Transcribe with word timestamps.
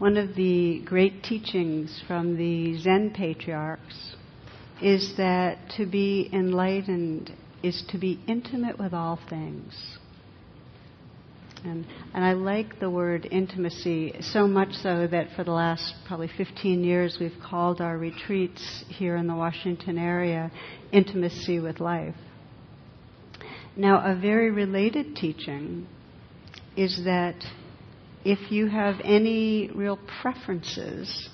one 0.00 0.16
of 0.16 0.34
the 0.34 0.80
great 0.86 1.22
teachings 1.22 2.02
from 2.08 2.34
the 2.38 2.80
Zen 2.80 3.10
patriarchs 3.14 4.14
is 4.80 5.12
that 5.18 5.58
to 5.76 5.84
be 5.84 6.30
enlightened 6.32 7.30
is 7.62 7.84
to 7.90 7.98
be 7.98 8.18
intimate 8.26 8.78
with 8.78 8.94
all 8.94 9.20
things. 9.28 9.74
And, 11.64 11.84
and 12.14 12.24
I 12.24 12.32
like 12.32 12.80
the 12.80 12.88
word 12.88 13.28
intimacy 13.30 14.14
so 14.20 14.46
much 14.48 14.72
so 14.72 15.06
that 15.06 15.36
for 15.36 15.44
the 15.44 15.50
last 15.50 15.92
probably 16.08 16.30
15 16.34 16.82
years 16.82 17.18
we've 17.20 17.36
called 17.44 17.82
our 17.82 17.98
retreats 17.98 18.82
here 18.88 19.16
in 19.16 19.26
the 19.26 19.36
Washington 19.36 19.98
area 19.98 20.50
intimacy 20.92 21.60
with 21.60 21.78
life. 21.78 22.14
Now, 23.76 24.02
a 24.02 24.18
very 24.18 24.50
related 24.50 25.14
teaching 25.14 25.86
is 26.74 27.02
that 27.04 27.34
if 28.24 28.50
you 28.50 28.68
have 28.68 28.96
any 29.02 29.70
real 29.74 29.98
preferences, 30.20 31.28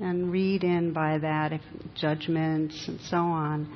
and 0.00 0.30
read 0.30 0.62
in 0.62 0.92
by 0.92 1.18
that 1.18 1.52
if 1.52 1.60
judgments 1.94 2.84
and 2.86 3.00
so 3.02 3.16
on, 3.16 3.68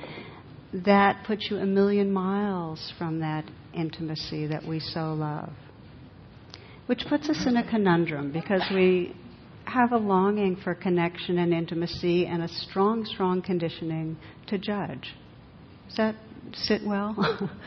that 0.73 1.23
puts 1.25 1.49
you 1.49 1.57
a 1.57 1.65
million 1.65 2.11
miles 2.11 2.93
from 2.97 3.19
that 3.19 3.43
intimacy 3.73 4.47
that 4.47 4.65
we 4.65 4.79
so 4.79 5.13
love. 5.13 5.51
Which 6.85 7.05
puts 7.09 7.29
us 7.29 7.45
in 7.45 7.57
a 7.57 7.69
conundrum 7.69 8.31
because 8.31 8.63
we 8.73 9.15
have 9.65 9.91
a 9.91 9.97
longing 9.97 10.57
for 10.57 10.75
connection 10.75 11.37
and 11.37 11.53
intimacy 11.53 12.25
and 12.25 12.43
a 12.43 12.47
strong, 12.47 13.05
strong 13.05 13.41
conditioning 13.41 14.17
to 14.47 14.57
judge. 14.57 15.15
Does 15.87 15.97
that 15.97 16.15
sit 16.53 16.81
well 16.85 17.15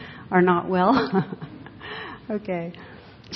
or 0.30 0.42
not 0.42 0.68
well? 0.68 1.24
okay. 2.30 2.72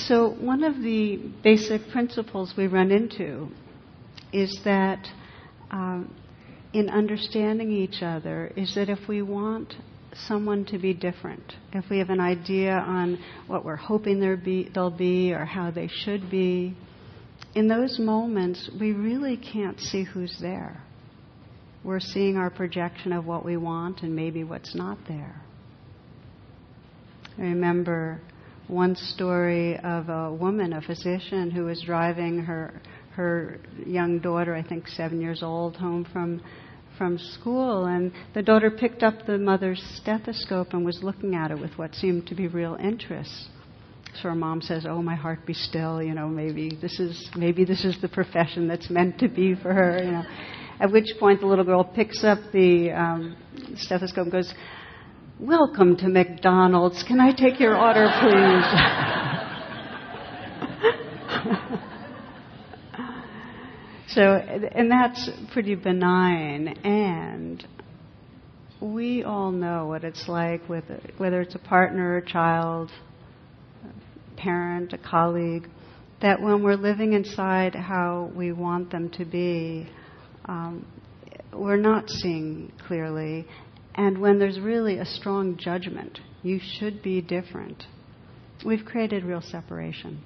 So, 0.07 0.29
one 0.29 0.63
of 0.63 0.81
the 0.81 1.17
basic 1.43 1.89
principles 1.89 2.53
we 2.57 2.67
run 2.67 2.91
into 2.91 3.49
is 4.31 4.61
that 4.63 5.05
um, 5.71 6.13
in 6.73 6.89
understanding 6.89 7.71
each 7.71 8.01
other, 8.01 8.51
is 8.55 8.75
that 8.75 8.89
if 8.89 9.07
we 9.07 9.21
want 9.21 9.73
someone 10.27 10.65
to 10.65 10.77
be 10.79 10.93
different, 10.93 11.53
if 11.73 11.85
we 11.89 11.99
have 11.99 12.09
an 12.09 12.19
idea 12.19 12.73
on 12.73 13.19
what 13.47 13.65
we're 13.65 13.75
hoping 13.75 14.19
be, 14.43 14.69
they'll 14.73 14.89
be 14.89 15.33
or 15.33 15.45
how 15.45 15.69
they 15.69 15.87
should 15.87 16.29
be, 16.31 16.75
in 17.55 17.67
those 17.67 17.99
moments, 17.99 18.69
we 18.79 18.93
really 18.93 19.35
can't 19.35 19.79
see 19.79 20.03
who's 20.03 20.37
there. 20.39 20.81
We're 21.83 21.99
seeing 21.99 22.37
our 22.37 22.49
projection 22.49 23.11
of 23.11 23.25
what 23.25 23.43
we 23.43 23.57
want 23.57 24.01
and 24.01 24.15
maybe 24.15 24.43
what's 24.43 24.75
not 24.75 24.97
there. 25.07 25.41
I 27.37 27.41
remember 27.41 28.21
one 28.69 28.95
story 28.95 29.77
of 29.79 30.09
a 30.09 30.31
woman, 30.31 30.73
a 30.73 30.81
physician, 30.81 31.51
who 31.51 31.65
was 31.65 31.81
driving 31.81 32.39
her 32.39 32.81
her 33.15 33.59
young 33.85 34.19
daughter, 34.19 34.55
I 34.55 34.63
think 34.63 34.87
seven 34.87 35.19
years 35.19 35.43
old, 35.43 35.75
home 35.75 36.05
from 36.13 36.41
from 36.97 37.17
school, 37.17 37.85
and 37.85 38.11
the 38.33 38.41
daughter 38.41 38.69
picked 38.69 39.03
up 39.03 39.25
the 39.25 39.37
mother's 39.37 39.81
stethoscope 39.95 40.73
and 40.73 40.85
was 40.85 41.01
looking 41.01 41.33
at 41.33 41.49
it 41.49 41.59
with 41.59 41.77
what 41.77 41.95
seemed 41.95 42.27
to 42.27 42.35
be 42.35 42.47
real 42.47 42.75
interest. 42.75 43.47
So 44.15 44.29
her 44.29 44.35
mom 44.35 44.61
says, 44.61 44.85
"Oh, 44.87 45.01
my 45.01 45.15
heart, 45.15 45.45
be 45.45 45.53
still. 45.53 46.01
You 46.01 46.13
know, 46.13 46.27
maybe 46.27 46.77
this 46.81 46.99
is 46.99 47.29
maybe 47.35 47.65
this 47.65 47.83
is 47.83 47.99
the 48.01 48.09
profession 48.09 48.67
that's 48.67 48.89
meant 48.89 49.19
to 49.19 49.27
be 49.27 49.55
for 49.55 49.73
her." 49.73 50.03
You 50.03 50.11
know. 50.11 50.23
At 50.81 50.91
which 50.91 51.07
point, 51.19 51.41
the 51.41 51.45
little 51.45 51.65
girl 51.65 51.83
picks 51.83 52.23
up 52.23 52.39
the 52.53 52.91
um, 52.91 53.35
stethoscope 53.75 54.23
and 54.23 54.31
goes, 54.31 54.53
Welcome 55.41 55.95
to 55.99 56.09
McDonald's. 56.09 57.01
Can 57.03 57.21
I 57.21 57.31
take 57.31 57.61
your 57.61 57.77
order, 57.77 58.09
please? 58.19 58.65
so, 64.15 64.21
and 64.21 64.91
that's 64.91 65.29
pretty 65.53 65.75
benign. 65.75 66.67
And 66.83 67.65
we 68.81 69.23
all 69.23 69.51
know 69.51 69.87
what 69.87 70.03
it's 70.03 70.27
like 70.27 70.67
with 70.67 70.83
whether 71.17 71.39
it's 71.39 71.55
a 71.55 71.59
partner, 71.59 72.17
a 72.17 72.25
child, 72.25 72.91
a 73.85 74.35
parent, 74.35 74.91
a 74.91 74.97
colleague, 74.97 75.69
that 76.21 76.41
when 76.41 76.61
we're 76.61 76.75
living 76.75 77.13
inside 77.13 77.75
how 77.75 78.29
we 78.35 78.51
want 78.51 78.91
them 78.91 79.09
to 79.11 79.23
be, 79.23 79.87
um, 80.47 80.85
we're 81.53 81.77
not 81.77 82.09
seeing 82.09 82.73
clearly, 82.87 83.47
and 83.99 84.17
when 84.17 84.39
there's 84.39 84.57
really 84.61 84.97
a 84.97 85.05
strong 85.05 85.57
judgment, 85.57 86.19
you 86.41 86.57
should 86.57 87.03
be 87.03 87.21
different, 87.21 87.83
we've 88.65 88.85
created 88.85 89.25
real 89.25 89.41
separation. 89.41 90.23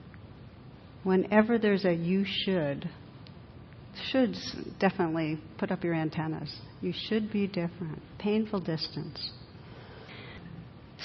Whenever 1.01 1.57
there's 1.57 1.83
a 1.83 1.91
you 1.91 2.23
should, 2.23 2.87
should 4.11 4.35
definitely 4.79 5.41
put 5.57 5.71
up 5.71 5.83
your 5.83 5.95
antennas. 5.95 6.55
You 6.81 6.93
should 7.09 7.33
be 7.33 7.47
different. 7.47 7.99
Painful 8.19 8.59
distance. 8.59 9.31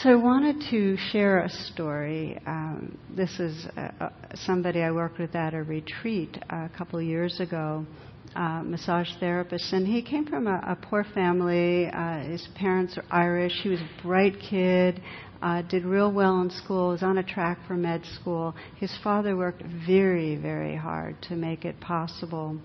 So 0.03 0.11
I 0.11 0.17
wanted 0.17 0.63
to 0.71 0.99
share 1.11 1.45
a 1.45 1.49
story. 1.49 2.39
Um, 2.47 2.99
this 3.17 3.41
is 3.41 3.67
uh, 3.79 3.89
uh, 3.99 4.11
somebody 4.35 4.83
I 4.83 4.91
worked 4.91 5.19
with 5.19 5.35
at 5.35 5.55
a 5.55 5.63
retreat 5.63 6.37
a 6.51 6.69
couple 6.77 7.01
years 7.01 7.41
ago 7.41 7.87
uh, 8.35 8.63
massage 8.63 9.09
therapist, 9.21 9.73
and 9.73 9.87
he 9.87 10.03
came 10.03 10.27
from 10.27 10.47
a, 10.47 10.61
a 10.67 10.77
poor 10.77 11.05
family. 11.15 11.87
Uh, 11.87 12.21
his 12.21 12.47
parents 12.55 12.97
are 12.97 13.05
Irish. 13.11 13.53
He 13.63 13.69
was 13.69 13.81
a 13.81 14.03
bright 14.03 14.35
kid, 14.39 15.01
uh, 15.43 15.63
did 15.63 15.85
real 15.85 16.13
well 16.13 16.41
in 16.43 16.51
school, 16.51 16.91
was 16.91 17.03
on 17.03 17.19
a 17.19 17.23
track 17.23 17.59
for 17.67 17.75
med 17.75 18.05
school. 18.21 18.55
His 18.77 18.97
father 19.03 19.37
worked 19.37 19.63
very, 19.87 20.37
very 20.37 20.77
hard 20.77 21.17
to 21.23 21.37
make 21.37 21.65
it 21.65 21.81
possible. 21.81 22.59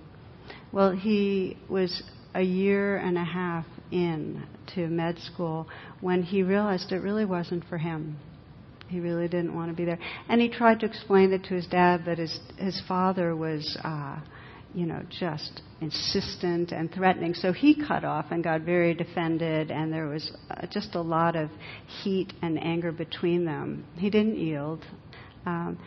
Well, 0.71 0.91
he 0.91 1.57
was 1.69 2.03
a 2.35 2.41
year 2.41 2.97
and 2.97 3.17
a 3.17 3.23
half 3.23 3.65
in 3.91 4.43
to 4.75 4.87
med 4.87 5.19
school 5.19 5.67
when 6.01 6.23
he 6.23 6.41
realized 6.43 6.91
it 6.91 7.01
really 7.01 7.25
wasn't 7.25 7.63
for 7.65 7.77
him. 7.77 8.17
He 8.87 8.99
really 8.99 9.27
didn't 9.27 9.55
want 9.55 9.71
to 9.71 9.75
be 9.75 9.85
there, 9.85 9.99
and 10.29 10.39
he 10.41 10.49
tried 10.49 10.81
to 10.81 10.85
explain 10.85 11.31
it 11.33 11.43
to 11.45 11.55
his 11.55 11.65
dad, 11.67 12.03
but 12.05 12.17
his 12.17 12.39
his 12.57 12.81
father 12.87 13.35
was. 13.35 13.77
Uh, 13.83 14.19
you 14.73 14.85
know, 14.85 15.01
just 15.09 15.61
insistent 15.81 16.71
and 16.71 16.91
threatening. 16.91 17.33
So 17.33 17.53
he 17.53 17.75
cut 17.75 18.03
off 18.03 18.27
and 18.31 18.43
got 18.43 18.61
very 18.61 18.93
defended, 18.93 19.71
and 19.71 19.93
there 19.93 20.07
was 20.07 20.31
uh, 20.49 20.65
just 20.67 20.95
a 20.95 21.01
lot 21.01 21.35
of 21.35 21.49
heat 22.03 22.33
and 22.41 22.61
anger 22.61 22.91
between 22.91 23.45
them. 23.45 23.85
He 23.97 24.09
didn't 24.09 24.37
yield, 24.37 24.83
um, 25.45 25.77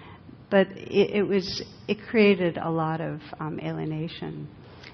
but 0.50 0.68
it, 0.68 1.16
it, 1.16 1.22
was 1.22 1.62
it 1.88 1.98
created 2.08 2.58
a 2.58 2.70
lot 2.70 3.00
of 3.00 3.20
um, 3.40 3.58
alienation. 3.60 4.48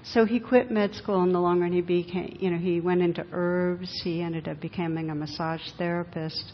So 0.05 0.25
he 0.25 0.39
quit 0.39 0.69
med 0.69 0.95
school. 0.95 1.23
In 1.23 1.31
the 1.31 1.39
long 1.39 1.61
run, 1.61 1.71
he 1.71 1.81
became, 1.81 2.37
you 2.39 2.49
know, 2.49 2.57
he 2.57 2.81
went 2.81 3.01
into 3.01 3.25
herbs. 3.31 4.01
He 4.03 4.21
ended 4.21 4.47
up 4.47 4.59
becoming 4.59 5.09
a 5.09 5.15
massage 5.15 5.61
therapist. 5.77 6.51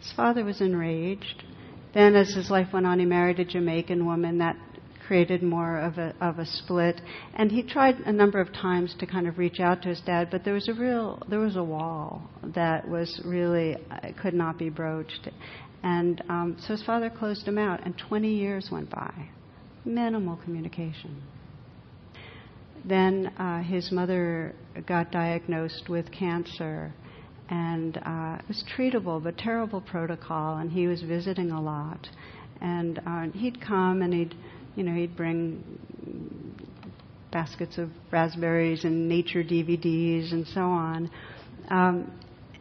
His 0.00 0.12
father 0.12 0.44
was 0.44 0.60
enraged. 0.60 1.44
Then, 1.94 2.14
as 2.14 2.34
his 2.34 2.50
life 2.50 2.68
went 2.72 2.86
on, 2.86 2.98
he 2.98 3.06
married 3.06 3.40
a 3.40 3.44
Jamaican 3.44 4.04
woman. 4.04 4.38
That 4.38 4.56
created 5.10 5.42
more 5.42 5.80
of 5.80 5.98
a, 5.98 6.14
of 6.20 6.38
a 6.38 6.46
split. 6.46 7.00
And 7.34 7.50
he 7.50 7.64
tried 7.64 7.96
a 8.06 8.12
number 8.12 8.40
of 8.40 8.52
times 8.52 8.94
to 9.00 9.06
kind 9.06 9.26
of 9.26 9.38
reach 9.38 9.58
out 9.58 9.82
to 9.82 9.88
his 9.88 10.00
dad, 10.06 10.28
but 10.30 10.44
there 10.44 10.54
was 10.54 10.68
a 10.68 10.72
real, 10.72 11.20
there 11.28 11.40
was 11.40 11.56
a 11.56 11.64
wall 11.64 12.30
that 12.54 12.88
was 12.88 13.20
really, 13.24 13.74
uh, 13.90 14.10
could 14.22 14.34
not 14.34 14.56
be 14.56 14.68
broached. 14.68 15.28
And 15.82 16.22
um, 16.28 16.56
so 16.60 16.74
his 16.74 16.84
father 16.84 17.10
closed 17.10 17.42
him 17.48 17.58
out, 17.58 17.84
and 17.84 18.00
20 18.08 18.32
years 18.32 18.68
went 18.70 18.88
by. 18.88 19.12
Minimal 19.84 20.36
communication. 20.44 21.20
Then 22.84 23.32
uh, 23.36 23.64
his 23.64 23.90
mother 23.90 24.54
got 24.86 25.10
diagnosed 25.10 25.88
with 25.88 26.12
cancer, 26.12 26.94
and 27.48 27.96
uh, 27.96 28.36
it 28.38 28.46
was 28.46 28.62
treatable, 28.78 29.20
but 29.20 29.36
terrible 29.38 29.80
protocol, 29.80 30.58
and 30.58 30.70
he 30.70 30.86
was 30.86 31.02
visiting 31.02 31.50
a 31.50 31.60
lot. 31.60 32.06
And 32.60 33.00
uh, 33.04 33.22
he'd 33.34 33.60
come 33.60 34.02
and 34.02 34.12
he'd 34.12 34.34
you 34.80 34.86
know, 34.86 34.94
he'd 34.94 35.14
bring 35.14 35.62
baskets 37.30 37.76
of 37.76 37.90
raspberries 38.10 38.84
and 38.84 39.10
nature 39.10 39.44
DVDs 39.44 40.32
and 40.32 40.46
so 40.46 40.62
on. 40.62 41.10
Um, 41.68 42.10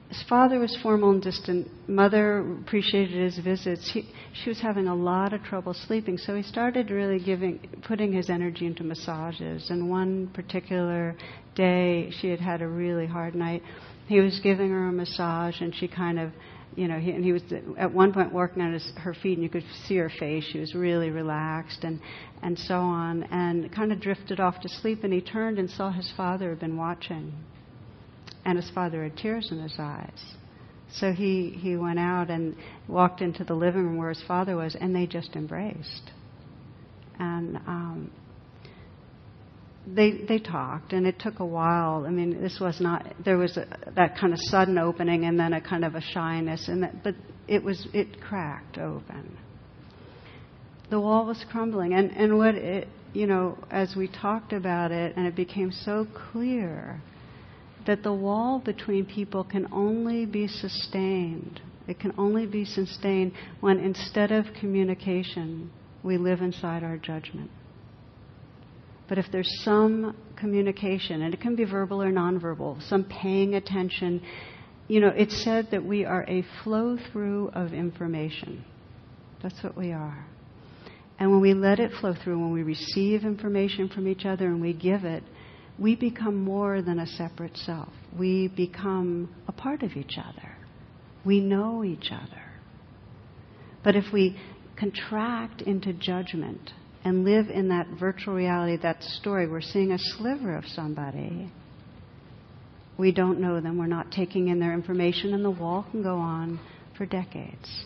his 0.09 0.21
father 0.27 0.59
was 0.59 0.77
formal 0.83 1.11
and 1.11 1.23
distant. 1.23 1.69
Mother 1.87 2.39
appreciated 2.61 3.15
his 3.23 3.37
visits. 3.41 3.89
He, 3.93 4.09
she 4.33 4.49
was 4.49 4.59
having 4.59 4.89
a 4.89 4.95
lot 4.95 5.31
of 5.31 5.43
trouble 5.43 5.73
sleeping, 5.73 6.17
so 6.17 6.35
he 6.35 6.43
started 6.43 6.91
really 6.91 7.23
giving, 7.23 7.57
putting 7.87 8.11
his 8.11 8.29
energy 8.29 8.65
into 8.65 8.83
massages. 8.83 9.69
And 9.69 9.89
one 9.89 10.27
particular 10.33 11.15
day, 11.55 12.11
she 12.19 12.27
had 12.27 12.41
had 12.41 12.61
a 12.61 12.67
really 12.67 13.07
hard 13.07 13.33
night. 13.33 13.63
He 14.07 14.19
was 14.19 14.37
giving 14.43 14.71
her 14.71 14.89
a 14.89 14.91
massage, 14.91 15.61
and 15.61 15.73
she 15.73 15.87
kind 15.87 16.19
of 16.19 16.33
you 16.79 16.87
know, 16.87 16.97
he, 16.97 17.11
and 17.11 17.25
he 17.25 17.33
was 17.33 17.43
at 17.77 17.93
one 17.93 18.13
point 18.13 18.31
working 18.31 18.61
on 18.61 18.71
his, 18.71 18.93
her 18.95 19.13
feet, 19.13 19.33
and 19.33 19.43
you 19.43 19.49
could 19.49 19.65
see 19.85 19.97
her 19.97 20.09
face. 20.17 20.45
She 20.49 20.59
was 20.59 20.73
really 20.73 21.09
relaxed, 21.09 21.83
and 21.83 21.99
and 22.41 22.57
so 22.57 22.75
on, 22.75 23.23
and 23.23 23.69
kind 23.73 23.91
of 23.91 23.99
drifted 23.99 24.39
off 24.39 24.61
to 24.61 24.69
sleep. 24.69 25.03
And 25.03 25.11
he 25.11 25.19
turned 25.19 25.59
and 25.59 25.69
saw 25.69 25.91
his 25.91 26.09
father 26.15 26.51
had 26.51 26.59
been 26.61 26.77
watching, 26.77 27.33
and 28.45 28.57
his 28.57 28.69
father 28.69 29.03
had 29.03 29.17
tears 29.17 29.49
in 29.51 29.59
his 29.59 29.75
eyes. 29.77 30.35
So 30.93 31.11
he 31.11 31.49
he 31.49 31.75
went 31.75 31.99
out 31.99 32.29
and 32.29 32.55
walked 32.87 33.19
into 33.19 33.43
the 33.43 33.55
living 33.55 33.83
room 33.83 33.97
where 33.97 34.09
his 34.09 34.23
father 34.25 34.55
was, 34.55 34.77
and 34.79 34.95
they 34.95 35.05
just 35.05 35.35
embraced. 35.35 36.11
And 37.19 37.57
um, 37.57 38.11
they 39.95 40.11
they 40.27 40.39
talked, 40.39 40.93
and 40.93 41.07
it 41.07 41.19
took 41.19 41.39
a 41.39 41.45
while. 41.45 42.05
I 42.05 42.09
mean, 42.09 42.41
this 42.41 42.59
was 42.59 42.79
not 42.79 43.05
there 43.23 43.37
was 43.37 43.57
a, 43.57 43.65
that 43.95 44.17
kind 44.17 44.33
of 44.33 44.39
sudden 44.43 44.77
opening, 44.77 45.25
and 45.25 45.39
then 45.39 45.53
a 45.53 45.61
kind 45.61 45.83
of 45.85 45.95
a 45.95 46.01
shyness, 46.01 46.67
and 46.67 46.83
that, 46.83 47.03
but 47.03 47.15
it 47.47 47.63
was 47.63 47.87
it 47.93 48.21
cracked 48.21 48.77
open. 48.77 49.37
The 50.89 50.99
wall 50.99 51.25
was 51.25 51.43
crumbling, 51.51 51.93
and 51.93 52.11
and 52.11 52.37
what 52.37 52.55
it 52.55 52.87
you 53.13 53.27
know 53.27 53.57
as 53.71 53.95
we 53.95 54.07
talked 54.07 54.53
about 54.53 54.91
it, 54.91 55.13
and 55.15 55.25
it 55.25 55.35
became 55.35 55.71
so 55.71 56.07
clear 56.31 57.01
that 57.85 58.03
the 58.03 58.13
wall 58.13 58.59
between 58.59 59.05
people 59.05 59.43
can 59.43 59.67
only 59.71 60.25
be 60.25 60.47
sustained. 60.47 61.61
It 61.87 61.99
can 61.99 62.13
only 62.19 62.45
be 62.45 62.65
sustained 62.65 63.31
when 63.61 63.79
instead 63.79 64.31
of 64.31 64.45
communication, 64.59 65.71
we 66.03 66.17
live 66.17 66.41
inside 66.41 66.83
our 66.83 66.97
judgment. 66.97 67.49
But 69.09 69.17
if 69.17 69.25
there's 69.31 69.51
some 69.63 70.15
communication, 70.37 71.23
and 71.23 71.33
it 71.33 71.41
can 71.41 71.55
be 71.55 71.65
verbal 71.65 72.01
or 72.01 72.11
nonverbal, 72.11 72.87
some 72.87 73.03
paying 73.03 73.55
attention, 73.55 74.21
you 74.87 74.99
know, 74.99 75.09
it's 75.09 75.43
said 75.43 75.69
that 75.71 75.83
we 75.83 76.05
are 76.05 76.23
a 76.29 76.45
flow 76.63 76.97
through 77.11 77.49
of 77.49 77.73
information. 77.73 78.63
That's 79.41 79.61
what 79.63 79.75
we 79.75 79.91
are. 79.91 80.25
And 81.17 81.31
when 81.31 81.41
we 81.41 81.55
let 81.55 81.79
it 81.79 81.91
flow 81.99 82.13
through, 82.23 82.39
when 82.39 82.53
we 82.53 82.61
receive 82.61 83.23
information 83.23 83.89
from 83.89 84.07
each 84.07 84.25
other 84.25 84.45
and 84.45 84.61
we 84.61 84.73
give 84.73 85.03
it, 85.03 85.23
we 85.79 85.95
become 85.95 86.35
more 86.35 86.81
than 86.81 86.99
a 86.99 87.07
separate 87.07 87.57
self. 87.57 87.89
We 88.17 88.47
become 88.49 89.33
a 89.47 89.51
part 89.51 89.81
of 89.81 89.93
each 89.93 90.17
other. 90.17 90.55
We 91.25 91.39
know 91.39 91.83
each 91.83 92.11
other. 92.11 92.43
But 93.83 93.95
if 93.95 94.05
we 94.13 94.37
contract 94.77 95.61
into 95.61 95.93
judgment 95.93 96.71
and 97.03 97.23
live 97.23 97.49
in 97.49 97.69
that 97.69 97.87
virtual 97.99 98.33
reality, 98.33 98.77
that 98.81 99.01
story. 99.03 99.47
We're 99.47 99.61
seeing 99.61 99.91
a 99.91 99.99
sliver 99.99 100.55
of 100.55 100.65
somebody. 100.65 101.51
We 102.97 103.11
don't 103.11 103.39
know 103.39 103.61
them. 103.61 103.77
We're 103.77 103.87
not 103.87 104.11
taking 104.11 104.49
in 104.49 104.59
their 104.59 104.73
information, 104.73 105.33
and 105.33 105.43
the 105.43 105.51
wall 105.51 105.85
can 105.89 106.03
go 106.03 106.17
on 106.17 106.59
for 106.97 107.05
decades. 107.05 107.85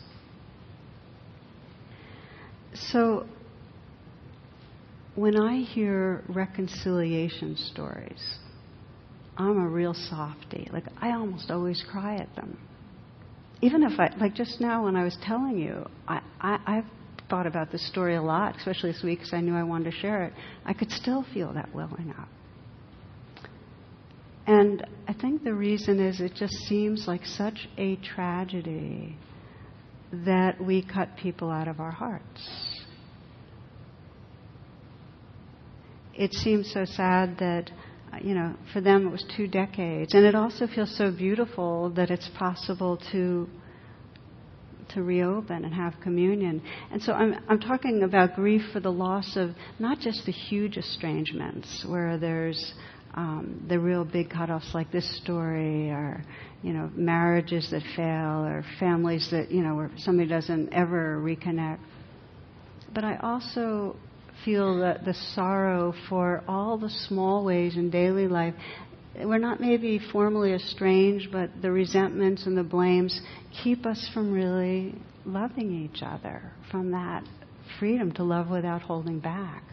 So, 2.74 3.28
when 5.16 5.40
I 5.40 5.62
hear 5.62 6.24
reconciliation 6.28 7.56
stories, 7.56 8.38
I'm 9.38 9.60
a 9.60 9.68
real 9.68 9.94
softy. 9.94 10.68
Like, 10.74 10.86
I 11.00 11.12
almost 11.12 11.52
always 11.52 11.84
cry 11.92 12.16
at 12.16 12.36
them. 12.36 12.58
Even 13.62 13.84
if 13.84 14.00
I, 14.00 14.14
like 14.20 14.34
just 14.34 14.60
now 14.60 14.86
when 14.86 14.96
I 14.96 15.04
was 15.04 15.16
telling 15.24 15.58
you, 15.58 15.88
I, 16.08 16.22
I, 16.42 16.60
I've 16.66 16.86
thought 17.30 17.48
about 17.48 17.72
this 17.72 17.86
story 17.88 18.16
a 18.16 18.22
lot, 18.22 18.56
especially 18.58 18.92
this 18.92 19.04
week 19.04 19.20
because 19.20 19.34
I 19.34 19.42
knew 19.42 19.56
I 19.56 19.64
wanted 19.64 19.92
to 19.92 19.98
share 19.98 20.24
it, 20.24 20.34
I 20.66 20.74
could 20.74 20.92
still 20.92 21.26
feel 21.34 21.54
that 21.54 21.74
welling 21.74 22.14
up. 22.18 22.28
And 24.46 24.86
I 25.08 25.14
think 25.14 25.44
the 25.44 25.54
reason 25.54 26.00
is 26.00 26.20
it 26.20 26.34
just 26.36 26.54
seems 26.68 27.08
like 27.08 27.26
such 27.26 27.68
a 27.78 27.96
tragedy 27.98 29.16
that 30.12 30.62
we 30.62 30.84
cut 30.84 31.16
people 31.18 31.50
out 31.50 31.68
of 31.68 31.80
our 31.80 31.92
hearts. 31.92 32.82
It 36.14 36.34
seems 36.34 36.72
so 36.72 36.86
sad 36.86 37.38
that, 37.40 37.72
you 38.22 38.36
know, 38.36 38.56
for 38.72 38.82
them 38.82 39.08
it 39.08 39.12
was 39.12 39.26
two 39.36 39.48
decades. 39.48 40.14
And 40.14 40.26
it 40.26 40.36
also 40.36 40.68
feels 40.68 40.96
so 40.96 41.10
beautiful 41.10 41.90
that 41.92 42.12
it's 42.12 42.30
possible 42.38 43.00
to 43.12 43.50
to 44.94 45.04
reopen 45.04 45.66
and 45.66 45.74
have 45.74 45.94
communion. 46.02 46.62
And 46.92 47.02
so 47.02 47.14
I'm, 47.14 47.36
I'm 47.48 47.60
talking 47.60 48.04
about 48.04 48.36
grief 48.36 48.62
for 48.72 48.80
the 48.80 48.92
loss 48.92 49.36
of 49.36 49.52
not 49.80 50.00
just 50.00 50.26
the 50.26 50.32
huge 50.32 50.78
estrangements 50.78 51.86
where 51.88 52.18
there's 52.18 52.74
um, 53.16 53.66
the 53.70 53.80
real 53.80 54.06
big 54.06 54.30
cutoffs 54.30 54.74
like 54.74 54.92
this 54.92 55.18
story, 55.18 55.92
or 55.92 56.24
you 56.64 56.74
know 56.74 56.90
marriages 56.96 57.70
that 57.72 57.84
fail, 57.96 58.44
or 58.44 58.66
families 58.80 59.28
that 59.32 59.52
you 59.52 59.62
know 59.62 59.76
where 59.76 59.92
somebody 59.98 60.28
doesn't 60.28 60.74
ever 60.74 61.22
reconnect. 61.24 61.80
But 62.94 63.04
I 63.04 63.18
also 63.18 63.96
feel 64.44 64.80
that 64.80 65.06
the 65.06 65.14
sorrow 65.36 65.94
for 66.10 66.44
all 66.48 66.78
the 66.78 66.90
small 66.90 67.46
ways 67.46 67.76
in 67.76 67.90
daily 67.90 68.28
life 68.28 68.56
we're 69.16 69.38
not 69.38 69.60
maybe 69.60 70.00
formally 70.12 70.54
estranged, 70.54 71.32
but 71.32 71.50
the 71.62 71.72
resentments 71.72 72.46
and 72.46 72.58
the 72.58 72.64
blames 72.64 73.22
keep 73.64 73.86
us 73.86 74.10
from 74.14 74.34
really 74.34 74.96
loving 75.26 75.72
each 75.72 76.02
other, 76.02 76.52
from 76.72 76.92
that 76.92 77.24
freedom 77.80 78.12
to 78.14 78.24
love 78.24 78.50
without 78.50 78.82
holding 78.82 79.20
back. 79.20 79.64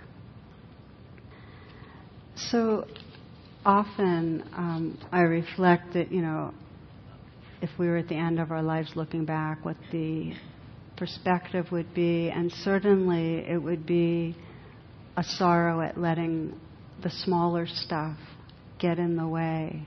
So 2.37 2.87
often 3.65 4.45
um, 4.53 4.99
I 5.11 5.21
reflect 5.21 5.95
that, 5.95 6.13
you 6.13 6.23
know, 6.23 6.55
if 7.63 7.71
we 7.79 7.87
were 7.87 7.99
at 7.99 8.09
the 8.09 8.17
end 8.17 8.41
of 8.41 8.51
our 8.51 8.63
lives 8.63 8.93
looking 8.95 9.25
back, 9.25 9.65
what 9.65 9.77
the 9.93 10.33
perspective 10.97 11.67
would 11.71 11.95
be, 11.95 12.31
and 12.31 12.51
certainly 12.53 13.39
it 13.39 13.63
would 13.63 13.87
be 13.87 14.37
a 15.17 15.25
sorrow 15.25 15.81
at 15.81 15.99
letting 15.99 16.59
the 17.03 17.11
smaller 17.11 17.67
stuff 17.67 18.17
get 18.81 18.99
in 18.99 19.17
the 19.17 19.29
way 19.29 19.83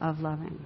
of 0.00 0.20
loving. 0.20 0.64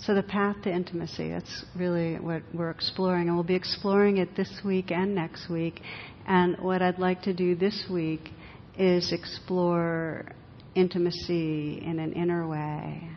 So, 0.00 0.14
the 0.14 0.22
path 0.22 0.62
to 0.62 0.70
intimacy, 0.70 1.30
that's 1.30 1.64
really 1.74 2.16
what 2.20 2.42
we're 2.54 2.70
exploring. 2.70 3.28
And 3.28 3.36
we'll 3.36 3.44
be 3.44 3.56
exploring 3.56 4.18
it 4.18 4.36
this 4.36 4.60
week 4.64 4.90
and 4.90 5.14
next 5.14 5.50
week. 5.50 5.80
And 6.26 6.56
what 6.60 6.82
I'd 6.82 6.98
like 6.98 7.22
to 7.22 7.34
do 7.34 7.56
this 7.56 7.86
week 7.90 8.30
is 8.78 9.12
explore 9.12 10.26
intimacy 10.74 11.82
in 11.84 11.98
an 11.98 12.12
inner 12.12 12.46
way 12.46 13.10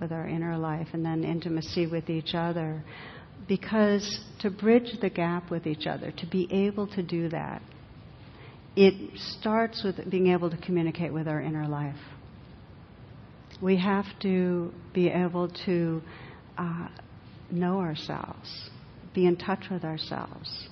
with 0.00 0.12
our 0.12 0.28
inner 0.28 0.58
life 0.58 0.88
and 0.92 1.04
then 1.04 1.24
intimacy 1.24 1.86
with 1.86 2.10
each 2.10 2.34
other. 2.34 2.84
Because 3.48 4.20
to 4.40 4.50
bridge 4.50 4.98
the 5.00 5.08
gap 5.08 5.50
with 5.50 5.66
each 5.66 5.86
other, 5.86 6.12
to 6.18 6.26
be 6.26 6.46
able 6.52 6.86
to 6.88 7.02
do 7.02 7.30
that, 7.30 7.62
it 8.76 9.18
starts 9.18 9.82
with 9.84 10.08
being 10.10 10.28
able 10.28 10.50
to 10.50 10.56
communicate 10.56 11.12
with 11.12 11.28
our 11.28 11.40
inner 11.40 11.68
life. 11.68 11.96
We 13.60 13.76
have 13.78 14.06
to 14.22 14.72
be 14.92 15.08
able 15.08 15.48
to 15.66 16.02
uh, 16.58 16.88
know 17.50 17.78
ourselves, 17.78 18.70
be 19.14 19.26
in 19.26 19.36
touch 19.36 19.66
with 19.70 19.84
ourselves. 19.84 20.68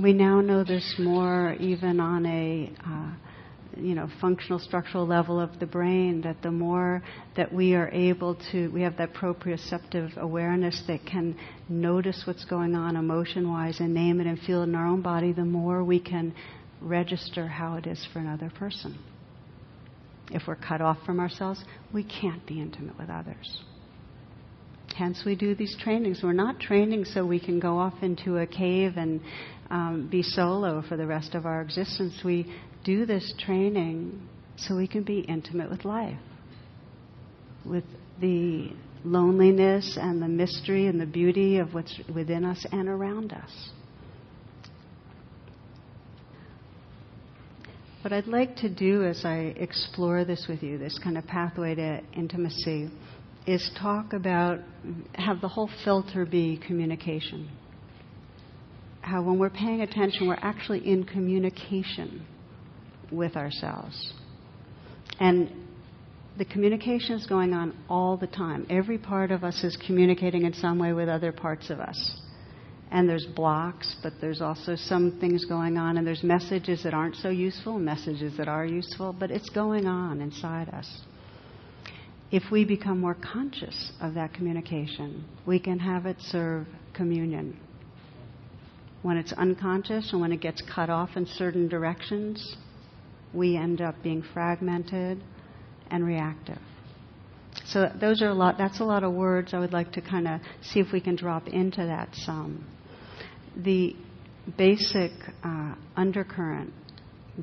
We 0.00 0.12
now 0.12 0.40
know 0.40 0.64
this 0.64 0.96
more 0.98 1.56
even 1.58 1.98
on 1.98 2.26
a 2.26 2.72
uh, 2.86 3.14
you 3.76 3.94
know 3.94 4.08
functional 4.20 4.58
structural 4.58 5.06
level 5.06 5.40
of 5.40 5.58
the 5.60 5.66
brain 5.66 6.20
that 6.22 6.42
the 6.42 6.50
more 6.50 7.02
that 7.36 7.52
we 7.52 7.74
are 7.74 7.88
able 7.90 8.36
to 8.50 8.68
we 8.68 8.82
have 8.82 8.96
that 8.96 9.14
proprioceptive 9.14 10.16
awareness 10.16 10.82
that 10.86 11.04
can 11.06 11.36
notice 11.68 12.22
what's 12.26 12.44
going 12.44 12.74
on 12.74 12.96
emotion 12.96 13.50
wise 13.50 13.78
and 13.80 13.94
name 13.94 14.20
it 14.20 14.26
and 14.26 14.38
feel 14.40 14.62
it 14.62 14.64
in 14.64 14.74
our 14.74 14.86
own 14.86 15.02
body 15.02 15.32
the 15.32 15.44
more 15.44 15.84
we 15.84 16.00
can 16.00 16.34
register 16.80 17.46
how 17.46 17.74
it 17.74 17.86
is 17.86 18.06
for 18.12 18.18
another 18.18 18.50
person. 18.50 18.98
If 20.30 20.42
we're 20.46 20.56
cut 20.56 20.80
off 20.80 20.98
from 21.06 21.20
ourselves, 21.20 21.64
we 21.92 22.04
can't 22.04 22.46
be 22.46 22.60
intimate 22.60 22.98
with 22.98 23.08
others. 23.08 23.62
Hence, 24.96 25.22
we 25.24 25.36
do 25.36 25.54
these 25.54 25.76
trainings. 25.80 26.20
We're 26.22 26.32
not 26.32 26.58
training 26.60 27.04
so 27.04 27.24
we 27.24 27.40
can 27.40 27.60
go 27.60 27.78
off 27.78 27.94
into 28.02 28.38
a 28.38 28.46
cave 28.46 28.94
and 28.96 29.20
um, 29.70 30.08
be 30.10 30.22
solo 30.22 30.82
for 30.88 30.96
the 30.96 31.06
rest 31.06 31.34
of 31.34 31.46
our 31.46 31.62
existence. 31.62 32.20
We 32.24 32.52
do 32.84 33.06
this 33.06 33.32
training 33.38 34.28
so 34.56 34.76
we 34.76 34.88
can 34.88 35.04
be 35.04 35.20
intimate 35.20 35.70
with 35.70 35.84
life, 35.84 36.18
with 37.64 37.84
the 38.20 38.72
loneliness 39.04 39.96
and 40.00 40.20
the 40.20 40.28
mystery 40.28 40.88
and 40.88 41.00
the 41.00 41.06
beauty 41.06 41.58
of 41.58 41.74
what's 41.74 42.00
within 42.12 42.44
us 42.44 42.66
and 42.72 42.88
around 42.88 43.32
us. 43.32 43.70
What 48.08 48.16
I'd 48.16 48.26
like 48.26 48.56
to 48.56 48.70
do 48.70 49.04
as 49.04 49.22
I 49.26 49.52
explore 49.58 50.24
this 50.24 50.46
with 50.48 50.62
you, 50.62 50.78
this 50.78 50.98
kind 50.98 51.18
of 51.18 51.26
pathway 51.26 51.74
to 51.74 52.00
intimacy, 52.16 52.88
is 53.46 53.70
talk 53.78 54.14
about, 54.14 54.60
have 55.12 55.42
the 55.42 55.48
whole 55.48 55.68
filter 55.84 56.24
be 56.24 56.58
communication. 56.66 57.50
How 59.02 59.20
when 59.20 59.38
we're 59.38 59.50
paying 59.50 59.82
attention, 59.82 60.26
we're 60.26 60.38
actually 60.40 60.88
in 60.88 61.04
communication 61.04 62.24
with 63.12 63.36
ourselves. 63.36 64.14
And 65.20 65.52
the 66.38 66.46
communication 66.46 67.14
is 67.14 67.26
going 67.26 67.52
on 67.52 67.76
all 67.90 68.16
the 68.16 68.26
time. 68.26 68.66
Every 68.70 68.96
part 68.96 69.30
of 69.30 69.44
us 69.44 69.62
is 69.62 69.76
communicating 69.86 70.46
in 70.46 70.54
some 70.54 70.78
way 70.78 70.94
with 70.94 71.10
other 71.10 71.30
parts 71.30 71.68
of 71.68 71.78
us 71.78 72.22
and 72.90 73.08
there's 73.08 73.26
blocks, 73.26 73.96
but 74.02 74.14
there's 74.20 74.40
also 74.40 74.74
some 74.76 75.18
things 75.20 75.44
going 75.44 75.76
on, 75.76 75.98
and 75.98 76.06
there's 76.06 76.22
messages 76.22 76.82
that 76.84 76.94
aren't 76.94 77.16
so 77.16 77.28
useful, 77.28 77.78
messages 77.78 78.36
that 78.36 78.48
are 78.48 78.64
useful, 78.64 79.12
but 79.12 79.30
it's 79.30 79.50
going 79.50 79.86
on 79.86 80.20
inside 80.20 80.68
us. 80.70 81.00
If 82.30 82.44
we 82.50 82.64
become 82.64 82.98
more 83.00 83.14
conscious 83.14 83.92
of 84.00 84.14
that 84.14 84.34
communication, 84.34 85.24
we 85.46 85.58
can 85.58 85.78
have 85.78 86.06
it 86.06 86.16
serve 86.20 86.66
communion. 86.94 87.58
When 89.02 89.16
it's 89.16 89.32
unconscious 89.32 90.12
and 90.12 90.20
when 90.20 90.32
it 90.32 90.40
gets 90.40 90.62
cut 90.62 90.90
off 90.90 91.10
in 91.16 91.26
certain 91.26 91.68
directions, 91.68 92.56
we 93.32 93.56
end 93.56 93.80
up 93.80 93.94
being 94.02 94.22
fragmented 94.34 95.22
and 95.90 96.04
reactive. 96.04 96.58
So 97.66 97.90
those 98.00 98.22
are 98.22 98.28
a 98.28 98.34
lot. 98.34 98.56
That's 98.58 98.80
a 98.80 98.84
lot 98.84 99.04
of 99.04 99.12
words. 99.12 99.54
I 99.54 99.58
would 99.58 99.72
like 99.72 99.92
to 99.92 100.00
kind 100.00 100.28
of 100.28 100.40
see 100.62 100.80
if 100.80 100.92
we 100.92 101.00
can 101.00 101.16
drop 101.16 101.48
into 101.48 101.84
that 101.86 102.08
some. 102.12 102.66
The 103.56 103.96
basic 104.56 105.12
uh, 105.44 105.74
undercurrent 105.96 106.72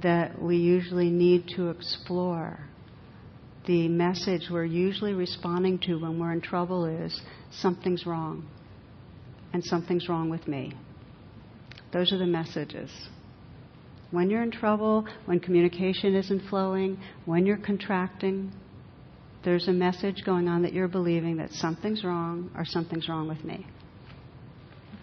that 0.02 0.42
we 0.42 0.58
usually 0.58 1.10
need 1.10 1.48
to 1.56 1.70
explore. 1.70 2.60
The 3.66 3.88
message 3.88 4.48
we're 4.52 4.66
usually 4.66 5.14
responding 5.14 5.80
to 5.80 5.96
when 5.96 6.20
we're 6.20 6.34
in 6.34 6.42
trouble 6.42 6.86
is 6.86 7.20
something's 7.52 8.06
wrong, 8.06 8.48
and 9.54 9.64
something's 9.64 10.08
wrong 10.10 10.30
with 10.30 10.48
me. 10.48 10.74
Those 11.92 12.12
are 12.12 12.18
the 12.18 12.26
messages. 12.26 12.92
When 14.12 14.30
you're 14.30 14.44
in 14.44 14.52
trouble, 14.52 15.08
when 15.26 15.40
communication 15.40 16.16
isn't 16.16 16.50
flowing, 16.50 17.00
when 17.26 17.46
you're 17.46 17.58
contracting, 17.58 18.52
there's 19.44 19.68
a 19.68 19.74
message 19.74 20.24
going 20.26 20.48
on 20.48 20.62
that 20.64 20.74
you're 20.74 20.88
believing 20.88 21.38
that 21.38 21.52
something's 21.54 22.04
wrong 22.04 22.52
or 22.56 22.66
something's 22.66 23.08
wrong 23.08 23.28
with 23.28 23.44
me. 23.44 23.66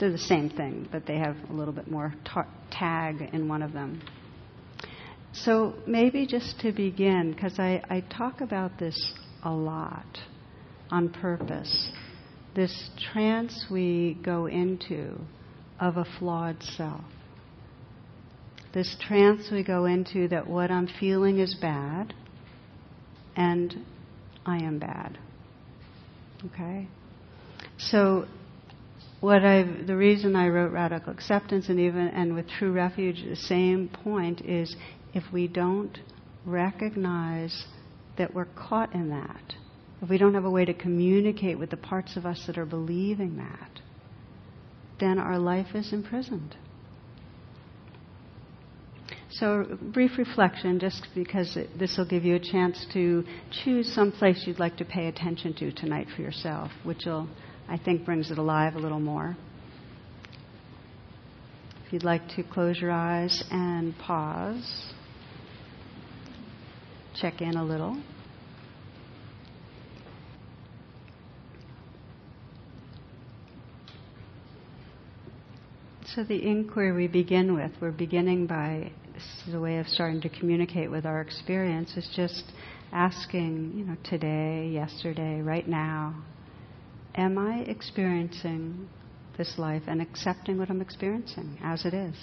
They're 0.02 0.11
the 0.11 0.18
same 0.18 0.50
thing, 0.50 0.88
but 0.90 1.06
they 1.06 1.18
have 1.18 1.37
a 1.49 1.52
little 1.52 1.73
bit 1.73 1.88
more 1.88 2.12
tar- 2.25 2.49
tag 2.73 3.30
in 3.32 3.47
one 3.47 3.62
of 3.62 3.73
them. 3.73 4.02
So 5.32 5.75
maybe 5.87 6.26
just 6.26 6.59
to 6.62 6.73
begin, 6.73 7.30
because 7.32 7.61
I, 7.61 7.80
I 7.88 8.00
talk 8.00 8.40
about 8.40 8.80
this 8.80 9.12
a 9.44 9.52
lot 9.52 10.18
on 10.90 11.09
purpose, 11.09 11.88
this 12.56 12.90
trance 13.12 13.66
we 13.71 14.18
go 14.25 14.47
into 14.47 15.21
of 15.78 15.97
a 15.97 16.04
flawed 16.18 16.61
self. 16.64 17.04
This 18.75 18.97
trance 19.06 19.52
we 19.52 19.62
go 19.62 19.85
into 19.85 20.26
that 20.26 20.49
what 20.49 20.73
I'm 20.73 20.88
feeling 20.99 21.38
is 21.38 21.54
bad 21.54 22.12
and 23.37 23.87
I 24.44 24.56
am 24.64 24.80
bad. 24.80 25.16
Okay? 26.47 26.88
So 27.78 28.26
what 29.23 29.45
I 29.45 29.62
the 29.62 29.97
reason 29.97 30.35
I 30.35 30.49
wrote 30.49 30.73
radical 30.73 31.12
acceptance 31.12 31.69
and 31.69 31.79
even 31.79 32.09
and 32.09 32.35
with 32.35 32.49
true 32.59 32.73
refuge 32.73 33.25
the 33.26 33.37
same 33.37 33.88
point 33.88 34.41
is 34.43 34.75
if 35.14 35.23
we 35.33 35.47
don't 35.47 35.97
recognize 36.45 37.64
that 38.19 38.35
we're 38.35 38.47
caught 38.47 38.93
in 38.95 39.11
that, 39.11 39.55
if 40.02 40.11
we 40.11 40.19
don't 40.19 40.35
have 40.35 40.45
a 40.45 40.50
way 40.50 40.64
to 40.64 40.75
communicate 40.75 41.57
with 41.57 41.71
the 41.71 41.76
parts 41.76 42.17
of 42.17 42.26
us 42.26 42.43
that 42.49 42.59
are 42.59 42.67
believing 42.67 43.37
that, 43.37 43.81
then 44.99 45.21
our 45.21 45.38
life 45.38 45.69
is 45.75 45.93
imprisoned. 45.93 46.57
So, 49.31 49.79
brief 49.81 50.19
reflection, 50.19 50.79
just 50.79 51.07
because 51.14 51.57
this 51.79 51.97
will 51.97 52.05
give 52.05 52.25
you 52.25 52.35
a 52.35 52.41
chance 52.41 52.85
to 52.93 53.25
choose 53.64 53.91
some 53.95 54.12
place 54.12 54.45
you'd 54.47 54.59
like 54.59 54.76
to 54.79 54.85
pay 54.85 55.07
attention 55.07 55.55
to 55.55 55.73
tonight 55.73 56.09
for 56.14 56.21
yourself, 56.21 56.71
which 56.83 57.05
will, 57.07 57.29
I 57.73 57.79
think, 57.79 58.05
brings 58.05 58.31
it 58.31 58.37
alive 58.37 58.75
a 58.75 58.79
little 58.79 59.00
more. 59.00 59.35
If 61.87 61.93
you'd 61.95 62.05
like 62.05 62.29
to 62.37 62.43
close 62.43 62.79
your 62.79 62.91
eyes 62.91 63.43
and 63.50 63.97
pause, 63.97 64.93
check 67.19 67.41
in 67.41 67.57
a 67.57 67.64
little. 67.64 67.99
So, 76.14 76.25
the 76.25 76.47
inquiry 76.47 76.93
we 76.93 77.09
begin 77.09 77.55
with, 77.55 77.73
we're 77.81 77.91
beginning 77.91 78.47
by 78.47 78.93
this 79.14 79.49
is 79.49 79.55
a 79.55 79.61
way 79.61 79.79
of 79.79 79.88
starting 79.88 80.21
to 80.21 80.29
communicate 80.29 80.91
with 80.91 81.07
our 81.07 81.23
experience, 81.23 81.97
is 81.97 82.07
just 82.14 82.45
asking, 82.93 83.73
you 83.75 83.87
know, 83.87 83.97
today, 84.05 84.69
yesterday, 84.69 85.41
right 85.41 85.67
now, 85.67 86.23
am 87.14 87.38
I 87.38 87.61
experiencing 87.61 88.88
this 89.37 89.54
life 89.59 89.83
and 89.87 90.00
accepting 90.00 90.59
what 90.59 90.71
I'm 90.71 90.81
experiencing 90.81 91.59
as 91.62 91.85
it 91.85 91.95
is? 91.95 92.14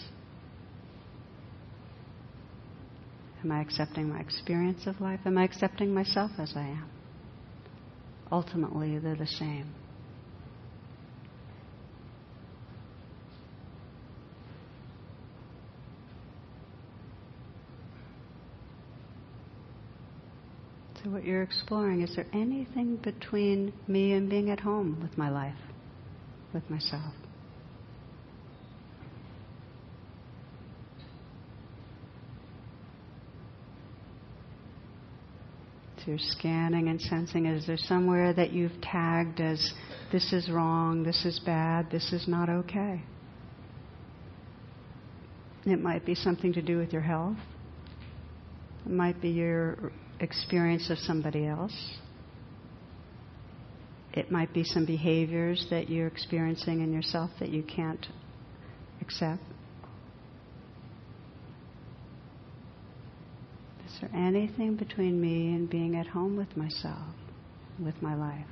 Am 3.44 3.52
I 3.52 3.62
accepting 3.62 4.10
my 4.10 4.20
experience 4.20 4.86
of 4.86 5.00
life? 5.00 5.22
Am 5.26 5.38
I 5.38 5.44
accepting 5.44 5.94
myself 5.94 6.32
as 6.38 6.54
I 6.56 6.68
am? 6.68 6.90
Ultimately, 8.32 9.00
they're 9.00 9.16
the 9.16 9.26
same. 9.26 9.74
So, 21.04 21.10
what 21.12 21.24
you're 21.24 21.44
exploring 21.44 22.02
is 22.02 22.14
there 22.16 22.26
anything 22.34 22.98
between 22.98 23.72
me 23.88 24.14
and 24.14 24.30
being 24.30 24.50
at 24.50 24.60
home 24.60 25.00
with 25.02 25.18
my 25.18 25.30
life, 25.30 25.56
with 26.54 26.70
myself? 26.70 27.14
So 36.00 36.04
you're 36.08 36.18
scanning 36.18 36.88
and 36.90 37.00
sensing 37.00 37.46
is 37.46 37.68
there 37.68 37.78
somewhere 37.78 38.34
that 38.34 38.52
you've 38.52 38.82
tagged 38.82 39.40
as 39.40 39.74
this 40.12 40.34
is 40.34 40.50
wrong, 40.50 41.04
this 41.04 41.26
is 41.26 41.40
bad, 41.46 41.92
this 41.92 42.12
is 42.12 42.28
not 42.28 42.50
okay? 42.50 43.02
It 45.66 45.82
might 45.82 46.06
be 46.06 46.16
something 46.16 46.52
to 46.54 46.62
do 46.62 46.78
with 46.78 46.92
your 46.92 47.02
health. 47.02 47.38
It 48.86 48.92
might 48.92 49.22
be 49.22 49.30
your 49.30 49.92
experience 50.20 50.90
of 50.90 50.98
somebody 50.98 51.46
else. 51.46 51.98
It 54.14 54.32
might 54.32 54.54
be 54.54 54.64
some 54.64 54.86
behaviors 54.86 55.68
that 55.70 55.90
you're 55.90 56.08
experiencing 56.08 56.82
in 56.82 56.92
yourself 56.92 57.30
that 57.40 57.50
you 57.50 57.64
can't 57.64 58.06
accept. 59.02 59.42
Is 63.86 64.02
there 64.02 64.12
anything 64.14 64.76
between 64.76 65.22
me 65.22 65.54
and 65.54 65.70
being 65.70 65.96
at 65.96 66.08
home 66.08 66.36
with 66.38 66.56
myself, 66.58 67.14
with 67.84 68.02
my 68.02 68.16
life? 68.16 68.46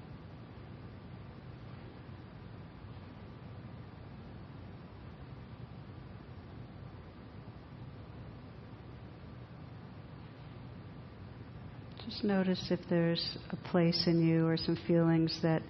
Just 12.10 12.24
notice 12.24 12.68
if 12.72 12.80
there's 12.90 13.38
a 13.50 13.58
place 13.70 14.06
in 14.08 14.26
you 14.26 14.48
or 14.48 14.56
some 14.56 14.78
feelings 14.88 15.38
that 15.44 15.62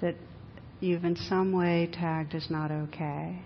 that 0.00 0.14
you've 0.80 1.04
in 1.04 1.14
some 1.14 1.52
way 1.52 1.90
tagged 1.92 2.34
as 2.34 2.50
not 2.50 2.70
okay. 2.70 3.38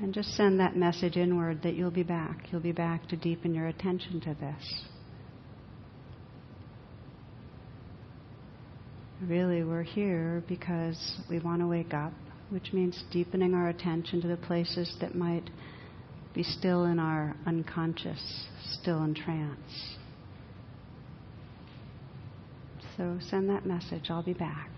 And 0.00 0.14
just 0.14 0.30
send 0.36 0.58
that 0.60 0.74
message 0.74 1.16
inward 1.18 1.62
that 1.64 1.74
you'll 1.74 1.90
be 1.90 2.02
back. 2.02 2.46
You'll 2.50 2.62
be 2.62 2.72
back 2.72 3.06
to 3.08 3.16
deepen 3.16 3.54
your 3.54 3.66
attention 3.66 4.20
to 4.22 4.34
this. 4.40 4.84
Really, 9.20 9.64
we're 9.64 9.82
here 9.82 10.42
because 10.48 11.18
we 11.28 11.40
want 11.40 11.60
to 11.60 11.66
wake 11.66 11.92
up, 11.92 12.12
which 12.48 12.72
means 12.72 13.02
deepening 13.10 13.52
our 13.52 13.68
attention 13.68 14.22
to 14.22 14.28
the 14.28 14.36
places 14.36 14.96
that 15.02 15.14
might 15.14 15.50
be 16.32 16.42
still 16.42 16.84
in 16.84 16.98
our 16.98 17.36
unconscious, 17.46 18.46
still 18.80 19.02
in 19.02 19.14
trance. 19.14 19.97
So 22.98 23.16
send 23.30 23.48
that 23.48 23.64
message. 23.64 24.10
I'll 24.10 24.24
be 24.24 24.32
back. 24.32 24.68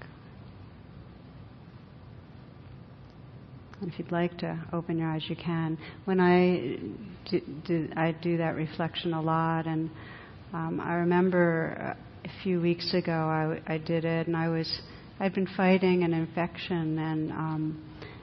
And 3.81 3.91
if 3.91 3.99
you'd 3.99 4.12
like 4.12 4.37
to 4.39 4.62
open 4.75 4.99
your 4.99 5.09
eyes, 5.09 5.25
you 5.27 5.37
can. 5.37 5.79
When 6.05 6.21
I 6.21 6.77
do, 7.31 7.41
do 7.67 7.89
I 7.97 8.12
do 8.12 8.37
that 8.37 8.55
reflection 8.57 9.15
a 9.15 9.23
lot, 9.23 9.67
and 9.67 9.89
um, 10.53 10.83
I 10.85 10.97
remember 10.97 11.97
a 12.23 12.43
few 12.43 12.61
weeks 12.61 12.93
ago 12.93 13.11
I, 13.11 13.59
I 13.67 13.79
did 13.79 14.05
it, 14.05 14.27
and 14.27 14.37
I 14.37 14.50
was 14.50 14.83
I'd 15.19 15.33
been 15.35 15.49
fighting 15.57 16.03
an 16.03 16.12
infection 16.12 16.99
and 16.99 17.33
um, 17.33 17.83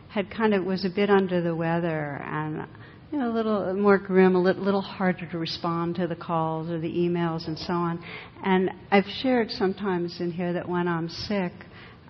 had 0.10 0.30
kind 0.30 0.54
of 0.54 0.63
was 0.63 0.86
a 0.86 0.89
bit 0.89 1.10
under 1.10 1.42
the 1.42 1.56
weather, 1.56 2.22
and 2.24 2.68
you 3.11 3.17
know, 3.17 3.31
a 3.31 3.33
little 3.33 3.73
more 3.73 3.97
grim, 3.97 4.35
a 4.35 4.39
little 4.39 4.81
harder 4.81 5.25
to 5.31 5.37
respond 5.37 5.95
to 5.95 6.07
the 6.07 6.15
calls 6.15 6.69
or 6.69 6.79
the 6.79 6.91
emails 6.91 7.47
and 7.47 7.57
so 7.57 7.73
on. 7.73 8.03
And 8.43 8.69
I've 8.91 9.05
shared 9.21 9.49
sometimes 9.51 10.19
in 10.19 10.31
here 10.31 10.53
that 10.53 10.67
when 10.67 10.87
I'm 10.87 11.07
sick, 11.07 11.53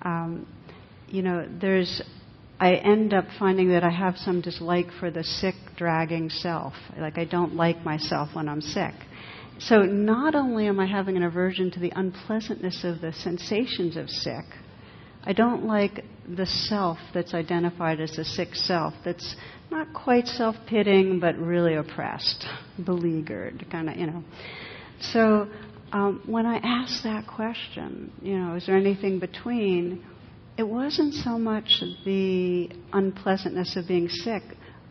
um, 0.01 0.47
you 1.07 1.21
know, 1.21 1.47
there's, 1.61 2.01
I 2.59 2.73
end 2.75 3.13
up 3.13 3.25
finding 3.37 3.69
that 3.69 3.83
I 3.83 3.91
have 3.91 4.17
some 4.17 4.41
dislike 4.41 4.87
for 4.99 5.11
the 5.11 5.23
sick, 5.23 5.55
dragging 5.75 6.29
self. 6.29 6.73
Like 6.97 7.19
I 7.19 7.25
don't 7.25 7.55
like 7.55 7.83
myself 7.83 8.29
when 8.33 8.49
I'm 8.49 8.61
sick. 8.61 8.93
So 9.59 9.83
not 9.83 10.35
only 10.35 10.67
am 10.67 10.79
I 10.79 10.87
having 10.87 11.15
an 11.15 11.23
aversion 11.23 11.71
to 11.71 11.79
the 11.79 11.91
unpleasantness 11.95 12.83
of 12.83 13.01
the 13.01 13.13
sensations 13.13 13.97
of 13.97 14.09
sick, 14.09 14.45
I 15.23 15.33
don't 15.33 15.65
like 15.65 16.03
the 16.35 16.45
self 16.45 16.97
that's 17.13 17.33
identified 17.33 17.99
as 17.99 18.15
the 18.15 18.25
sick 18.25 18.53
self 18.53 18.93
that's 19.05 19.35
not 19.71 19.93
quite 19.93 20.27
self 20.27 20.55
pitying 20.67 21.19
but 21.19 21.37
really 21.37 21.75
oppressed, 21.75 22.45
beleaguered, 22.83 23.65
kind 23.71 23.89
of, 23.89 23.97
you 23.97 24.07
know. 24.07 24.23
So 24.99 25.47
um, 25.91 26.21
when 26.25 26.45
I 26.45 26.57
asked 26.57 27.03
that 27.03 27.27
question, 27.27 28.11
you 28.21 28.37
know, 28.37 28.55
is 28.55 28.65
there 28.65 28.77
anything 28.77 29.19
between? 29.19 30.05
It 30.57 30.67
wasn't 30.67 31.13
so 31.13 31.37
much 31.37 31.83
the 32.03 32.69
unpleasantness 32.91 33.75
of 33.75 33.87
being 33.87 34.09
sick, 34.09 34.41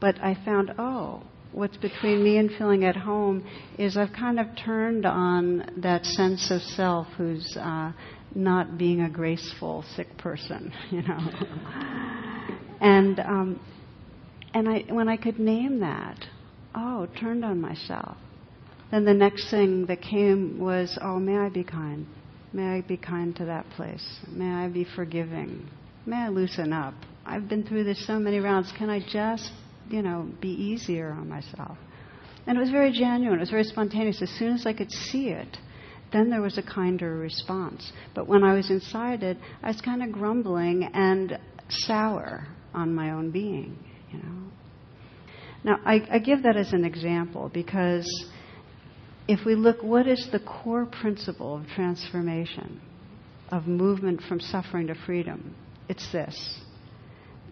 but 0.01 0.17
I 0.23 0.39
found, 0.45 0.73
oh, 0.79 1.25
what's 1.53 1.77
between 1.79 2.23
me 2.23 2.37
and 2.37 2.51
feeling 2.57 2.85
at 2.85 2.95
home 2.95 3.45
is 3.79 3.97
I've 3.97 4.13
kind 4.13 4.39
of 4.39 4.47
turned 4.65 5.07
on 5.07 5.71
that 5.79 6.05
sense 6.05 6.51
of 6.51 6.61
self 6.61 7.07
who's 7.17 7.57
uh, 7.59 7.93
not 8.37 8.79
being 8.79 9.01
a 9.01 9.11
graceful 9.11 9.85
sick 9.95 10.17
person, 10.19 10.73
you 10.91 11.03
know. 11.03 11.19
and 12.81 13.19
um, 13.21 13.61
and 14.55 14.69
I 14.69 14.85
when 14.89 15.09
I 15.09 15.17
could 15.17 15.39
name 15.39 15.81
that, 15.81 16.25
oh, 16.75 17.09
turned 17.19 17.45
on 17.45 17.61
myself. 17.61 18.17
Then 18.91 19.05
the 19.05 19.15
next 19.15 19.51
thing 19.51 19.87
that 19.87 20.01
came 20.01 20.61
was, 20.61 20.97
oh, 21.03 21.19
may 21.19 21.37
I 21.37 21.49
be 21.49 21.65
kind? 21.65 22.07
May 22.53 22.77
I 22.77 22.81
be 22.83 22.97
kind 22.97 23.35
to 23.37 23.47
that 23.47 23.69
place? 23.71 24.21
May 24.29 24.49
I 24.49 24.69
be 24.69 24.87
forgiving? 24.95 25.69
May 26.07 26.17
I 26.17 26.29
loosen 26.29 26.73
up? 26.73 26.95
I've 27.25 27.49
been 27.49 27.65
through 27.65 27.83
this 27.83 28.07
so 28.07 28.21
many 28.21 28.39
rounds. 28.39 28.73
Can 28.79 28.89
I 28.89 29.01
just 29.01 29.51
you 29.91 30.03
know, 30.03 30.29
be 30.41 30.49
easier 30.49 31.11
on 31.11 31.29
myself. 31.29 31.79
And 32.47 32.57
it 32.57 32.61
was 32.61 32.71
very 32.71 32.93
genuine, 32.93 33.39
it 33.39 33.41
was 33.41 33.51
very 33.51 33.65
spontaneous. 33.65 34.23
As 34.23 34.31
soon 34.31 34.55
as 34.55 34.67
I 34.67 34.73
could 34.73 34.91
see 34.91 35.29
it, 35.29 35.57
then 36.13 36.31
there 36.31 36.41
was 36.41 36.59
a 36.59 36.63
kinder 36.63 37.17
response. 37.17 37.93
But 38.15 38.29
when 38.29 38.45
I 38.45 38.55
was 38.55 38.71
inside 38.71 39.23
it, 39.23 39.37
I 39.63 39.69
was 39.69 39.81
kind 39.81 40.03
of 40.03 40.13
grumbling 40.13 40.89
and 40.95 41.39
sour 41.69 42.47
on 42.75 42.95
my 42.95 43.11
own 43.11 43.31
being, 43.31 43.79
you 44.13 44.19
know. 44.19 44.43
Now, 45.65 45.79
I, 45.85 46.07
I 46.11 46.19
give 46.19 46.45
that 46.45 46.57
as 46.57 46.73
an 46.73 46.85
example 46.85 47.51
because 47.53 48.09
if 49.27 49.45
we 49.45 49.57
look, 49.57 49.83
what 49.83 50.07
is 50.07 50.29
the 50.31 50.39
core 50.39 50.87
principle 50.87 51.57
of 51.57 51.67
transformation, 51.75 52.81
of 53.51 53.67
movement 53.67 54.23
from 54.29 54.39
suffering 54.39 54.87
to 54.87 54.95
freedom? 54.95 55.57
It's 55.89 56.11
this 56.13 56.61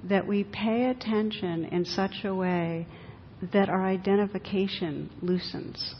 that 0.08 0.26
we 0.26 0.44
pay 0.44 0.90
attention 0.90 1.64
in 1.66 1.84
such 1.84 2.25
a 2.25 2.34
way 2.34 2.87
that 3.52 3.68
our 3.68 3.87
identification 3.87 5.11
loosens. 5.23 5.94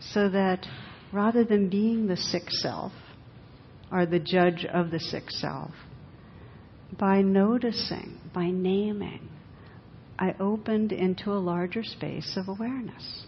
So 0.00 0.28
that 0.28 0.64
rather 1.16 1.44
than 1.44 1.68
being 1.70 2.06
the 2.06 2.16
sick 2.16 2.44
self 2.50 2.92
or 3.90 4.04
the 4.04 4.18
judge 4.18 4.66
of 4.72 4.90
the 4.90 5.00
sick 5.00 5.30
self, 5.30 5.72
by 6.98 7.22
noticing, 7.22 8.20
by 8.34 8.50
naming, 8.50 9.28
I 10.18 10.34
opened 10.38 10.92
into 10.92 11.32
a 11.32 11.40
larger 11.40 11.82
space 11.82 12.36
of 12.36 12.48
awareness. 12.48 13.26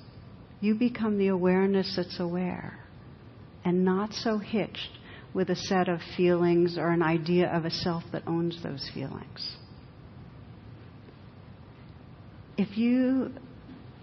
You 0.61 0.75
become 0.75 1.19
the 1.19 1.29
awareness 1.29 1.95
that's 1.97 2.21
aware 2.21 2.79
and 3.65 3.85
not 3.85 4.13
so 4.13 4.39
hitched 4.39 4.99
with 5.33 5.49
a 5.51 5.57
set 5.57 5.89
of 5.89 6.01
feelings 6.17 6.77
or 6.79 6.91
an 6.91 7.03
idea 7.03 7.49
of 7.51 7.65
a 7.65 7.71
self 7.71 8.05
that 8.13 8.23
owns 8.27 8.63
those 8.63 8.91
feelings 8.95 9.57
if 12.59 12.77
you 12.77 13.33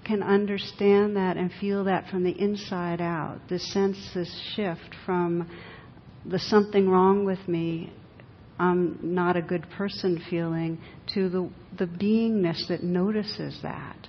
can 0.06 0.24
understand 0.24 1.16
that 1.18 1.38
and 1.38 1.52
feel 1.60 1.84
that 1.86 2.08
from 2.10 2.24
the 2.24 2.32
inside 2.32 3.02
out, 3.02 3.40
this 3.50 3.72
sense, 3.74 3.98
this 4.14 4.54
shift 4.56 4.96
from 5.06 5.50
the 6.26 6.40
something 6.40 6.90
wrong 6.90 7.26
with 7.26 7.48
me, 7.48 7.92
I'm 8.58 8.98
not 9.02 9.36
a 9.36 9.42
good 9.42 9.66
person 9.78 10.22
feeling, 10.30 10.80
to 11.14 11.30
the, 11.30 11.50
the 11.78 11.86
beingness 11.86 12.68
that 12.70 12.84
notices 12.84 13.60
that. 13.64 14.08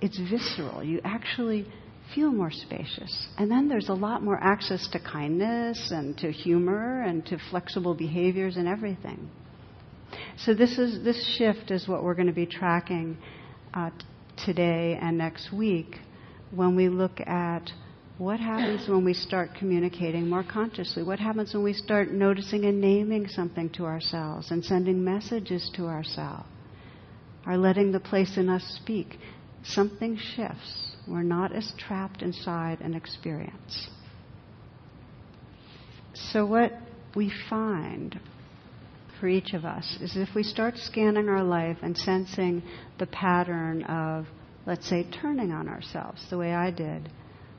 It's 0.00 0.18
visceral. 0.18 0.84
You 0.84 1.00
actually 1.04 1.66
feel 2.14 2.30
more 2.30 2.50
spacious. 2.50 3.28
And 3.36 3.50
then 3.50 3.68
there's 3.68 3.88
a 3.88 3.94
lot 3.94 4.22
more 4.22 4.38
access 4.42 4.88
to 4.92 5.00
kindness 5.00 5.90
and 5.90 6.16
to 6.18 6.30
humor 6.30 7.02
and 7.02 7.24
to 7.26 7.38
flexible 7.50 7.94
behaviors 7.94 8.56
and 8.56 8.66
everything. 8.66 9.30
So 10.38 10.54
this 10.54 10.78
is 10.78 11.04
this 11.04 11.36
shift 11.36 11.70
is 11.70 11.86
what 11.86 12.02
we're 12.02 12.14
going 12.14 12.26
to 12.26 12.32
be 12.32 12.46
tracking 12.46 13.16
uh, 13.74 13.90
today 14.44 14.98
and 15.00 15.18
next 15.18 15.52
week 15.52 15.96
when 16.50 16.76
we 16.76 16.88
look 16.88 17.20
at 17.20 17.70
what 18.18 18.38
happens 18.38 18.86
when 18.86 19.02
we 19.02 19.14
start 19.14 19.54
communicating 19.58 20.28
more 20.28 20.44
consciously? 20.44 21.02
What 21.02 21.18
happens 21.18 21.54
when 21.54 21.62
we 21.62 21.72
start 21.72 22.12
noticing 22.12 22.66
and 22.66 22.78
naming 22.78 23.26
something 23.28 23.70
to 23.70 23.86
ourselves 23.86 24.50
and 24.50 24.62
sending 24.62 25.02
messages 25.02 25.70
to 25.76 25.86
ourselves? 25.86 26.46
Are 27.46 27.56
letting 27.56 27.92
the 27.92 28.00
place 28.00 28.36
in 28.36 28.50
us 28.50 28.62
speak? 28.82 29.18
Something 29.64 30.18
shifts. 30.18 30.96
We're 31.08 31.22
not 31.22 31.56
as 31.56 31.72
trapped 31.78 32.20
inside 32.20 32.80
an 32.82 32.94
experience. 32.94 33.88
So, 36.12 36.44
what 36.44 36.72
we 37.14 37.32
find 37.48 38.20
for 39.20 39.28
each 39.28 39.52
of 39.52 39.64
us 39.64 39.98
is 40.00 40.16
if 40.16 40.34
we 40.34 40.42
start 40.42 40.76
scanning 40.76 41.28
our 41.28 41.44
life 41.44 41.76
and 41.82 41.96
sensing 41.96 42.62
the 42.98 43.06
pattern 43.06 43.84
of, 43.84 44.26
let's 44.66 44.88
say, 44.88 45.06
turning 45.20 45.52
on 45.52 45.68
ourselves 45.68 46.24
the 46.30 46.38
way 46.38 46.54
I 46.54 46.70
did, 46.70 47.10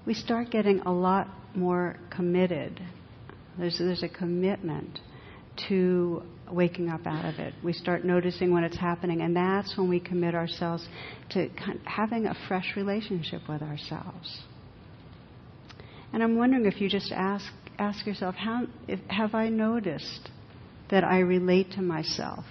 we 0.05 0.13
start 0.13 0.49
getting 0.49 0.79
a 0.81 0.91
lot 0.91 1.27
more 1.55 1.97
committed. 2.09 2.81
There's, 3.57 3.77
there's 3.77 4.03
a 4.03 4.09
commitment 4.09 4.99
to 5.69 6.23
waking 6.51 6.89
up 6.89 7.05
out 7.05 7.25
of 7.25 7.39
it. 7.39 7.53
We 7.63 7.73
start 7.73 8.03
noticing 8.03 8.51
when 8.51 8.63
it's 8.63 8.77
happening, 8.77 9.21
and 9.21 9.35
that's 9.35 9.77
when 9.77 9.87
we 9.87 9.99
commit 9.99 10.33
ourselves 10.33 10.87
to 11.31 11.49
having 11.85 12.25
a 12.25 12.35
fresh 12.47 12.73
relationship 12.75 13.41
with 13.47 13.61
ourselves. 13.61 14.41
And 16.13 16.23
I'm 16.23 16.35
wondering 16.35 16.65
if 16.65 16.81
you 16.81 16.89
just 16.89 17.11
ask 17.11 17.45
ask 17.79 18.05
yourself, 18.05 18.35
how, 18.35 18.67
if, 18.87 18.99
have 19.07 19.33
I 19.33 19.49
noticed 19.49 20.29
that 20.91 21.03
I 21.03 21.19
relate 21.19 21.71
to 21.71 21.81
myself 21.81 22.45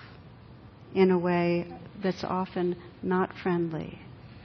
in 0.94 1.10
a 1.10 1.18
way 1.18 1.66
that's 2.02 2.24
often 2.24 2.74
not 3.02 3.30
friendly 3.42 3.98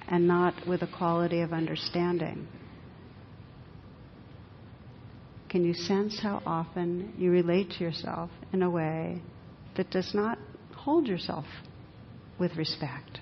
and 0.08 0.28
not 0.28 0.54
with 0.68 0.82
a 0.84 0.88
quality 0.88 1.42
of 1.42 1.54
understanding. 1.54 2.48
Can 5.50 5.64
you 5.64 5.74
sense 5.74 6.20
how 6.20 6.44
often 6.46 7.14
you 7.18 7.32
relate 7.32 7.72
to 7.72 7.84
yourself 7.84 8.30
in 8.52 8.62
a 8.62 8.70
way 8.70 9.22
that 9.78 9.90
does 9.90 10.14
not 10.14 10.38
hold 10.76 11.08
yourself 11.08 11.46
with 12.38 12.56
respect? 12.58 13.22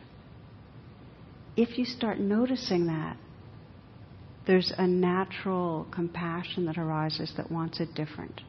If 1.56 1.78
you 1.78 1.86
start 1.86 2.20
noticing 2.20 2.88
that, 2.88 3.18
there's 4.48 4.74
a 4.78 4.88
natural 4.88 5.88
compassion 5.92 6.66
that 6.66 6.78
arises 6.78 7.32
that 7.38 7.52
wants 7.52 7.80
it 7.80 7.94
different. 7.94 8.42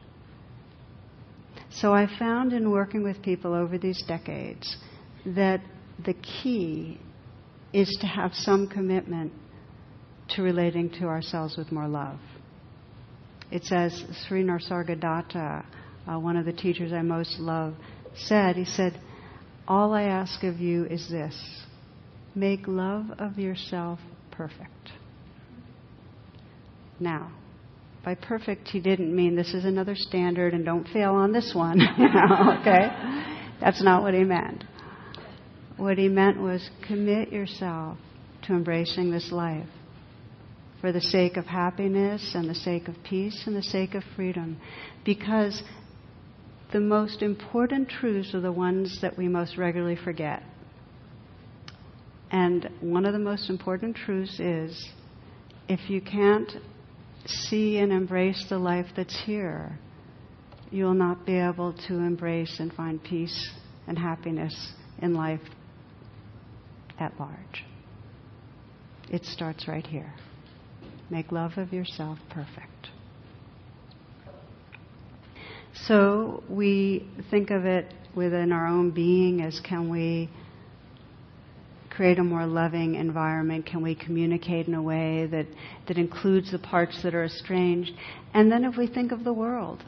So 1.75 1.93
I 1.93 2.07
found 2.17 2.53
in 2.53 2.71
working 2.71 3.03
with 3.03 3.21
people 3.21 3.53
over 3.53 3.77
these 3.77 4.01
decades 4.07 4.77
that 5.25 5.61
the 6.05 6.13
key 6.13 6.99
is 7.73 7.89
to 7.99 8.07
have 8.07 8.33
some 8.33 8.67
commitment 8.67 9.33
to 10.29 10.41
relating 10.41 10.89
to 10.91 11.05
ourselves 11.05 11.57
with 11.57 11.73
more 11.73 11.87
love. 11.87 12.19
It's 13.51 13.71
as 13.73 14.05
Sri 14.25 14.43
Nisargadatta, 14.43 15.65
uh, 16.07 16.19
one 16.19 16.37
of 16.37 16.45
the 16.45 16.53
teachers 16.53 16.93
I 16.93 17.01
most 17.01 17.39
love, 17.39 17.75
said. 18.15 18.55
He 18.55 18.65
said, 18.65 18.99
All 19.67 19.93
I 19.93 20.03
ask 20.03 20.43
of 20.43 20.59
you 20.59 20.85
is 20.85 21.09
this 21.09 21.35
make 22.33 22.67
love 22.67 23.11
of 23.19 23.37
yourself 23.37 23.99
perfect. 24.31 24.91
Now, 26.99 27.31
by 28.05 28.13
perfect, 28.13 28.67
he 28.67 28.79
didn't 28.79 29.13
mean 29.13 29.35
this 29.35 29.55
is 29.55 29.65
another 29.65 29.95
standard 29.95 30.53
and 30.53 30.63
don't 30.63 30.87
fail 30.89 31.15
on 31.15 31.33
this 31.33 31.53
one. 31.55 31.81
okay? 32.61 32.89
That's 33.59 33.81
not 33.83 34.03
what 34.03 34.13
he 34.13 34.23
meant. 34.23 34.63
What 35.77 35.97
he 35.97 36.07
meant 36.07 36.39
was 36.39 36.69
commit 36.87 37.33
yourself 37.33 37.97
to 38.43 38.53
embracing 38.53 39.09
this 39.09 39.31
life 39.31 39.67
for 40.79 40.91
the 40.91 41.01
sake 41.01 41.35
of 41.35 41.47
happiness 41.47 42.33
and 42.35 42.47
the 42.47 42.55
sake 42.55 42.87
of 42.87 42.95
peace 43.03 43.43
and 43.47 43.55
the 43.55 43.63
sake 43.63 43.95
of 43.95 44.03
freedom. 44.15 44.61
Because 45.03 45.63
the 46.73 46.79
most 46.79 47.23
important 47.23 47.89
truths 47.89 48.35
are 48.35 48.41
the 48.41 48.51
ones 48.51 48.99
that 49.01 49.17
we 49.17 49.27
most 49.27 49.57
regularly 49.57 49.95
forget. 49.95 50.43
And 52.29 52.69
one 52.81 53.05
of 53.05 53.13
the 53.13 53.19
most 53.19 53.49
important 53.49 53.95
truths 53.95 54.39
is 54.39 54.89
if 55.67 55.89
you 55.89 56.01
can't 56.01 56.51
see 57.27 57.77
and 57.77 57.91
embrace 57.91 58.45
the 58.49 58.57
life 58.57 58.87
that's 58.95 59.23
here, 59.25 59.77
you'll 60.71 60.93
not 60.93 61.25
be 61.25 61.37
able 61.37 61.73
to 61.87 61.93
embrace 61.95 62.59
and 62.59 62.73
find 62.73 63.03
peace 63.03 63.51
and 63.87 63.97
happiness 63.97 64.73
in 65.01 65.13
life 65.13 65.41
at 66.99 67.17
large. 67.19 67.65
It 69.09 69.25
starts 69.25 69.67
right 69.67 69.85
here. 69.85 70.13
Make 71.09 71.31
love 71.31 71.57
of 71.57 71.71
yourself 71.71 72.17
perfect. 72.29 72.89
So 75.87 76.43
we 76.49 77.07
think 77.29 77.51
of 77.51 77.65
it 77.65 77.93
within 78.15 78.51
our 78.51 78.65
own 78.65 78.91
being 78.91 79.41
as 79.41 79.59
can 79.59 79.89
we 79.89 80.29
create 81.95 82.19
a 82.19 82.23
more 82.23 82.45
loving 82.45 82.95
environment? 82.95 83.65
Can 83.65 83.81
we 83.81 83.95
communicate 83.95 84.67
in 84.67 84.73
a 84.73 84.81
way 84.81 85.27
that, 85.31 85.45
that 85.87 85.97
includes 85.97 86.51
the 86.51 86.59
parts 86.59 87.01
that 87.03 87.15
are 87.15 87.23
estranged? 87.23 87.91
And 88.33 88.51
then 88.51 88.65
if 88.65 88.77
we 88.77 88.87
think 88.87 89.11
of 89.11 89.23
the 89.23 89.33
world, 89.33 89.83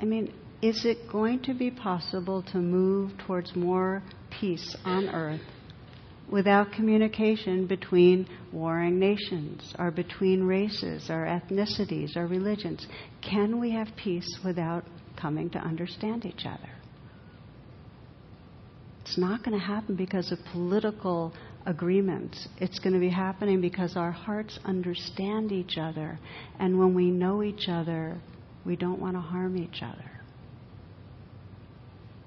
I 0.00 0.04
mean, 0.04 0.32
is 0.62 0.84
it 0.84 1.10
going 1.10 1.42
to 1.42 1.54
be 1.54 1.70
possible 1.70 2.42
to 2.52 2.58
move 2.58 3.12
towards 3.26 3.54
more 3.54 4.02
peace 4.40 4.76
on 4.84 5.08
earth 5.08 5.40
without 6.30 6.72
communication 6.72 7.66
between 7.66 8.26
warring 8.52 8.98
nations, 8.98 9.74
or 9.78 9.90
between 9.90 10.44
races, 10.44 11.10
or 11.10 11.26
ethnicities, 11.26 12.16
or 12.16 12.26
religions? 12.26 12.86
Can 13.20 13.60
we 13.60 13.72
have 13.72 13.88
peace 14.02 14.38
without 14.44 14.84
coming 15.20 15.50
to 15.50 15.58
understand 15.58 16.24
each 16.24 16.46
other? 16.46 16.70
It's 19.02 19.18
not 19.18 19.42
going 19.42 19.58
to 19.58 19.64
happen 19.64 19.96
because 19.96 20.30
of 20.30 20.38
political 20.52 21.34
agreements. 21.66 22.48
It's 22.58 22.78
going 22.78 22.94
to 22.94 23.00
be 23.00 23.08
happening 23.08 23.60
because 23.60 23.96
our 23.96 24.12
hearts 24.12 24.58
understand 24.64 25.50
each 25.50 25.76
other. 25.76 26.18
And 26.60 26.78
when 26.78 26.94
we 26.94 27.10
know 27.10 27.42
each 27.42 27.68
other, 27.68 28.20
we 28.64 28.76
don't 28.76 29.00
want 29.00 29.16
to 29.16 29.20
harm 29.20 29.56
each 29.56 29.82
other. 29.82 30.10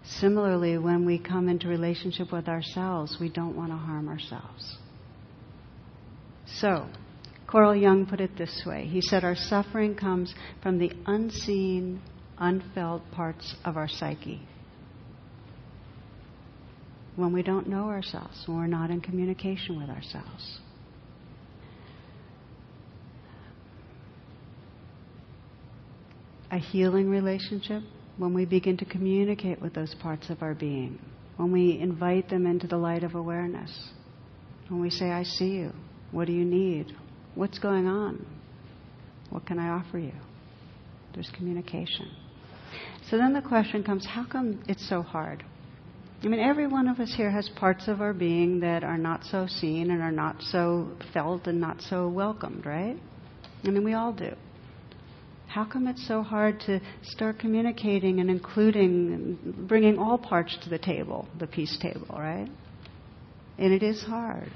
Similarly, 0.03 0.77
when 0.77 1.05
we 1.05 1.17
come 1.17 1.47
into 1.49 1.67
relationship 1.67 2.31
with 2.31 2.47
ourselves, 2.47 3.17
we 3.19 3.29
don't 3.29 3.55
want 3.55 3.71
to 3.71 3.77
harm 3.77 4.09
ourselves. 4.09 4.77
So, 6.45 6.87
Carl 7.47 7.75
Jung 7.75 8.05
put 8.05 8.19
it 8.19 8.37
this 8.37 8.63
way. 8.65 8.85
He 8.85 9.01
said, 9.01 9.23
Our 9.23 9.35
suffering 9.35 9.95
comes 9.95 10.35
from 10.61 10.77
the 10.77 10.91
unseen, 11.07 12.01
unfelt 12.37 13.01
parts 13.11 13.55
of 13.63 13.77
our 13.77 13.87
psyche. 13.87 14.41
When 17.15 17.31
we 17.31 17.43
don't 17.43 17.67
know 17.67 17.85
ourselves, 17.85 18.43
when 18.45 18.57
we're 18.57 18.67
not 18.67 18.89
in 18.89 19.01
communication 19.01 19.77
with 19.77 19.89
ourselves. 19.89 20.59
A 26.51 26.57
healing 26.57 27.09
relationship 27.09 27.83
when 28.17 28.33
we 28.33 28.45
begin 28.45 28.77
to 28.77 28.85
communicate 28.85 29.61
with 29.61 29.73
those 29.73 29.93
parts 29.95 30.29
of 30.29 30.41
our 30.41 30.53
being, 30.53 30.99
when 31.37 31.51
we 31.51 31.79
invite 31.79 32.29
them 32.29 32.45
into 32.45 32.67
the 32.67 32.77
light 32.77 33.03
of 33.03 33.15
awareness, 33.15 33.71
when 34.69 34.81
we 34.81 34.89
say, 34.89 35.09
I 35.09 35.23
see 35.23 35.49
you, 35.49 35.71
what 36.11 36.27
do 36.27 36.33
you 36.33 36.45
need? 36.45 36.93
What's 37.35 37.59
going 37.59 37.87
on? 37.87 38.25
What 39.29 39.45
can 39.45 39.59
I 39.59 39.69
offer 39.69 39.99
you? 39.99 40.13
There's 41.13 41.29
communication. 41.35 42.09
So 43.09 43.17
then 43.17 43.33
the 43.33 43.41
question 43.41 43.83
comes 43.83 44.05
how 44.05 44.25
come 44.25 44.63
it's 44.67 44.87
so 44.87 45.01
hard? 45.01 45.43
I 46.23 46.27
mean, 46.27 46.39
every 46.39 46.67
one 46.67 46.87
of 46.87 46.99
us 46.99 47.13
here 47.15 47.29
has 47.29 47.49
parts 47.49 47.87
of 47.87 48.01
our 48.01 48.13
being 48.13 48.59
that 48.61 48.83
are 48.83 48.97
not 48.97 49.23
so 49.25 49.47
seen 49.47 49.91
and 49.91 50.01
are 50.01 50.11
not 50.11 50.41
so 50.41 50.89
felt 51.13 51.47
and 51.47 51.59
not 51.59 51.81
so 51.81 52.07
welcomed, 52.07 52.65
right? 52.65 52.97
I 53.63 53.69
mean, 53.69 53.83
we 53.83 53.93
all 53.93 54.13
do 54.13 54.33
how 55.55 55.63
come 55.63 55.87
it's 55.87 56.05
so 56.05 56.21
hard 56.21 56.59
to 56.59 56.81
start 57.01 57.39
communicating 57.39 58.19
and 58.19 58.29
including, 58.29 59.37
bringing 59.69 59.97
all 59.97 60.17
parts 60.17 60.57
to 60.61 60.69
the 60.69 60.77
table, 60.77 61.25
the 61.39 61.47
peace 61.47 61.77
table, 61.81 62.05
right? 62.09 62.49
And 63.57 63.71
it 63.71 63.81
is 63.81 64.03
hard. 64.03 64.51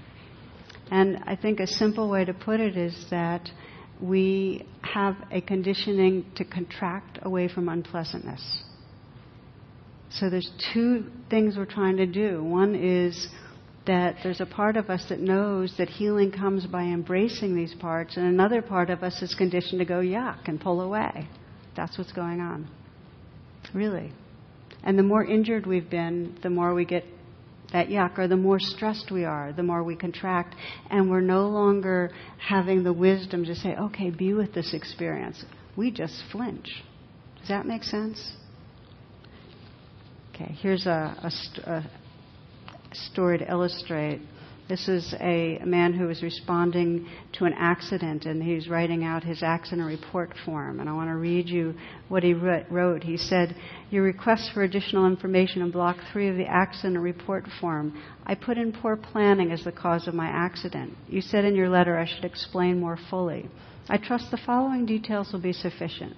And 0.91 1.19
I 1.25 1.37
think 1.37 1.61
a 1.61 1.67
simple 1.67 2.09
way 2.09 2.25
to 2.25 2.33
put 2.33 2.59
it 2.59 2.75
is 2.75 3.05
that 3.11 3.49
we 4.01 4.67
have 4.81 5.15
a 5.31 5.39
conditioning 5.39 6.25
to 6.35 6.43
contract 6.43 7.19
away 7.21 7.47
from 7.47 7.69
unpleasantness. 7.69 8.63
So 10.11 10.29
there's 10.29 10.49
two 10.73 11.05
things 11.29 11.55
we're 11.55 11.65
trying 11.65 11.97
to 11.97 12.05
do. 12.05 12.43
One 12.43 12.75
is 12.75 13.27
that 13.85 14.17
there's 14.23 14.41
a 14.41 14.45
part 14.45 14.77
of 14.77 14.89
us 14.89 15.05
that 15.09 15.19
knows 15.19 15.73
that 15.77 15.89
healing 15.89 16.31
comes 16.31 16.65
by 16.65 16.83
embracing 16.83 17.55
these 17.55 17.73
parts, 17.75 18.17
and 18.17 18.25
another 18.25 18.61
part 18.61 18.89
of 18.89 19.03
us 19.03 19.21
is 19.21 19.33
conditioned 19.35 19.79
to 19.79 19.85
go 19.85 19.99
yuck 19.99 20.47
and 20.47 20.59
pull 20.59 20.81
away. 20.81 21.27
That's 21.75 21.97
what's 21.97 22.11
going 22.11 22.39
on. 22.39 22.69
Really. 23.73 24.11
And 24.83 24.97
the 24.97 25.03
more 25.03 25.23
injured 25.23 25.65
we've 25.65 25.89
been, 25.89 26.37
the 26.41 26.49
more 26.49 26.73
we 26.73 26.85
get 26.85 27.03
that 27.71 27.87
yuck, 27.87 28.17
or 28.17 28.27
the 28.27 28.37
more 28.37 28.59
stressed 28.59 29.11
we 29.11 29.25
are, 29.25 29.53
the 29.53 29.63
more 29.63 29.83
we 29.83 29.95
contract, 29.95 30.55
and 30.89 31.09
we're 31.09 31.21
no 31.21 31.47
longer 31.47 32.11
having 32.39 32.83
the 32.83 32.93
wisdom 32.93 33.45
to 33.45 33.55
say, 33.55 33.75
okay, 33.75 34.09
be 34.09 34.33
with 34.33 34.53
this 34.53 34.73
experience. 34.73 35.43
We 35.75 35.91
just 35.91 36.15
flinch. 36.31 36.83
Does 37.39 37.49
that 37.49 37.65
make 37.65 37.83
sense? 37.83 38.33
Okay, 40.41 40.55
here's 40.61 40.85
a, 40.85 41.31
a, 41.65 41.69
a 41.69 41.83
story 42.93 43.39
to 43.39 43.49
illustrate. 43.49 44.21
This 44.69 44.87
is 44.87 45.13
a, 45.19 45.59
man 45.65 45.93
who 45.93 46.07
was 46.07 46.23
responding 46.23 47.09
to 47.33 47.45
an 47.45 47.53
accident, 47.57 48.25
and 48.25 48.41
he's 48.41 48.69
writing 48.69 49.03
out 49.03 49.23
his 49.23 49.43
accident 49.43 49.85
report 49.85 50.31
form. 50.45 50.79
And 50.79 50.87
I 50.87 50.93
want 50.93 51.09
to 51.09 51.15
read 51.15 51.49
you 51.49 51.73
what 52.07 52.23
he 52.23 52.33
wrote. 52.33 53.03
He 53.03 53.17
said, 53.17 53.55
Your 53.89 54.03
request 54.03 54.51
for 54.53 54.63
additional 54.63 55.07
information 55.07 55.61
in 55.61 55.71
block 55.71 55.97
three 56.13 56.29
of 56.29 56.37
the 56.37 56.47
accident 56.47 56.99
report 56.99 57.45
form. 57.59 58.01
I 58.25 58.35
put 58.35 58.57
in 58.57 58.71
poor 58.71 58.95
planning 58.95 59.51
as 59.51 59.65
the 59.65 59.73
cause 59.73 60.07
of 60.07 60.13
my 60.13 60.27
accident. 60.27 60.93
You 61.09 61.21
said 61.21 61.43
in 61.43 61.55
your 61.55 61.69
letter 61.69 61.97
I 61.97 62.05
should 62.05 62.23
explain 62.23 62.79
more 62.79 62.97
fully. 63.09 63.49
I 63.89 63.97
trust 63.97 64.31
the 64.31 64.37
following 64.37 64.85
details 64.85 65.33
will 65.33 65.41
be 65.41 65.51
sufficient. 65.51 66.15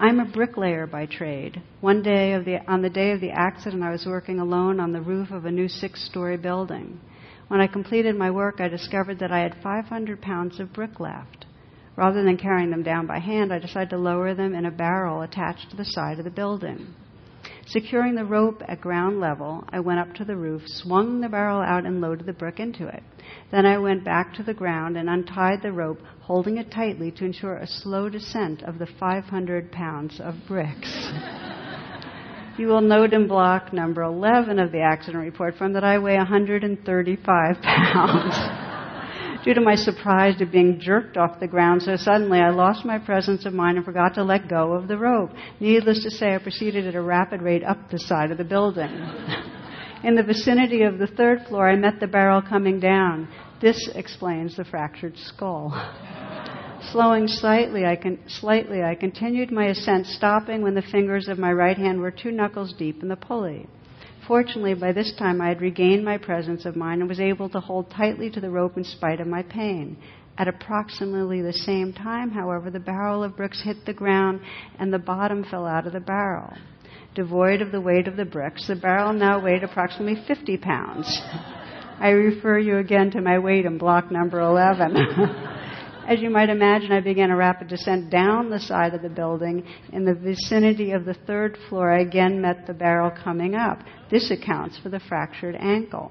I'm 0.00 0.20
a 0.20 0.24
bricklayer 0.24 0.86
by 0.86 1.06
trade. 1.06 1.60
One 1.80 2.02
day 2.04 2.34
of 2.34 2.44
the, 2.44 2.64
on 2.70 2.82
the 2.82 2.88
day 2.88 3.10
of 3.10 3.20
the 3.20 3.32
accident, 3.32 3.82
I 3.82 3.90
was 3.90 4.06
working 4.06 4.38
alone 4.38 4.78
on 4.78 4.92
the 4.92 5.00
roof 5.00 5.32
of 5.32 5.44
a 5.44 5.50
new 5.50 5.66
six 5.66 6.04
story 6.04 6.36
building. 6.36 7.00
When 7.48 7.60
I 7.60 7.66
completed 7.66 8.14
my 8.14 8.30
work, 8.30 8.60
I 8.60 8.68
discovered 8.68 9.18
that 9.18 9.32
I 9.32 9.40
had 9.40 9.56
500 9.60 10.22
pounds 10.22 10.60
of 10.60 10.72
brick 10.72 11.00
left. 11.00 11.46
Rather 11.96 12.22
than 12.22 12.36
carrying 12.36 12.70
them 12.70 12.84
down 12.84 13.08
by 13.08 13.18
hand, 13.18 13.52
I 13.52 13.58
decided 13.58 13.90
to 13.90 13.98
lower 13.98 14.34
them 14.34 14.54
in 14.54 14.66
a 14.66 14.70
barrel 14.70 15.22
attached 15.22 15.68
to 15.70 15.76
the 15.76 15.84
side 15.84 16.20
of 16.20 16.24
the 16.24 16.30
building. 16.30 16.94
Securing 17.70 18.14
the 18.14 18.24
rope 18.24 18.62
at 18.66 18.80
ground 18.80 19.20
level, 19.20 19.62
I 19.68 19.80
went 19.80 20.00
up 20.00 20.14
to 20.14 20.24
the 20.24 20.36
roof, 20.36 20.62
swung 20.66 21.20
the 21.20 21.28
barrel 21.28 21.60
out, 21.60 21.84
and 21.84 22.00
loaded 22.00 22.24
the 22.24 22.32
brick 22.32 22.60
into 22.60 22.86
it. 22.86 23.02
Then 23.50 23.66
I 23.66 23.76
went 23.76 24.04
back 24.04 24.32
to 24.34 24.42
the 24.42 24.54
ground 24.54 24.96
and 24.96 25.10
untied 25.10 25.60
the 25.60 25.72
rope, 25.72 26.00
holding 26.22 26.56
it 26.56 26.70
tightly 26.70 27.10
to 27.10 27.26
ensure 27.26 27.56
a 27.56 27.66
slow 27.66 28.08
descent 28.08 28.62
of 28.62 28.78
the 28.78 28.86
500 28.98 29.70
pounds 29.70 30.18
of 30.18 30.34
bricks. 30.46 31.10
you 32.56 32.68
will 32.68 32.80
note 32.80 33.12
in 33.12 33.28
block 33.28 33.70
number 33.70 34.00
11 34.00 34.58
of 34.58 34.72
the 34.72 34.80
accident 34.80 35.22
report 35.22 35.58
form 35.58 35.74
that 35.74 35.84
I 35.84 35.98
weigh 35.98 36.16
135 36.16 37.56
pounds 37.60 38.67
due 39.44 39.54
to 39.54 39.60
my 39.60 39.74
surprise 39.74 40.40
at 40.40 40.52
being 40.52 40.80
jerked 40.80 41.16
off 41.16 41.40
the 41.40 41.46
ground 41.46 41.82
so 41.82 41.96
suddenly, 41.96 42.38
I 42.38 42.50
lost 42.50 42.84
my 42.84 42.98
presence 42.98 43.46
of 43.46 43.52
mind 43.52 43.76
and 43.76 43.84
forgot 43.84 44.14
to 44.14 44.24
let 44.24 44.48
go 44.48 44.72
of 44.72 44.88
the 44.88 44.98
rope. 44.98 45.30
Needless 45.60 46.02
to 46.04 46.10
say, 46.10 46.34
I 46.34 46.38
proceeded 46.38 46.86
at 46.86 46.94
a 46.94 47.02
rapid 47.02 47.42
rate 47.42 47.64
up 47.64 47.90
the 47.90 47.98
side 47.98 48.30
of 48.30 48.38
the 48.38 48.44
building. 48.44 48.90
In 50.04 50.14
the 50.14 50.22
vicinity 50.22 50.82
of 50.82 50.98
the 50.98 51.08
third 51.08 51.46
floor, 51.48 51.68
I 51.68 51.76
met 51.76 51.98
the 51.98 52.06
barrel 52.06 52.40
coming 52.40 52.78
down. 52.78 53.28
This 53.60 53.88
explains 53.94 54.56
the 54.56 54.64
fractured 54.64 55.16
skull. 55.16 55.72
Slowing 56.92 57.26
slightly 57.26 57.84
I, 57.84 57.96
con- 57.96 58.20
slightly, 58.28 58.82
I 58.84 58.94
continued 58.94 59.50
my 59.50 59.66
ascent, 59.66 60.06
stopping 60.06 60.62
when 60.62 60.74
the 60.74 60.82
fingers 60.82 61.26
of 61.26 61.38
my 61.38 61.52
right 61.52 61.76
hand 61.76 62.00
were 62.00 62.12
two 62.12 62.30
knuckles 62.30 62.72
deep 62.72 63.02
in 63.02 63.08
the 63.08 63.16
pulley. 63.16 63.66
Fortunately, 64.28 64.74
by 64.74 64.92
this 64.92 65.14
time 65.18 65.40
I 65.40 65.48
had 65.48 65.62
regained 65.62 66.04
my 66.04 66.18
presence 66.18 66.66
of 66.66 66.76
mind 66.76 67.00
and 67.00 67.08
was 67.08 67.18
able 67.18 67.48
to 67.48 67.60
hold 67.60 67.90
tightly 67.90 68.28
to 68.28 68.40
the 68.40 68.50
rope 68.50 68.76
in 68.76 68.84
spite 68.84 69.20
of 69.20 69.26
my 69.26 69.42
pain. 69.42 69.96
At 70.36 70.48
approximately 70.48 71.40
the 71.40 71.54
same 71.54 71.94
time, 71.94 72.30
however, 72.30 72.70
the 72.70 72.78
barrel 72.78 73.24
of 73.24 73.38
bricks 73.38 73.62
hit 73.64 73.86
the 73.86 73.94
ground 73.94 74.40
and 74.78 74.92
the 74.92 74.98
bottom 74.98 75.44
fell 75.44 75.66
out 75.66 75.86
of 75.86 75.94
the 75.94 76.00
barrel. 76.00 76.52
Devoid 77.14 77.62
of 77.62 77.72
the 77.72 77.80
weight 77.80 78.06
of 78.06 78.18
the 78.18 78.26
bricks, 78.26 78.66
the 78.66 78.76
barrel 78.76 79.14
now 79.14 79.42
weighed 79.42 79.64
approximately 79.64 80.22
50 80.26 80.58
pounds. 80.58 81.22
I 81.98 82.10
refer 82.10 82.58
you 82.58 82.76
again 82.76 83.10
to 83.12 83.22
my 83.22 83.38
weight 83.38 83.64
in 83.64 83.78
block 83.78 84.10
number 84.10 84.40
11. 84.40 84.94
As 86.08 86.22
you 86.22 86.30
might 86.30 86.48
imagine, 86.48 86.90
I 86.90 87.00
began 87.00 87.30
a 87.30 87.36
rapid 87.36 87.68
descent 87.68 88.08
down 88.08 88.48
the 88.48 88.58
side 88.58 88.94
of 88.94 89.02
the 89.02 89.10
building. 89.10 89.62
In 89.92 90.06
the 90.06 90.14
vicinity 90.14 90.92
of 90.92 91.04
the 91.04 91.12
third 91.12 91.58
floor, 91.68 91.92
I 91.92 92.00
again 92.00 92.40
met 92.40 92.66
the 92.66 92.72
barrel 92.72 93.10
coming 93.10 93.54
up. 93.54 93.80
This 94.10 94.30
accounts 94.30 94.78
for 94.78 94.88
the 94.88 95.00
fractured 95.00 95.54
ankle. 95.56 96.10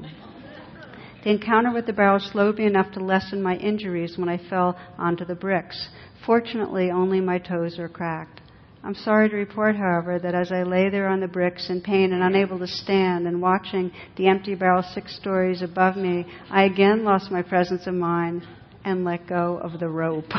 The 1.23 1.31
encounter 1.31 1.73
with 1.73 1.87
the 1.87 1.93
barrel 1.93 2.19
slowed 2.19 2.59
me 2.59 2.67
enough 2.67 2.91
to 2.91 2.99
lessen 2.99 3.41
my 3.41 3.55
injuries 3.55 4.19
when 4.19 4.29
I 4.29 4.37
fell 4.37 4.77
onto 4.99 5.25
the 5.25 5.33
bricks. 5.33 5.89
Fortunately, 6.27 6.91
only 6.91 7.19
my 7.19 7.39
toes 7.39 7.79
were 7.79 7.89
cracked. 7.89 8.41
I'm 8.83 8.93
sorry 8.93 9.29
to 9.29 9.35
report, 9.35 9.75
however, 9.75 10.19
that 10.19 10.35
as 10.35 10.51
I 10.51 10.61
lay 10.61 10.91
there 10.91 11.07
on 11.07 11.21
the 11.21 11.27
bricks 11.27 11.71
in 11.71 11.81
pain 11.81 12.13
and 12.13 12.21
unable 12.21 12.59
to 12.59 12.67
stand 12.67 13.25
and 13.25 13.41
watching 13.41 13.91
the 14.15 14.27
empty 14.27 14.53
barrel 14.53 14.83
six 14.93 15.15
stories 15.15 15.63
above 15.63 15.97
me, 15.97 16.27
I 16.51 16.65
again 16.65 17.03
lost 17.03 17.31
my 17.31 17.41
presence 17.41 17.87
of 17.87 17.95
mind 17.95 18.43
and 18.87 19.03
let 19.03 19.27
go 19.27 19.57
of 19.57 19.79
the 19.79 19.89
rope. 19.89 20.29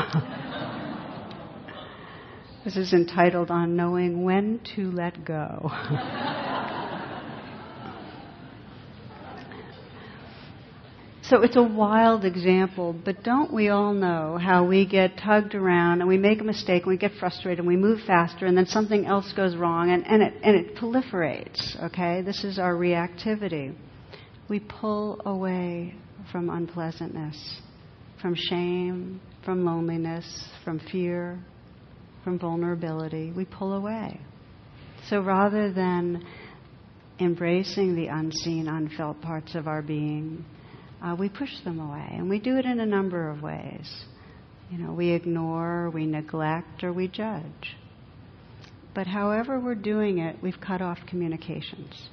this 2.65 2.75
is 2.75 2.93
entitled 2.93 3.51
On 3.51 3.75
Knowing 3.75 4.23
When 4.23 4.59
to 4.75 4.91
Let 4.91 5.23
Go. 5.23 5.71
So 11.21 11.43
it's 11.43 11.57
a 11.57 11.61
wild 11.61 12.25
example, 12.25 12.95
but 13.05 13.21
don't 13.21 13.53
we 13.53 13.69
all 13.69 13.93
know 13.93 14.39
how 14.41 14.65
we 14.65 14.87
get 14.87 15.15
tugged 15.15 15.53
around 15.53 16.01
and 16.01 16.09
we 16.09 16.17
make 16.17 16.41
a 16.41 16.43
mistake 16.43 16.85
and 16.85 16.89
we 16.89 16.97
get 16.97 17.11
frustrated 17.19 17.59
and 17.59 17.67
we 17.67 17.77
move 17.77 17.99
faster 18.07 18.47
and 18.47 18.57
then 18.57 18.65
something 18.65 19.05
else 19.05 19.31
goes 19.33 19.55
wrong 19.55 19.91
and, 19.91 20.07
and, 20.07 20.23
it, 20.23 20.33
and 20.41 20.55
it 20.55 20.75
proliferates, 20.75 21.79
okay? 21.83 22.23
This 22.23 22.43
is 22.43 22.57
our 22.57 22.73
reactivity. 22.73 23.75
We 24.49 24.59
pull 24.59 25.21
away 25.23 25.93
from 26.31 26.49
unpleasantness 26.49 27.61
from 28.21 28.35
shame, 28.35 29.21
from 29.43 29.65
loneliness, 29.65 30.49
from 30.63 30.79
fear, 30.91 31.39
from 32.23 32.37
vulnerability. 32.37 33.31
We 33.35 33.45
pull 33.45 33.73
away. 33.73 34.19
So 35.07 35.21
rather 35.21 35.71
than 35.71 36.25
embracing 37.19 37.95
the 37.95 38.07
unseen, 38.07 38.67
unfelt 38.67 39.21
parts 39.21 39.55
of 39.55 39.67
our 39.67 39.81
being, 39.81 40.45
uh, 41.01 41.15
we 41.17 41.29
push 41.29 41.51
them 41.63 41.79
away. 41.79 42.07
And 42.11 42.29
we 42.29 42.39
do 42.39 42.57
it 42.57 42.65
in 42.65 42.79
a 42.79 42.85
number 42.85 43.29
of 43.29 43.41
ways. 43.41 43.89
You 44.69 44.77
know, 44.77 44.93
we 44.93 45.09
ignore, 45.11 45.89
we 45.89 46.05
neglect, 46.05 46.83
or 46.83 46.93
we 46.93 47.07
judge. 47.07 47.77
But 48.93 49.07
however 49.07 49.59
we're 49.59 49.75
doing 49.75 50.19
it, 50.19 50.37
we've 50.41 50.59
cut 50.59 50.81
off 50.81 50.99
communications. 51.07 52.09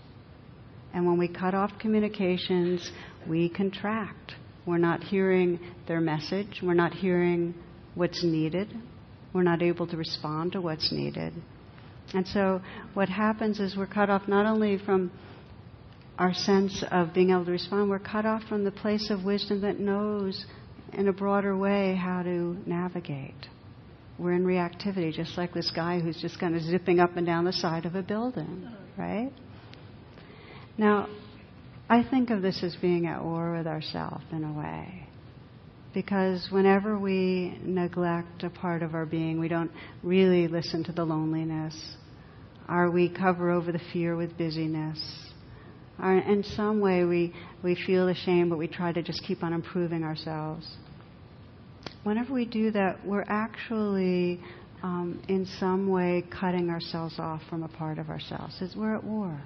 And 0.95 1.07
when 1.07 1.19
we 1.19 1.29
cut 1.29 1.55
off 1.55 1.73
communications, 1.79 2.91
we 3.29 3.49
contract. 3.49 4.35
We're 4.67 4.79
not 4.79 5.05
hearing 5.05 5.61
their 5.87 6.01
message. 6.01 6.61
We're 6.63 6.75
not 6.75 6.93
hearing 6.93 7.55
what's 7.95 8.23
needed. 8.25 8.69
We're 9.33 9.45
not 9.45 9.63
able 9.63 9.87
to 9.87 9.97
respond 9.97 10.53
to 10.53 10.61
what's 10.61 10.93
needed. 10.93 11.33
And 12.13 12.27
so 12.27 12.61
what 12.95 13.09
happens 13.09 13.61
is 13.61 13.77
we're 13.77 13.87
cut 13.87 14.11
off 14.11 14.29
not 14.29 14.47
only 14.47 14.79
from 14.79 15.11
our 16.19 16.33
sense 16.33 16.83
of 16.91 17.13
being 17.15 17.31
able 17.31 17.45
to 17.45 17.51
respond, 17.51 17.91
we're 17.91 17.99
cut 17.99 18.27
off 18.27 18.43
from 18.45 18.65
the 18.65 18.71
place 18.71 19.11
of 19.11 19.25
wisdom 19.25 19.61
that 19.61 19.79
knows 19.79 20.47
in 20.93 21.09
a 21.09 21.13
broader 21.13 21.57
way 21.57 21.95
how 21.95 22.23
to 22.23 22.57
navigate. 22.67 23.35
We're 24.19 24.33
in 24.33 24.45
reactivity, 24.45 25.13
just 25.13 25.37
like 25.37 25.53
this 25.53 25.71
guy 25.71 26.01
who's 26.01 26.21
just 26.21 26.41
kind 26.41 26.57
of 26.57 26.63
zipping 26.63 27.01
up 27.01 27.17
and 27.17 27.27
down 27.27 27.45
the 27.45 27.53
side 27.53 27.85
of 27.85 27.95
a 27.95 28.03
building, 28.03 28.67
right? 28.97 29.31
Now, 30.79 31.09
I 31.89 32.03
think 32.03 32.31
of 32.31 32.43
this 32.43 32.63
as 32.65 32.75
being 32.77 33.07
at 33.07 33.23
war 33.23 33.57
with 33.57 33.67
ourselves 33.67 34.25
in 34.33 34.43
a 34.43 34.53
way. 34.53 35.07
Because 35.95 36.49
whenever 36.51 36.99
we 36.99 37.59
neglect 37.63 38.43
a 38.43 38.51
part 38.51 38.83
of 38.83 38.95
our 38.95 39.07
being, 39.07 39.39
we 39.39 39.49
don't 39.49 39.71
really 40.03 40.49
listen 40.49 40.83
to 40.85 40.93
the 40.93 41.05
loneliness, 41.05 41.97
or 42.69 42.91
we 42.91 43.09
cover 43.09 43.51
over 43.51 43.71
the 43.71 43.81
fear 43.93 44.17
with 44.17 44.37
busyness, 44.37 44.99
or 46.03 46.19
in 46.19 46.43
some 46.43 46.81
way 46.81 47.05
we, 47.05 47.33
we 47.63 47.77
feel 47.87 48.09
ashamed, 48.09 48.51
but 48.51 48.59
we 48.59 48.67
try 48.67 48.93
to 48.93 49.03
just 49.03 49.23
keep 49.23 49.43
on 49.43 49.53
improving 49.53 50.03
ourselves. 50.03 50.69
Whenever 52.03 52.35
we 52.35 52.45
do 52.45 52.71
that, 52.73 53.05
we're 53.07 53.25
actually 53.29 54.41
um, 54.83 55.23
in 55.29 55.47
some 55.59 55.89
way 55.89 56.25
cutting 56.39 56.69
ourselves 56.69 57.19
off 57.19 57.41
from 57.49 57.63
a 57.63 57.69
part 57.69 57.99
of 57.99 58.11
ourselves. 58.11 58.61
We're 58.77 58.97
at 58.97 59.05
war. 59.05 59.41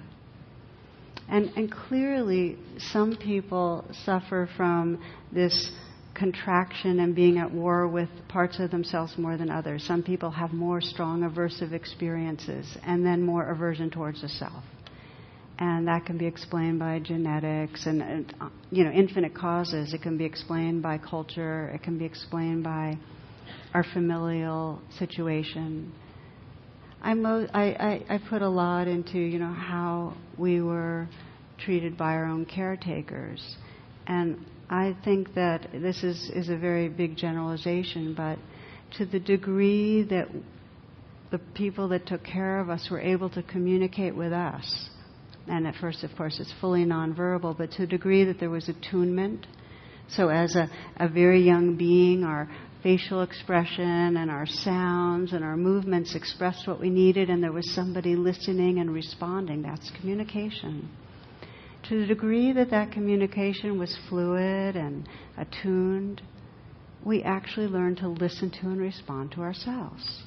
And, 1.31 1.51
and 1.55 1.71
clearly, 1.71 2.57
some 2.77 3.15
people 3.15 3.85
suffer 4.05 4.49
from 4.57 5.01
this 5.31 5.71
contraction 6.13 6.99
and 6.99 7.15
being 7.15 7.37
at 7.37 7.51
war 7.51 7.87
with 7.87 8.09
parts 8.27 8.59
of 8.59 8.69
themselves 8.69 9.17
more 9.17 9.37
than 9.37 9.49
others. 9.49 9.83
Some 9.87 10.03
people 10.03 10.29
have 10.29 10.51
more 10.51 10.81
strong 10.81 11.21
aversive 11.21 11.71
experiences 11.71 12.77
and 12.85 13.05
then 13.05 13.23
more 13.23 13.49
aversion 13.49 13.89
towards 13.89 14.21
the 14.21 14.29
self 14.29 14.63
and 15.61 15.87
that 15.87 16.05
can 16.07 16.17
be 16.17 16.25
explained 16.25 16.79
by 16.79 16.97
genetics 16.99 17.85
and, 17.85 18.01
and, 18.01 18.33
uh, 18.41 18.49
you 18.71 18.83
know 18.83 18.91
infinite 18.91 19.35
causes. 19.35 19.93
It 19.93 20.01
can 20.01 20.17
be 20.17 20.25
explained 20.25 20.81
by 20.81 20.97
culture. 20.97 21.69
It 21.69 21.83
can 21.83 21.99
be 21.99 22.05
explained 22.05 22.63
by 22.63 22.97
our 23.73 23.83
familial 23.93 24.81
situation. 24.97 25.93
I, 27.01 27.13
mo- 27.13 27.47
I, 27.53 27.63
I, 28.09 28.15
I 28.15 28.19
put 28.29 28.41
a 28.41 28.49
lot 28.49 28.87
into 28.87 29.17
you 29.17 29.39
know 29.39 29.53
how 29.53 30.15
we 30.37 30.61
were 30.61 31.07
treated 31.57 31.97
by 31.97 32.13
our 32.13 32.25
own 32.25 32.45
caretakers, 32.45 33.55
and 34.07 34.45
I 34.69 34.95
think 35.03 35.33
that 35.35 35.69
this 35.73 36.03
is 36.03 36.31
is 36.33 36.49
a 36.49 36.57
very 36.57 36.89
big 36.89 37.17
generalization, 37.17 38.13
but 38.15 38.37
to 38.97 39.05
the 39.05 39.19
degree 39.19 40.03
that 40.03 40.27
the 41.31 41.39
people 41.55 41.87
that 41.89 42.05
took 42.05 42.23
care 42.23 42.59
of 42.59 42.69
us 42.69 42.89
were 42.91 42.99
able 42.99 43.29
to 43.29 43.43
communicate 43.43 44.15
with 44.15 44.33
us 44.33 44.89
and 45.47 45.65
at 45.67 45.75
first, 45.75 46.03
of 46.03 46.11
course, 46.15 46.39
it's 46.39 46.53
fully 46.61 46.85
nonverbal, 46.85 47.57
but 47.57 47.71
to 47.71 47.81
the 47.81 47.87
degree 47.87 48.23
that 48.25 48.39
there 48.39 48.49
was 48.49 48.69
attunement. 48.69 49.47
So, 50.09 50.29
as 50.29 50.55
a, 50.55 50.69
a 50.97 51.07
very 51.09 51.41
young 51.41 51.77
being, 51.77 52.23
our 52.23 52.49
facial 52.83 53.21
expression 53.21 54.17
and 54.17 54.31
our 54.31 54.45
sounds 54.45 55.33
and 55.33 55.43
our 55.43 55.57
movements 55.57 56.15
expressed 56.15 56.67
what 56.67 56.79
we 56.79 56.89
needed, 56.89 57.29
and 57.29 57.43
there 57.43 57.51
was 57.51 57.69
somebody 57.73 58.15
listening 58.15 58.79
and 58.79 58.93
responding. 58.93 59.61
That's 59.61 59.91
communication. 59.99 60.89
To 61.89 61.99
the 61.99 62.07
degree 62.07 62.53
that 62.53 62.71
that 62.71 62.91
communication 62.91 63.79
was 63.79 63.97
fluid 64.09 64.75
and 64.75 65.07
attuned, 65.37 66.21
we 67.03 67.23
actually 67.23 67.67
learned 67.67 67.97
to 67.97 68.07
listen 68.07 68.51
to 68.51 68.67
and 68.67 68.79
respond 68.79 69.31
to 69.33 69.41
ourselves. 69.41 70.23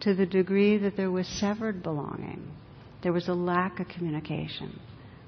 To 0.00 0.14
the 0.14 0.26
degree 0.26 0.78
that 0.78 0.96
there 0.96 1.10
was 1.10 1.26
severed 1.26 1.82
belonging, 1.82 2.48
there 3.02 3.12
was 3.12 3.28
a 3.28 3.34
lack 3.34 3.80
of 3.80 3.88
communication. 3.88 4.78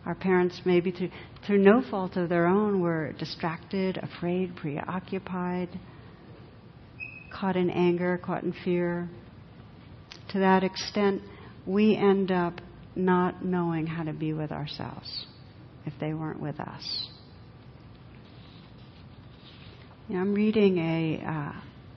Our 0.06 0.14
parents, 0.14 0.60
maybe 0.64 0.90
through, 0.90 1.10
through 1.46 1.58
no 1.58 1.82
fault 1.82 2.16
of 2.16 2.28
their 2.28 2.46
own, 2.46 2.80
were 2.80 3.12
distracted, 3.18 3.98
afraid, 3.98 4.56
preoccupied, 4.56 5.68
caught 7.30 7.56
in 7.56 7.70
anger, 7.70 8.18
caught 8.18 8.42
in 8.42 8.54
fear. 8.64 9.08
To 10.30 10.38
that 10.38 10.64
extent, 10.64 11.22
we 11.66 11.96
end 11.96 12.30
up 12.30 12.60
not 12.96 13.44
knowing 13.44 13.86
how 13.86 14.04
to 14.04 14.12
be 14.12 14.32
with 14.32 14.50
ourselves 14.50 15.26
if 15.86 15.92
they 16.00 16.14
weren't 16.14 16.40
with 16.40 16.58
us. 16.60 17.08
You 20.08 20.14
know, 20.14 20.22
I'm 20.22 20.34
reading 20.34 20.78
a, 20.78 21.22
uh, 21.26 21.52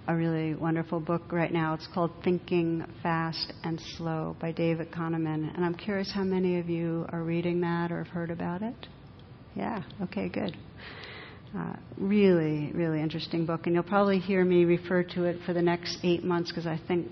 a 0.08 0.16
really 0.16 0.56
wonderful 0.56 1.00
book 1.00 1.32
right 1.32 1.52
now. 1.52 1.74
It's 1.74 1.88
called 1.94 2.12
Thinking 2.24 2.86
Fast 3.04 3.54
and 3.64 3.80
Slow 3.98 4.36
by 4.40 4.52
David 4.52 4.92
Kahneman. 4.92 5.56
And 5.56 5.64
I'm 5.64 5.76
curious 5.76 6.12
how 6.12 6.24
many 6.24 6.60
of 6.60 6.70
you 6.70 7.06
are 7.10 7.24
reading 7.24 7.62
that 7.62 7.92
or 7.92 8.04
have 8.04 8.08
heard 8.08 8.32
about 8.32 8.62
it? 8.62 8.88
Yeah, 9.56 9.84
okay, 10.04 10.28
good. 10.28 10.58
Uh, 11.56 11.76
really, 11.98 12.72
really 12.74 13.02
interesting 13.02 13.46
book. 13.46 13.66
And 13.66 13.76
you'll 13.76 13.84
probably 13.84 14.20
hear 14.20 14.44
me 14.44 14.66
refer 14.66 15.04
to 15.04 15.26
it 15.26 15.38
for 15.46 15.54
the 15.54 15.62
next 15.62 16.00
eight 16.04 16.24
months 16.24 16.50
because 16.50 16.66
I 16.66 16.80
think 16.88 17.08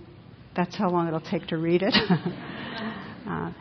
that's 0.56 0.76
how 0.76 0.90
long 0.90 1.08
it'll 1.08 1.22
take 1.22 1.48
to 1.48 1.58
read 1.58 1.84
it. 1.84 1.94
uh, 3.28 3.52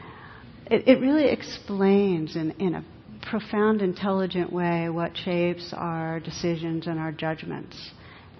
it, 0.70 0.88
it 0.88 1.00
really 1.00 1.28
explains 1.28 2.34
in, 2.36 2.52
in 2.52 2.76
a 2.76 2.84
profound, 3.28 3.82
intelligent 3.82 4.52
way 4.52 4.88
what 4.88 5.16
shapes 5.16 5.74
our 5.76 6.20
decisions 6.20 6.86
and 6.86 6.98
our 6.98 7.12
judgments 7.12 7.90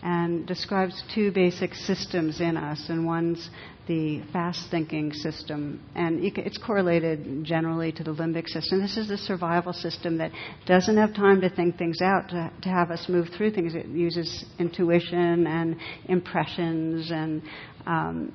and 0.02 0.46
describes 0.46 1.02
two 1.14 1.32
basic 1.32 1.74
systems 1.74 2.40
in 2.40 2.56
us, 2.56 2.87
and 2.88 3.04
one's 3.04 3.50
the 3.87 4.22
fast 4.32 4.70
thinking 4.70 5.12
system, 5.12 5.80
and 5.94 6.20
it's 6.22 6.58
correlated 6.58 7.42
generally 7.42 7.90
to 7.90 8.04
the 8.04 8.12
limbic 8.12 8.46
system. 8.46 8.80
This 8.80 8.98
is 8.98 9.08
the 9.08 9.16
survival 9.16 9.72
system 9.72 10.18
that 10.18 10.30
doesn't 10.66 10.96
have 10.98 11.14
time 11.14 11.40
to 11.40 11.48
think 11.48 11.78
things 11.78 12.02
out, 12.02 12.28
to, 12.28 12.52
to 12.62 12.68
have 12.68 12.90
us 12.90 13.06
move 13.08 13.28
through 13.37 13.52
things. 13.52 13.74
It 13.74 13.87
uses 13.87 14.44
intuition 14.58 15.46
and 15.46 15.76
impressions 16.04 17.11
and 17.11 17.42
um, 17.87 18.32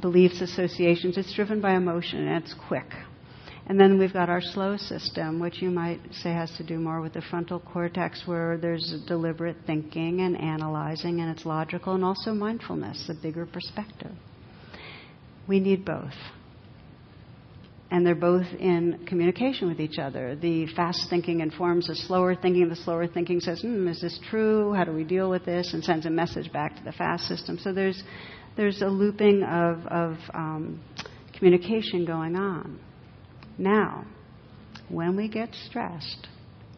beliefs, 0.00 0.40
associations. 0.40 1.18
It's 1.18 1.34
driven 1.34 1.60
by 1.60 1.74
emotion, 1.74 2.26
and 2.26 2.42
it's 2.42 2.54
quick. 2.66 2.90
And 3.66 3.80
then 3.80 3.98
we've 3.98 4.12
got 4.12 4.28
our 4.28 4.42
slow 4.42 4.76
system, 4.76 5.40
which 5.40 5.62
you 5.62 5.70
might 5.70 6.00
say 6.12 6.32
has 6.32 6.54
to 6.58 6.62
do 6.62 6.78
more 6.78 7.00
with 7.00 7.14
the 7.14 7.22
frontal 7.22 7.60
cortex, 7.60 8.22
where 8.26 8.58
there's 8.58 8.94
deliberate 9.06 9.56
thinking 9.66 10.20
and 10.20 10.38
analyzing, 10.38 11.20
and 11.20 11.30
it's 11.30 11.46
logical, 11.46 11.94
and 11.94 12.04
also 12.04 12.34
mindfulness, 12.34 13.08
a 13.08 13.14
bigger 13.14 13.46
perspective. 13.46 14.12
We 15.48 15.60
need 15.60 15.84
both. 15.84 16.12
And 17.90 18.04
they're 18.04 18.14
both 18.14 18.46
in 18.58 19.06
communication 19.06 19.68
with 19.68 19.80
each 19.80 19.98
other. 19.98 20.36
The 20.36 20.66
fast 20.74 21.08
thinking 21.08 21.40
informs 21.40 21.86
the 21.86 21.94
slower 21.94 22.34
thinking. 22.34 22.68
The 22.68 22.76
slower 22.76 23.06
thinking 23.06 23.40
says, 23.40 23.62
hmm, 23.62 23.88
is 23.88 24.00
this 24.00 24.18
true? 24.30 24.74
How 24.74 24.84
do 24.84 24.92
we 24.92 25.04
deal 25.04 25.30
with 25.30 25.46
this? 25.46 25.72
And 25.72 25.82
sends 25.82 26.04
a 26.04 26.10
message 26.10 26.52
back 26.52 26.76
to 26.76 26.84
the 26.84 26.92
fast 26.92 27.28
system. 27.28 27.58
So 27.58 27.72
there's, 27.72 28.02
there's 28.56 28.82
a 28.82 28.88
looping 28.88 29.42
of, 29.44 29.86
of 29.86 30.16
um, 30.34 30.82
communication 31.38 32.04
going 32.04 32.36
on. 32.36 32.80
Now, 33.58 34.04
when 34.88 35.16
we 35.16 35.28
get 35.28 35.54
stressed, 35.68 36.28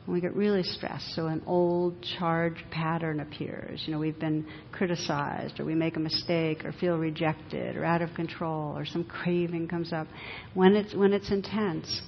when 0.05 0.15
we 0.15 0.21
get 0.21 0.37
really 0.37 0.62
stressed, 0.62 1.15
so 1.15 1.27
an 1.27 1.43
old 1.47 1.95
charged 2.19 2.62
pattern 2.71 3.21
appears, 3.21 3.83
you 3.87 3.93
know, 3.93 3.99
we've 3.99 4.19
been 4.19 4.47
criticized, 4.71 5.59
or 5.59 5.65
we 5.65 5.75
make 5.75 5.97
a 5.97 6.01
mistake, 6.01 6.65
or 6.65 6.73
feel 6.73 6.97
rejected, 6.97 7.77
or 7.77 7.85
out 7.85 8.03
of 8.03 8.15
control, 8.15 8.77
or 8.77 8.85
some 8.85 9.05
craving 9.05 9.69
comes 9.69 9.93
up. 9.93 10.07
When 10.55 10.77
it's, 10.77 10.95
when 10.95 11.12
it's 11.12 11.31
intense, 11.31 12.03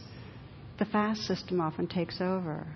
the 0.78 0.84
fast 0.84 1.22
system 1.22 1.60
often 1.60 1.88
takes 1.88 2.20
over. 2.20 2.66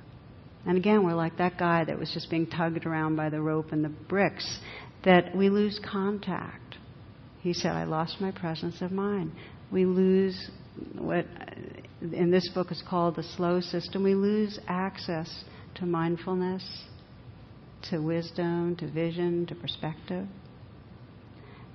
And 0.66 0.76
again, 0.76 1.04
we're 1.04 1.14
like 1.14 1.38
that 1.38 1.58
guy 1.58 1.84
that 1.84 1.98
was 1.98 2.10
just 2.12 2.30
being 2.30 2.46
tugged 2.46 2.86
around 2.86 3.16
by 3.16 3.30
the 3.30 3.40
rope 3.40 3.70
and 3.70 3.84
the 3.84 3.88
bricks, 3.90 4.58
that 5.04 5.36
we 5.36 5.50
lose 5.50 5.80
contact. 5.84 6.76
He 7.40 7.52
said, 7.52 7.72
I 7.72 7.84
lost 7.84 8.20
my 8.20 8.30
presence 8.30 8.80
of 8.82 8.92
mind. 8.92 9.32
We 9.70 9.84
lose 9.84 10.50
what 10.98 11.26
in 12.00 12.30
this 12.30 12.48
book 12.48 12.72
is 12.72 12.82
called 12.88 13.16
the 13.16 13.22
slow 13.22 13.60
system. 13.60 14.02
We 14.02 14.14
lose 14.14 14.58
access 14.66 15.44
to 15.76 15.86
mindfulness, 15.86 16.84
to 17.90 17.98
wisdom, 17.98 18.76
to 18.76 18.90
vision, 18.90 19.46
to 19.46 19.54
perspective. 19.54 20.26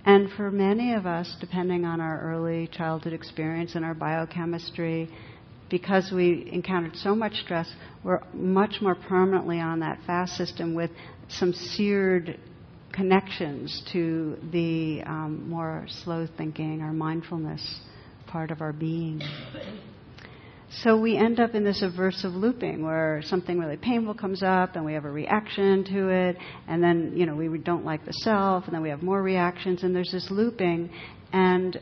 And 0.06 0.32
for 0.32 0.52
many 0.52 0.94
of 0.94 1.06
us, 1.06 1.36
depending 1.40 1.84
on 1.84 2.00
our 2.00 2.22
early 2.22 2.68
childhood 2.68 3.14
experience 3.14 3.76
and 3.76 3.84
our 3.84 3.94
biochemistry, 3.94 5.10
because 5.70 6.12
we 6.14 6.50
encountered 6.52 6.96
so 6.96 7.14
much 7.14 7.34
stress, 7.36 7.70
we're 8.04 8.22
much 8.34 8.76
more 8.82 8.96
permanently 8.96 9.60
on 9.60 9.82
that 9.82 10.00
fast 10.08 10.38
system 10.38 10.74
with 10.74 10.92
some 11.28 11.52
seared 11.52 12.40
connections 12.94 13.84
to 13.92 14.38
the 14.52 15.04
um, 15.06 15.50
more 15.50 15.86
slow 16.04 16.26
thinking 16.38 16.82
or 16.82 16.94
mindfulness 16.94 17.82
part 18.28 18.52
of 18.52 18.62
our 18.62 18.74
being. 18.74 19.22
So 20.70 21.00
we 21.00 21.18
end 21.18 21.40
up 21.40 21.56
in 21.56 21.64
this 21.64 21.82
aversive 21.82 22.36
looping 22.36 22.84
where 22.84 23.22
something 23.24 23.58
really 23.58 23.78
painful 23.78 24.14
comes 24.14 24.44
up 24.44 24.76
and 24.76 24.86
we 24.86 24.94
have 24.94 25.06
a 25.06 25.12
reaction 25.12 25.86
to 25.86 26.10
it, 26.10 26.38
and 26.68 26.84
then, 26.84 27.14
you 27.16 27.26
know, 27.26 27.36
we 27.36 27.58
don't 27.58 27.86
like 27.86 28.06
the 28.06 28.14
self, 28.14 28.66
and 28.66 28.74
then 28.74 28.82
we 28.82 28.90
have 28.90 29.02
more 29.02 29.24
reactions, 29.24 29.84
and 29.84 29.96
there's 29.96 30.12
this 30.12 30.28
looping, 30.30 30.90
and 31.32 31.82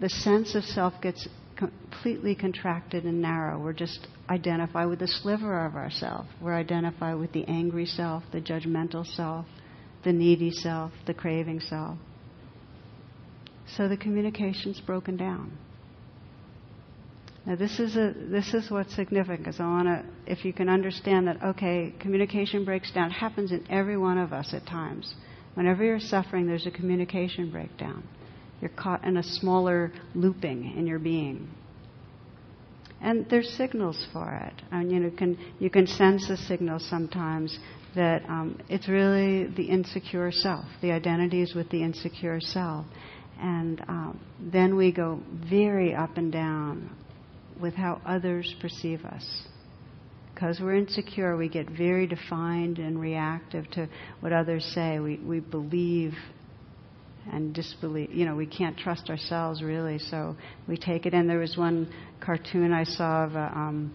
the 0.00 0.08
sense 0.08 0.54
of 0.54 0.64
self 0.64 0.94
gets 1.02 1.28
completely 1.56 2.34
contracted 2.34 3.04
and 3.04 3.20
narrow. 3.20 3.58
We're 3.58 3.72
just 3.72 4.06
identify 4.28 4.84
with 4.86 4.98
the 4.98 5.08
sliver 5.08 5.64
of 5.64 5.74
ourself. 5.74 6.26
We're 6.40 6.54
identify 6.54 7.14
with 7.14 7.32
the 7.32 7.44
angry 7.44 7.86
self, 7.86 8.24
the 8.32 8.40
judgmental 8.40 9.06
self, 9.06 9.46
the 10.04 10.12
needy 10.12 10.50
self, 10.50 10.92
the 11.06 11.14
craving 11.14 11.60
self. 11.60 11.98
So 13.76 13.88
the 13.88 13.96
communication's 13.96 14.80
broken 14.80 15.16
down. 15.16 15.58
Now 17.46 17.54
this 17.54 17.78
is 17.78 17.96
a 17.96 18.12
this 18.16 18.52
is 18.54 18.72
what's 18.72 18.94
significant 18.96 19.38
because 19.38 19.60
I 19.60 19.66
want 19.66 19.86
to 19.86 20.04
if 20.30 20.44
you 20.44 20.52
can 20.52 20.68
understand 20.68 21.28
that 21.28 21.40
okay 21.42 21.94
communication 22.00 22.64
breaks 22.64 22.90
down 22.90 23.12
happens 23.12 23.52
in 23.52 23.64
every 23.70 23.96
one 23.96 24.18
of 24.18 24.32
us 24.32 24.52
at 24.52 24.66
times. 24.66 25.14
Whenever 25.54 25.84
you're 25.84 26.00
suffering, 26.00 26.46
there's 26.46 26.66
a 26.66 26.72
communication 26.72 27.50
breakdown. 27.50 28.02
You're 28.60 28.70
caught 28.70 29.04
in 29.04 29.16
a 29.16 29.22
smaller 29.22 29.92
looping 30.14 30.76
in 30.76 30.86
your 30.88 30.98
being. 30.98 31.48
And 33.00 33.26
there's 33.30 33.48
signals 33.50 34.06
for 34.12 34.34
it. 34.34 34.62
I 34.72 34.80
mean, 34.80 34.90
you 34.90 35.00
know, 35.00 35.10
can 35.10 35.38
you 35.60 35.70
can 35.70 35.86
sense 35.86 36.26
the 36.26 36.36
signals 36.36 36.84
sometimes 36.88 37.56
that 37.94 38.24
um, 38.28 38.58
it's 38.68 38.88
really 38.88 39.46
the 39.46 39.64
insecure 39.64 40.32
self. 40.32 40.64
The 40.82 40.90
identity 40.90 41.42
is 41.42 41.54
with 41.54 41.70
the 41.70 41.84
insecure 41.84 42.40
self, 42.40 42.86
and 43.40 43.80
um, 43.86 44.20
then 44.40 44.74
we 44.74 44.90
go 44.90 45.20
very 45.48 45.94
up 45.94 46.16
and 46.16 46.32
down 46.32 46.90
with 47.60 47.74
how 47.74 48.00
others 48.06 48.54
perceive 48.60 49.04
us. 49.04 49.42
Because 50.34 50.60
we're 50.60 50.74
insecure, 50.74 51.36
we 51.36 51.48
get 51.48 51.70
very 51.70 52.06
defined 52.06 52.78
and 52.78 53.00
reactive 53.00 53.70
to 53.70 53.88
what 54.20 54.32
others 54.32 54.70
say. 54.74 54.98
We, 54.98 55.16
we 55.16 55.40
believe 55.40 56.12
and 57.32 57.54
disbelieve. 57.54 58.12
You 58.12 58.26
know, 58.26 58.36
we 58.36 58.46
can't 58.46 58.76
trust 58.76 59.08
ourselves 59.08 59.62
really, 59.62 59.98
so 59.98 60.36
we 60.68 60.76
take 60.76 61.06
it 61.06 61.14
in. 61.14 61.26
There 61.26 61.38
was 61.38 61.56
one 61.56 61.92
cartoon 62.20 62.72
I 62.72 62.84
saw 62.84 63.24
of 63.24 63.34
a, 63.34 63.52
um, 63.54 63.94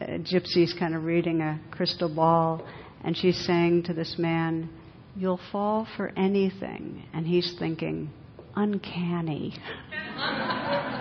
a 0.00 0.18
gypsy's 0.18 0.74
kind 0.78 0.94
of 0.94 1.04
reading 1.04 1.40
a 1.40 1.60
crystal 1.70 2.12
ball, 2.12 2.66
and 3.04 3.16
she's 3.16 3.38
saying 3.46 3.84
to 3.84 3.92
this 3.92 4.16
man, 4.18 4.70
You'll 5.16 5.40
fall 5.50 5.86
for 5.96 6.12
anything. 6.16 7.04
And 7.12 7.26
he's 7.26 7.54
thinking, 7.58 8.10
Uncanny. 8.54 9.54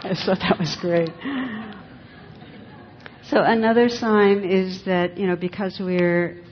I 0.00 0.14
thought 0.14 0.38
that 0.38 0.58
was 0.60 0.76
great. 0.80 1.10
So 3.28 3.42
another 3.42 3.88
sign 3.88 4.44
is 4.44 4.84
that, 4.84 5.18
you 5.18 5.26
know, 5.26 5.36
because 5.36 5.78
we're 5.80 6.42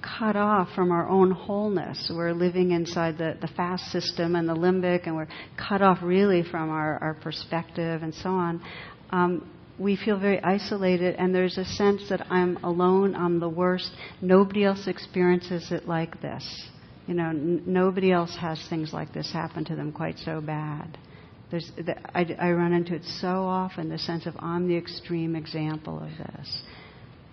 cut 0.00 0.36
off 0.36 0.68
from 0.74 0.92
our 0.92 1.08
own 1.08 1.32
wholeness, 1.32 2.10
we're 2.14 2.32
living 2.32 2.70
inside 2.70 3.18
the, 3.18 3.36
the 3.40 3.48
fast 3.48 3.90
system 3.90 4.36
and 4.36 4.48
the 4.48 4.54
limbic, 4.54 5.06
and 5.06 5.16
we're 5.16 5.28
cut 5.58 5.82
off 5.82 5.98
really 6.00 6.44
from 6.44 6.70
our, 6.70 6.98
our 7.02 7.14
perspective 7.14 8.02
and 8.02 8.14
so 8.14 8.30
on, 8.30 8.62
um, 9.10 9.50
we 9.78 9.96
feel 9.96 10.18
very 10.18 10.40
isolated, 10.42 11.16
and 11.16 11.34
there's 11.34 11.58
a 11.58 11.64
sense 11.64 12.08
that 12.08 12.26
I'm 12.30 12.56
alone, 12.64 13.14
I'm 13.14 13.40
the 13.40 13.48
worst. 13.48 13.90
Nobody 14.22 14.64
else 14.64 14.86
experiences 14.86 15.70
it 15.70 15.86
like 15.86 16.22
this. 16.22 16.68
You 17.06 17.14
know, 17.14 17.28
n- 17.28 17.62
nobody 17.66 18.10
else 18.10 18.34
has 18.36 18.64
things 18.70 18.92
like 18.92 19.12
this 19.12 19.30
happen 19.32 19.64
to 19.66 19.76
them 19.76 19.92
quite 19.92 20.18
so 20.18 20.40
bad. 20.40 20.96
There's, 21.50 21.70
I, 22.14 22.26
I 22.38 22.50
run 22.52 22.72
into 22.72 22.94
it 22.94 23.04
so 23.04 23.28
often, 23.28 23.88
the 23.88 23.98
sense 23.98 24.26
of 24.26 24.34
I'm 24.38 24.68
the 24.68 24.76
extreme 24.76 25.36
example 25.36 25.98
of 26.02 26.10
this. 26.18 26.62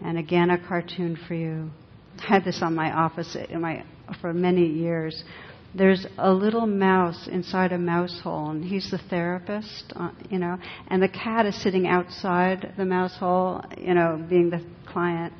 And 0.04 0.18
again, 0.18 0.50
a 0.52 0.58
cartoon 0.58 1.18
for 1.28 1.34
you. 1.34 1.72
I 2.20 2.26
had 2.28 2.46
this 2.46 2.60
on 2.62 2.76
my 2.76 2.92
office 2.92 3.36
in 3.50 3.62
my, 3.62 3.84
for 4.22 4.34
many 4.34 4.68
years. 4.68 5.24
There's 5.76 6.06
a 6.20 6.32
little 6.32 6.68
mouse 6.68 7.28
inside 7.32 7.72
a 7.72 7.80
mouse 7.80 8.20
hole, 8.24 8.52
and 8.52 8.64
he's 8.64 8.92
the 8.92 9.00
therapist, 9.10 9.92
uh, 9.96 10.12
you 10.30 10.38
know, 10.38 10.60
and 10.90 11.02
the 11.02 11.10
cat 11.10 11.48
is 11.48 11.60
sitting 11.64 11.88
outside 11.88 12.74
the 12.78 12.86
mouse 12.86 13.18
hole, 13.18 13.64
you 13.80 13.96
know, 13.96 14.24
being 14.30 14.52
the 14.52 14.64
client, 14.86 15.34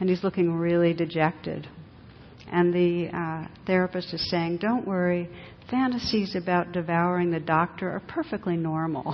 and 0.00 0.08
he's 0.08 0.24
looking 0.24 0.54
really 0.54 0.94
dejected. 0.94 1.68
And 2.50 2.72
the 2.72 3.14
uh, 3.14 3.48
therapist 3.66 4.14
is 4.14 4.30
saying, 4.30 4.58
Don't 4.58 4.86
worry, 4.86 5.28
fantasies 5.70 6.34
about 6.34 6.72
devouring 6.72 7.30
the 7.30 7.40
doctor 7.40 7.90
are 7.90 8.00
perfectly 8.00 8.56
normal. 8.56 9.04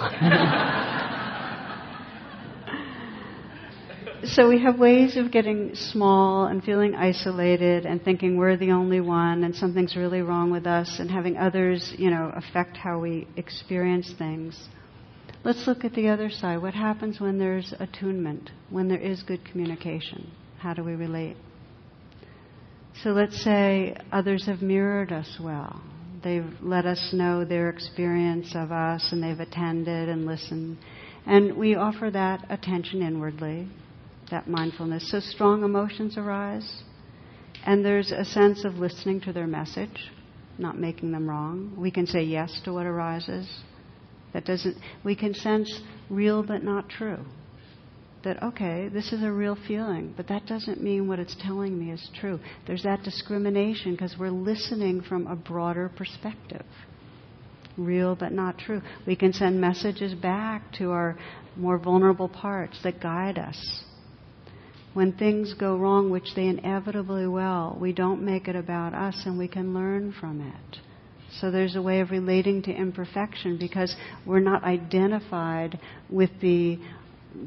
so 4.25 4.49
we 4.49 4.62
have 4.62 4.79
ways 4.79 5.17
of 5.17 5.33
getting 5.33 5.75
small 5.75 6.47
and 6.47 6.62
feeling 6.62 6.95
isolated 6.95 7.87
and 7.87 8.03
thinking 8.03 8.37
we're 8.37 8.57
the 8.57 8.71
only 8.71 9.01
one 9.01 9.45
and 9.45 9.55
something's 9.55 9.97
really 9.97 10.21
wrong 10.21 10.51
with 10.51 10.67
us 10.67 10.99
and 10.99 11.11
having 11.11 11.37
others, 11.37 11.95
you 11.99 12.11
know, 12.11 12.33
affect 12.35 12.77
how 12.77 12.99
we 12.99 13.27
experience 13.37 14.12
things. 14.19 14.69
Let's 15.45 15.67
look 15.67 15.85
at 15.85 15.95
the 15.95 16.09
other 16.09 16.31
side. 16.31 16.62
What 16.62 16.75
happens 16.75 17.19
when 17.19 17.38
there's 17.38 17.75
attunement, 17.81 18.51
when 18.71 18.88
there 18.88 19.01
is 19.01 19.23
good 19.23 19.45
communication? 19.45 20.31
How 20.59 20.73
do 20.73 20.85
we 20.85 20.95
relate? 20.95 21.37
So 23.03 23.11
let's 23.11 23.43
say 23.43 23.97
others 24.12 24.47
have 24.47 24.62
mirrored 24.62 25.11
us 25.11 25.38
well. 25.43 25.83
They've 26.23 26.51
let 26.61 26.87
us 26.87 27.11
know 27.13 27.45
their 27.45 27.69
experience 27.69 28.55
of 28.55 28.71
us 28.73 29.11
and 29.13 29.23
they've 29.23 29.39
attended 29.39 30.09
and 30.09 30.25
listened. 30.25 30.79
And 31.27 31.57
we 31.57 31.75
offer 31.75 32.11
that 32.11 32.47
attention 32.51 33.03
inwardly, 33.03 33.69
that 34.31 34.49
mindfulness. 34.49 35.11
So 35.11 35.21
strong 35.21 35.65
emotions 35.65 36.17
arise. 36.17 36.83
And 37.65 37.85
there's 37.85 38.11
a 38.11 38.25
sense 38.25 38.65
of 38.65 38.75
listening 38.75 39.21
to 39.23 39.33
their 39.33 39.47
message, 39.47 40.11
not 40.59 40.79
making 40.79 41.13
them 41.13 41.29
wrong. 41.29 41.75
We 41.77 41.91
can 41.91 42.07
say 42.07 42.23
yes 42.23 42.61
to 42.65 42.73
what 42.73 42.87
arises. 42.87 43.49
That 44.33 44.45
doesn't, 44.45 44.77
we 45.05 45.14
can 45.14 45.35
sense 45.35 45.81
real 46.09 46.43
but 46.43 46.64
not 46.64 46.89
true 46.89 47.25
that, 48.25 48.43
okay, 48.43 48.89
this 48.89 49.12
is 49.12 49.23
a 49.23 49.31
real 49.31 49.57
feeling, 49.66 50.14
but 50.16 50.29
that 50.29 50.47
doesn't 50.47 50.83
mean 50.83 51.09
what 51.09 51.18
it's 51.18 51.37
telling 51.41 51.79
me 51.79 51.93
is 51.93 52.11
true. 52.20 52.39
There's 52.66 52.83
that 52.85 53.03
discrimination 53.03 53.93
because 53.93 54.16
we're 54.18 54.31
listening 54.31 55.03
from 55.03 55.27
a 55.27 55.37
broader 55.37 55.91
perspective. 55.97 56.64
Real 57.77 58.14
but 58.14 58.33
not 58.33 58.59
true. 58.59 58.83
We 59.07 59.16
can 59.16 59.33
send 59.33 59.61
messages 59.61 60.14
back 60.14 60.73
to 60.75 60.91
our 60.91 61.16
more 61.57 61.79
vulnerable 61.79 62.29
parts 62.29 62.79
that 62.83 63.01
guide 63.01 63.39
us. 63.39 63.83
When 64.95 65.12
things 65.12 65.55
go 65.55 65.77
wrong, 65.77 66.11
which 66.11 66.35
they 66.37 66.47
inevitably 66.47 67.27
will, 67.27 67.79
we 67.81 67.93
don't 67.93 68.23
make 68.23 68.47
it 68.47 68.57
about 68.57 68.95
us 68.95 69.23
and 69.25 69.39
we 69.39 69.49
can 69.49 69.73
learn 69.73 70.14
from 70.20 70.41
it. 70.43 70.79
So 71.41 71.51
there's 71.51 71.77
a 71.77 71.83
way 71.83 72.01
of 72.01 72.11
relating 72.11 72.61
to 72.64 72.73
imperfection 72.73 73.57
because 73.57 73.97
we're 74.27 74.41
not 74.41 74.64
identified 74.64 75.81
with 76.11 76.31
the 76.43 76.79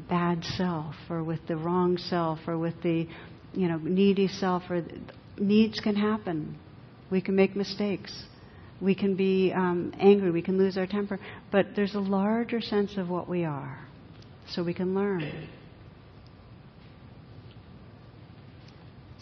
bad 0.08 0.44
self 0.44 0.94
or 1.08 1.22
with 1.22 1.46
the 1.46 1.56
wrong 1.56 1.98
self 1.98 2.40
or 2.46 2.58
with 2.58 2.80
the 2.82 3.08
you 3.52 3.68
know 3.68 3.78
needy 3.78 4.28
self 4.28 4.64
or 4.70 4.82
needs 5.38 5.80
can 5.80 5.96
happen. 5.96 6.56
We 7.10 7.20
can 7.20 7.36
make 7.36 7.54
mistakes. 7.54 8.12
We 8.80 8.94
can 8.94 9.16
be 9.16 9.52
um, 9.52 9.92
angry. 9.98 10.30
We 10.30 10.42
can 10.42 10.58
lose 10.58 10.76
our 10.76 10.86
temper. 10.86 11.18
But 11.50 11.68
there's 11.76 11.94
a 11.94 12.00
larger 12.00 12.60
sense 12.60 12.96
of 12.96 13.08
what 13.08 13.28
we 13.28 13.44
are. 13.44 13.78
So 14.48 14.62
we 14.62 14.74
can 14.74 14.94
learn 14.94 15.48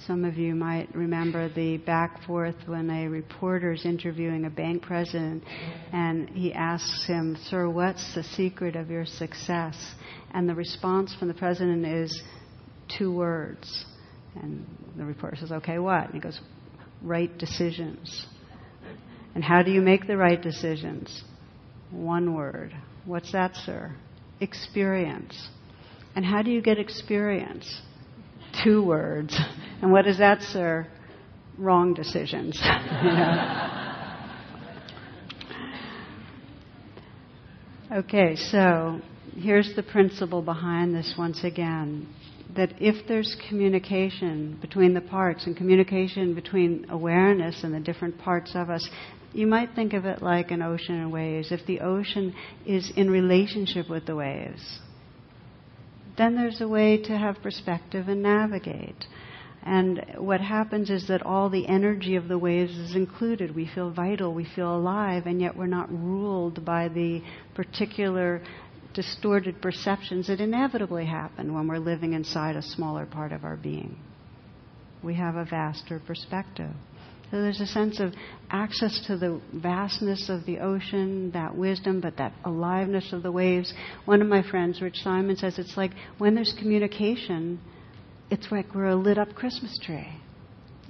Some 0.06 0.24
of 0.24 0.36
you 0.36 0.54
might 0.54 0.94
remember 0.94 1.48
the 1.48 1.78
back 1.78 2.22
forth 2.24 2.56
when 2.66 2.90
a 2.90 3.08
reporter 3.08 3.72
is 3.72 3.86
interviewing 3.86 4.44
a 4.44 4.50
bank 4.50 4.82
president 4.82 5.42
and 5.94 6.28
he 6.28 6.52
asks 6.52 7.06
him, 7.06 7.38
Sir, 7.44 7.70
what's 7.70 8.14
the 8.14 8.22
secret 8.22 8.76
of 8.76 8.90
your 8.90 9.06
success? 9.06 9.94
And 10.34 10.46
the 10.46 10.54
response 10.54 11.14
from 11.14 11.28
the 11.28 11.34
president 11.34 11.86
is 11.86 12.22
two 12.98 13.14
words. 13.14 13.86
And 14.34 14.66
the 14.98 15.06
reporter 15.06 15.36
says, 15.36 15.52
Okay, 15.52 15.78
what? 15.78 16.04
And 16.04 16.14
he 16.14 16.20
goes, 16.20 16.38
Right 17.00 17.36
decisions. 17.38 18.26
And 19.34 19.42
how 19.42 19.62
do 19.62 19.70
you 19.70 19.80
make 19.80 20.06
the 20.06 20.18
right 20.18 20.40
decisions? 20.40 21.24
One 21.90 22.34
word. 22.34 22.74
What's 23.06 23.32
that, 23.32 23.56
sir? 23.56 23.94
Experience. 24.40 25.48
And 26.14 26.26
how 26.26 26.42
do 26.42 26.50
you 26.50 26.60
get 26.60 26.78
experience? 26.78 27.80
Two 28.62 28.84
words. 28.84 29.38
And 29.82 29.90
what 29.90 30.06
is 30.06 30.18
that, 30.18 30.42
sir? 30.42 30.86
Wrong 31.58 31.94
decisions. 31.94 32.60
Okay, 37.94 38.34
so 38.34 39.00
here's 39.36 39.72
the 39.76 39.82
principle 39.84 40.42
behind 40.42 40.92
this 40.92 41.14
once 41.16 41.44
again 41.44 42.08
that 42.56 42.72
if 42.80 43.06
there's 43.06 43.36
communication 43.48 44.58
between 44.60 44.94
the 44.94 45.00
parts 45.00 45.46
and 45.46 45.56
communication 45.56 46.34
between 46.34 46.86
awareness 46.88 47.62
and 47.62 47.72
the 47.72 47.78
different 47.78 48.18
parts 48.18 48.52
of 48.56 48.68
us, 48.68 48.88
you 49.32 49.46
might 49.46 49.74
think 49.76 49.92
of 49.92 50.06
it 50.06 50.22
like 50.22 50.50
an 50.50 50.60
ocean 50.60 50.96
and 50.96 51.12
waves. 51.12 51.52
If 51.52 51.66
the 51.66 51.80
ocean 51.80 52.34
is 52.66 52.92
in 52.96 53.08
relationship 53.10 53.88
with 53.88 54.06
the 54.06 54.16
waves, 54.16 54.80
then 56.16 56.36
there's 56.36 56.60
a 56.60 56.68
way 56.68 56.98
to 57.02 57.16
have 57.16 57.42
perspective 57.42 58.08
and 58.08 58.22
navigate. 58.22 59.06
And 59.66 60.04
what 60.18 60.40
happens 60.42 60.90
is 60.90 61.08
that 61.08 61.24
all 61.24 61.48
the 61.48 61.66
energy 61.66 62.16
of 62.16 62.28
the 62.28 62.38
waves 62.38 62.76
is 62.76 62.94
included. 62.94 63.54
We 63.54 63.66
feel 63.74 63.90
vital, 63.90 64.34
we 64.34 64.44
feel 64.44 64.76
alive, 64.76 65.26
and 65.26 65.40
yet 65.40 65.56
we're 65.56 65.66
not 65.66 65.90
ruled 65.90 66.64
by 66.64 66.88
the 66.88 67.22
particular 67.54 68.42
distorted 68.92 69.60
perceptions 69.62 70.28
that 70.28 70.40
inevitably 70.40 71.06
happen 71.06 71.54
when 71.54 71.66
we're 71.66 71.78
living 71.78 72.12
inside 72.12 72.56
a 72.56 72.62
smaller 72.62 73.06
part 73.06 73.32
of 73.32 73.44
our 73.44 73.56
being. 73.56 73.96
We 75.02 75.14
have 75.14 75.34
a 75.36 75.44
vaster 75.44 76.00
perspective. 76.06 76.72
So 77.34 77.42
there's 77.42 77.60
a 77.60 77.66
sense 77.66 77.98
of 77.98 78.14
access 78.48 79.04
to 79.08 79.16
the 79.16 79.40
vastness 79.52 80.28
of 80.28 80.46
the 80.46 80.60
ocean, 80.60 81.32
that 81.32 81.56
wisdom, 81.56 82.00
but 82.00 82.16
that 82.18 82.32
aliveness 82.44 83.12
of 83.12 83.24
the 83.24 83.32
waves. 83.32 83.74
One 84.04 84.22
of 84.22 84.28
my 84.28 84.48
friends, 84.48 84.80
Rich 84.80 84.98
Simon, 85.02 85.34
says 85.34 85.58
it's 85.58 85.76
like 85.76 85.90
when 86.18 86.36
there's 86.36 86.54
communication, 86.60 87.60
it's 88.30 88.52
like 88.52 88.72
we're 88.72 88.90
a 88.90 88.94
lit 88.94 89.18
up 89.18 89.34
Christmas 89.34 89.76
tree. 89.82 90.06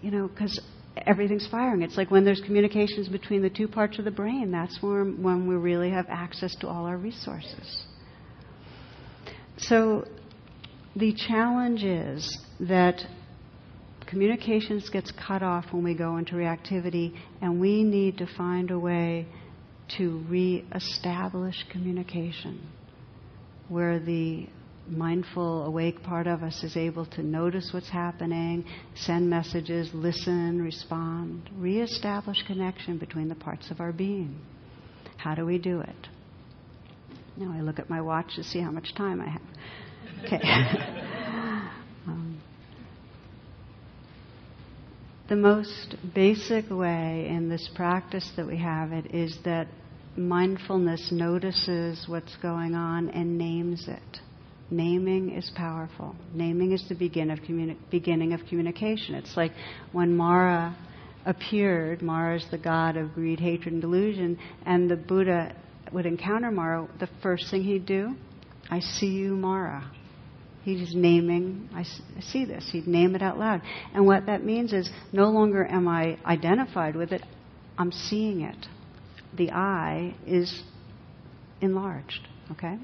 You 0.03 0.11
know, 0.11 0.29
because 0.29 0.61
everything's 0.99 1.49
firing. 1.51 1.81
It's 1.81 1.97
like 1.97 2.11
when 2.11 2.27
there's 2.27 2.43
communications 2.45 3.09
between 3.09 3.41
the 3.41 3.49
two 3.49 3.67
parts 3.67 3.99
of 3.99 4.05
the 4.05 4.11
brain, 4.11 4.51
that's 4.51 4.83
when, 4.83 5.23
when 5.23 5.49
we 5.49 5.55
really 5.55 5.93
have 5.93 6.05
access 6.11 6.55
to 6.57 6.69
all 6.69 6.85
our 6.85 6.99
resources. 6.99 7.87
So 9.57 10.07
the 10.95 11.15
challenge 11.27 11.85
is 11.85 12.39
that 12.61 13.01
communications 14.07 14.89
gets 14.91 15.13
cut 15.27 15.43
off 15.43 15.67
when 15.71 15.85
we 15.85 15.95
go 15.95 16.17
into 16.17 16.35
reactivity, 16.35 17.17
and 17.41 17.61
we 17.61 17.83
need 17.83 18.19
to 18.19 18.27
find 18.37 18.71
a 18.71 18.79
way 18.79 19.27
to 19.99 20.25
re-establish 20.29 21.57
communication, 21.71 22.67
where 23.69 23.99
the 23.99 24.47
mindful, 24.87 25.65
awake 25.65 26.03
part 26.03 26.27
of 26.27 26.43
us 26.43 26.63
is 26.63 26.77
able 26.77 27.07
to 27.07 27.23
notice 27.23 27.71
what's 27.73 27.89
happening, 27.89 28.65
send 28.95 29.29
messages, 29.29 29.91
listen, 29.95 30.61
respond, 30.61 31.49
re-establish 31.57 32.43
connection 32.47 32.99
between 32.99 33.29
the 33.29 33.35
parts 33.35 33.71
of 33.71 33.81
our 33.81 33.93
being. 33.93 34.39
How 35.17 35.35
do 35.35 35.47
we 35.47 35.59
do 35.59 35.81
it? 35.81 36.09
Now 37.37 37.53
I 37.57 37.61
look 37.63 37.79
at 37.79 37.89
my 37.89 38.01
watch 38.01 38.37
to 38.37 38.45
see 38.45 38.61
how 38.61 38.71
much 38.71 38.95
time 38.95 39.21
I 39.21 39.29
have. 39.29 39.43
Okay. 40.25 41.51
the 45.29 45.37
most 45.37 45.97
basic 46.15 46.69
way 46.71 47.27
in 47.29 47.49
this 47.49 47.69
practice 47.75 48.31
that 48.37 48.47
we 48.47 48.59
have 48.59 48.93
it 48.93 49.15
is 49.15 49.39
that 49.45 49.67
mindfulness 50.17 51.11
notices 51.11 52.05
what's 52.07 52.37
going 52.37 52.75
on 52.75 53.09
and 53.11 53.39
names 53.39 53.89
it. 53.89 54.19
Naming 54.71 55.31
is 55.31 55.51
powerful. 55.57 56.15
Naming 56.35 56.73
is 56.73 56.85
the 56.89 56.95
begin 56.95 57.31
of 57.31 57.39
communi- 57.41 57.77
beginning 57.91 58.33
of 58.33 58.41
communication. 58.49 59.15
It's 59.15 59.37
like 59.37 59.53
when 59.93 60.15
Mara 60.15 60.77
appeared, 61.25 62.03
Mara 62.03 62.37
is 62.37 62.47
the 62.51 62.59
god 62.59 62.97
of 62.97 63.15
greed, 63.15 63.41
hatred, 63.41 63.73
and 63.73 63.83
delusion, 63.83 64.39
and 64.67 64.91
the 64.91 64.97
Buddha 64.97 65.55
would 65.93 66.07
encounter 66.07 66.51
Mara, 66.51 66.87
the 67.01 67.09
first 67.23 67.51
thing 67.51 67.63
he'd 67.63 67.87
do, 67.87 68.15
I 68.71 68.81
see 68.81 69.07
you, 69.07 69.37
Mara. 69.37 69.91
He's 70.65 70.95
naming, 70.95 71.69
I 71.75 71.85
see 72.23 72.47
this. 72.47 72.69
He'd 72.73 72.87
name 72.87 73.15
it 73.15 73.23
out 73.23 73.39
loud. 73.39 73.61
And 73.93 74.07
what 74.07 74.27
that 74.27 74.43
means 74.45 74.73
is 74.73 74.89
no 75.13 75.29
longer 75.29 75.67
am 75.67 75.87
I 75.87 76.19
identified 76.25 76.97
with 76.97 77.13
it, 77.13 77.23
I'm 77.77 77.93
seeing 77.93 78.41
it. 78.41 78.67
The 79.37 79.51
I 79.51 80.15
is 80.27 80.63
enlarged, 81.61 82.27
okay? 82.53 82.79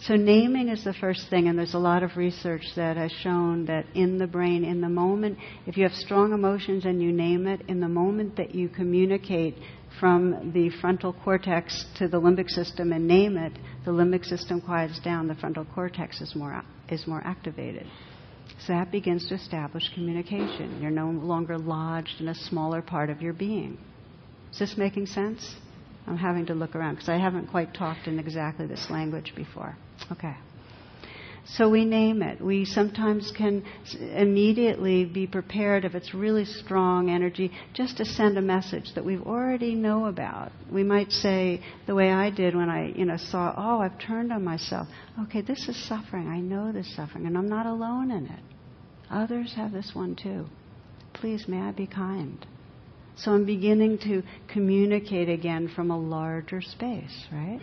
So 0.00 0.14
naming 0.14 0.68
is 0.68 0.84
the 0.84 0.92
first 0.92 1.28
thing, 1.30 1.48
and 1.48 1.58
there's 1.58 1.74
a 1.74 1.78
lot 1.78 2.02
of 2.02 2.16
research 2.16 2.62
that 2.76 2.96
has 2.96 3.10
shown 3.10 3.64
that 3.66 3.86
in 3.94 4.18
the 4.18 4.26
brain, 4.26 4.64
in 4.64 4.80
the 4.80 4.88
moment, 4.88 5.38
if 5.66 5.76
you 5.76 5.82
have 5.84 5.94
strong 5.94 6.32
emotions 6.32 6.84
and 6.84 7.02
you 7.02 7.10
name 7.10 7.46
it, 7.46 7.62
in 7.68 7.80
the 7.80 7.88
moment 7.88 8.36
that 8.36 8.54
you 8.54 8.68
communicate 8.68 9.56
from 9.98 10.52
the 10.52 10.70
frontal 10.80 11.12
cortex 11.24 11.86
to 11.96 12.06
the 12.06 12.20
limbic 12.20 12.50
system 12.50 12.92
and 12.92 13.08
name 13.08 13.36
it, 13.36 13.52
the 13.84 13.90
limbic 13.90 14.24
system 14.24 14.60
quiets 14.60 15.00
down, 15.00 15.26
the 15.26 15.34
frontal 15.36 15.64
cortex 15.74 16.20
is 16.20 16.34
more, 16.36 16.62
is 16.90 17.06
more 17.06 17.22
activated. 17.24 17.86
So 18.60 18.72
that 18.72 18.90
begins 18.90 19.28
to 19.28 19.34
establish 19.34 19.92
communication. 19.94 20.80
You're 20.80 20.90
no 20.90 21.10
longer 21.10 21.58
lodged 21.58 22.20
in 22.20 22.28
a 22.28 22.34
smaller 22.34 22.82
part 22.82 23.10
of 23.10 23.20
your 23.20 23.32
being. 23.32 23.78
Is 24.52 24.58
this 24.58 24.76
making 24.76 25.06
sense? 25.06 25.56
I'm 26.06 26.16
having 26.16 26.46
to 26.46 26.54
look 26.54 26.76
around 26.76 26.94
because 26.94 27.08
I 27.08 27.16
haven't 27.16 27.48
quite 27.48 27.74
talked 27.74 28.06
in 28.06 28.18
exactly 28.18 28.66
this 28.66 28.88
language 28.90 29.32
before. 29.34 29.76
Okay. 30.12 30.36
So 31.46 31.68
we 31.68 31.84
name 31.84 32.22
it. 32.22 32.40
We 32.40 32.64
sometimes 32.64 33.30
can 33.36 33.64
immediately 34.00 35.04
be 35.04 35.26
prepared 35.26 35.84
if 35.84 35.94
it's 35.94 36.14
really 36.14 36.46
strong 36.46 37.10
energy 37.10 37.52
just 37.74 37.98
to 37.98 38.04
send 38.06 38.38
a 38.38 38.42
message 38.42 38.94
that 38.94 39.04
we 39.04 39.18
already 39.18 39.74
know 39.74 40.06
about. 40.06 40.52
We 40.72 40.82
might 40.82 41.12
say 41.12 41.60
the 41.86 41.94
way 41.94 42.10
I 42.10 42.30
did 42.30 42.56
when 42.56 42.70
I, 42.70 42.92
you 42.92 43.04
know, 43.04 43.18
saw, 43.18 43.54
oh, 43.56 43.80
I've 43.82 43.98
turned 43.98 44.32
on 44.32 44.42
myself. 44.42 44.88
Okay, 45.24 45.42
this 45.42 45.68
is 45.68 45.76
suffering. 45.86 46.28
I 46.28 46.38
know 46.38 46.72
this 46.72 46.94
suffering 46.96 47.26
and 47.26 47.36
I'm 47.36 47.48
not 47.48 47.66
alone 47.66 48.10
in 48.10 48.26
it. 48.26 48.40
Others 49.10 49.52
have 49.56 49.72
this 49.72 49.90
one 49.94 50.16
too. 50.16 50.46
Please, 51.12 51.46
may 51.46 51.60
I 51.60 51.72
be 51.72 51.86
kind. 51.86 52.44
So 53.16 53.32
I'm 53.32 53.44
beginning 53.44 53.98
to 53.98 54.22
communicate 54.52 55.28
again 55.28 55.68
from 55.68 55.90
a 55.90 55.98
larger 55.98 56.62
space, 56.62 57.26
right? 57.30 57.60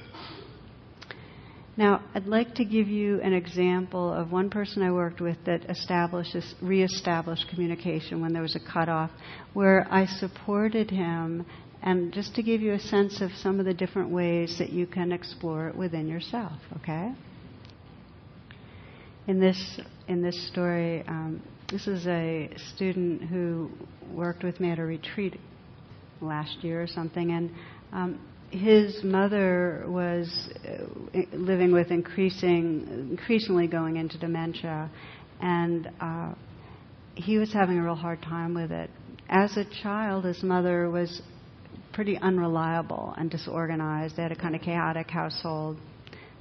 Now, 1.77 2.03
I'd 2.13 2.27
like 2.27 2.55
to 2.55 2.65
give 2.65 2.89
you 2.89 3.21
an 3.21 3.33
example 3.33 4.11
of 4.11 4.31
one 4.31 4.49
person 4.49 4.83
I 4.83 4.91
worked 4.91 5.21
with 5.21 5.37
that 5.45 5.69
established 5.69 6.33
this, 6.33 6.53
reestablished 6.61 7.47
communication 7.49 8.19
when 8.19 8.33
there 8.33 8.41
was 8.41 8.57
a 8.57 8.59
cutoff, 8.59 9.09
where 9.53 9.87
I 9.89 10.05
supported 10.05 10.91
him, 10.91 11.45
and 11.81 12.13
just 12.13 12.35
to 12.35 12.43
give 12.43 12.61
you 12.61 12.73
a 12.73 12.79
sense 12.79 13.21
of 13.21 13.31
some 13.37 13.59
of 13.59 13.65
the 13.65 13.73
different 13.73 14.09
ways 14.09 14.57
that 14.59 14.71
you 14.71 14.85
can 14.85 15.13
explore 15.13 15.69
it 15.69 15.75
within 15.75 16.07
yourself. 16.07 16.59
Okay. 16.81 17.13
In 19.27 19.39
this 19.39 19.79
in 20.09 20.21
this 20.21 20.47
story, 20.49 21.05
um, 21.07 21.41
this 21.69 21.87
is 21.87 22.05
a 22.05 22.49
student 22.75 23.21
who 23.23 23.71
worked 24.11 24.43
with 24.43 24.59
me 24.59 24.71
at 24.71 24.79
a 24.79 24.83
retreat 24.83 25.39
last 26.19 26.63
year 26.63 26.81
or 26.81 26.87
something, 26.87 27.31
and 27.31 27.49
um, 27.93 28.19
his 28.51 29.01
mother 29.03 29.85
was 29.87 30.49
uh, 30.67 30.83
living 31.33 31.71
with 31.71 31.89
increasing, 31.89 33.07
increasingly 33.09 33.67
going 33.67 33.95
into 33.95 34.17
dementia, 34.17 34.89
and 35.41 35.89
uh, 35.99 36.33
he 37.15 37.37
was 37.37 37.51
having 37.53 37.77
a 37.77 37.83
real 37.83 37.95
hard 37.95 38.21
time 38.21 38.53
with 38.53 38.71
it. 38.71 38.89
As 39.29 39.55
a 39.55 39.63
child, 39.81 40.25
his 40.25 40.43
mother 40.43 40.89
was 40.89 41.21
pretty 41.93 42.17
unreliable 42.17 43.13
and 43.17 43.31
disorganized. 43.31 44.17
They 44.17 44.23
had 44.23 44.33
a 44.33 44.35
kind 44.35 44.55
of 44.55 44.61
chaotic 44.61 45.09
household, 45.09 45.77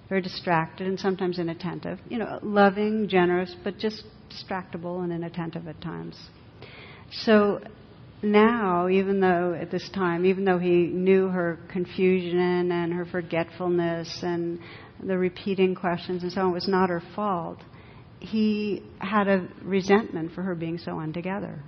very 0.09 0.21
distracted 0.21 0.89
and 0.89 0.99
sometimes 0.99 1.39
inattentive. 1.39 2.01
You 2.09 2.19
know, 2.19 2.41
loving, 2.43 3.09
generous, 3.09 3.55
but 3.63 3.79
just 3.79 4.03
distractible 4.31 5.05
and 5.05 5.13
inattentive 5.13 5.69
at 5.69 5.81
times. 5.81 6.19
So 7.13 7.61
now, 8.23 8.89
even 8.89 9.21
though 9.21 9.55
at 9.55 9.71
this 9.71 9.89
time, 9.91 10.27
even 10.27 10.45
though 10.45 10.59
he 10.59 10.87
knew 10.87 11.29
her 11.29 11.59
confusion 11.71 12.71
and 12.71 12.93
her 12.93 13.07
forgetfulness 13.07 14.21
and 14.23 14.59
the 15.03 15.17
repeating 15.17 15.75
questions 15.75 16.23
and 16.23 16.33
so 16.33 16.43
on 16.43 16.53
was 16.53 16.69
not 16.69 16.91
her 16.91 17.03
fault, 17.15 17.59
he 18.19 18.83
had 18.99 19.29
a 19.29 19.49
resentment 19.63 20.33
for 20.33 20.43
her 20.43 20.55
being 20.55 20.79
so 20.79 20.99
untogether. 20.99 21.63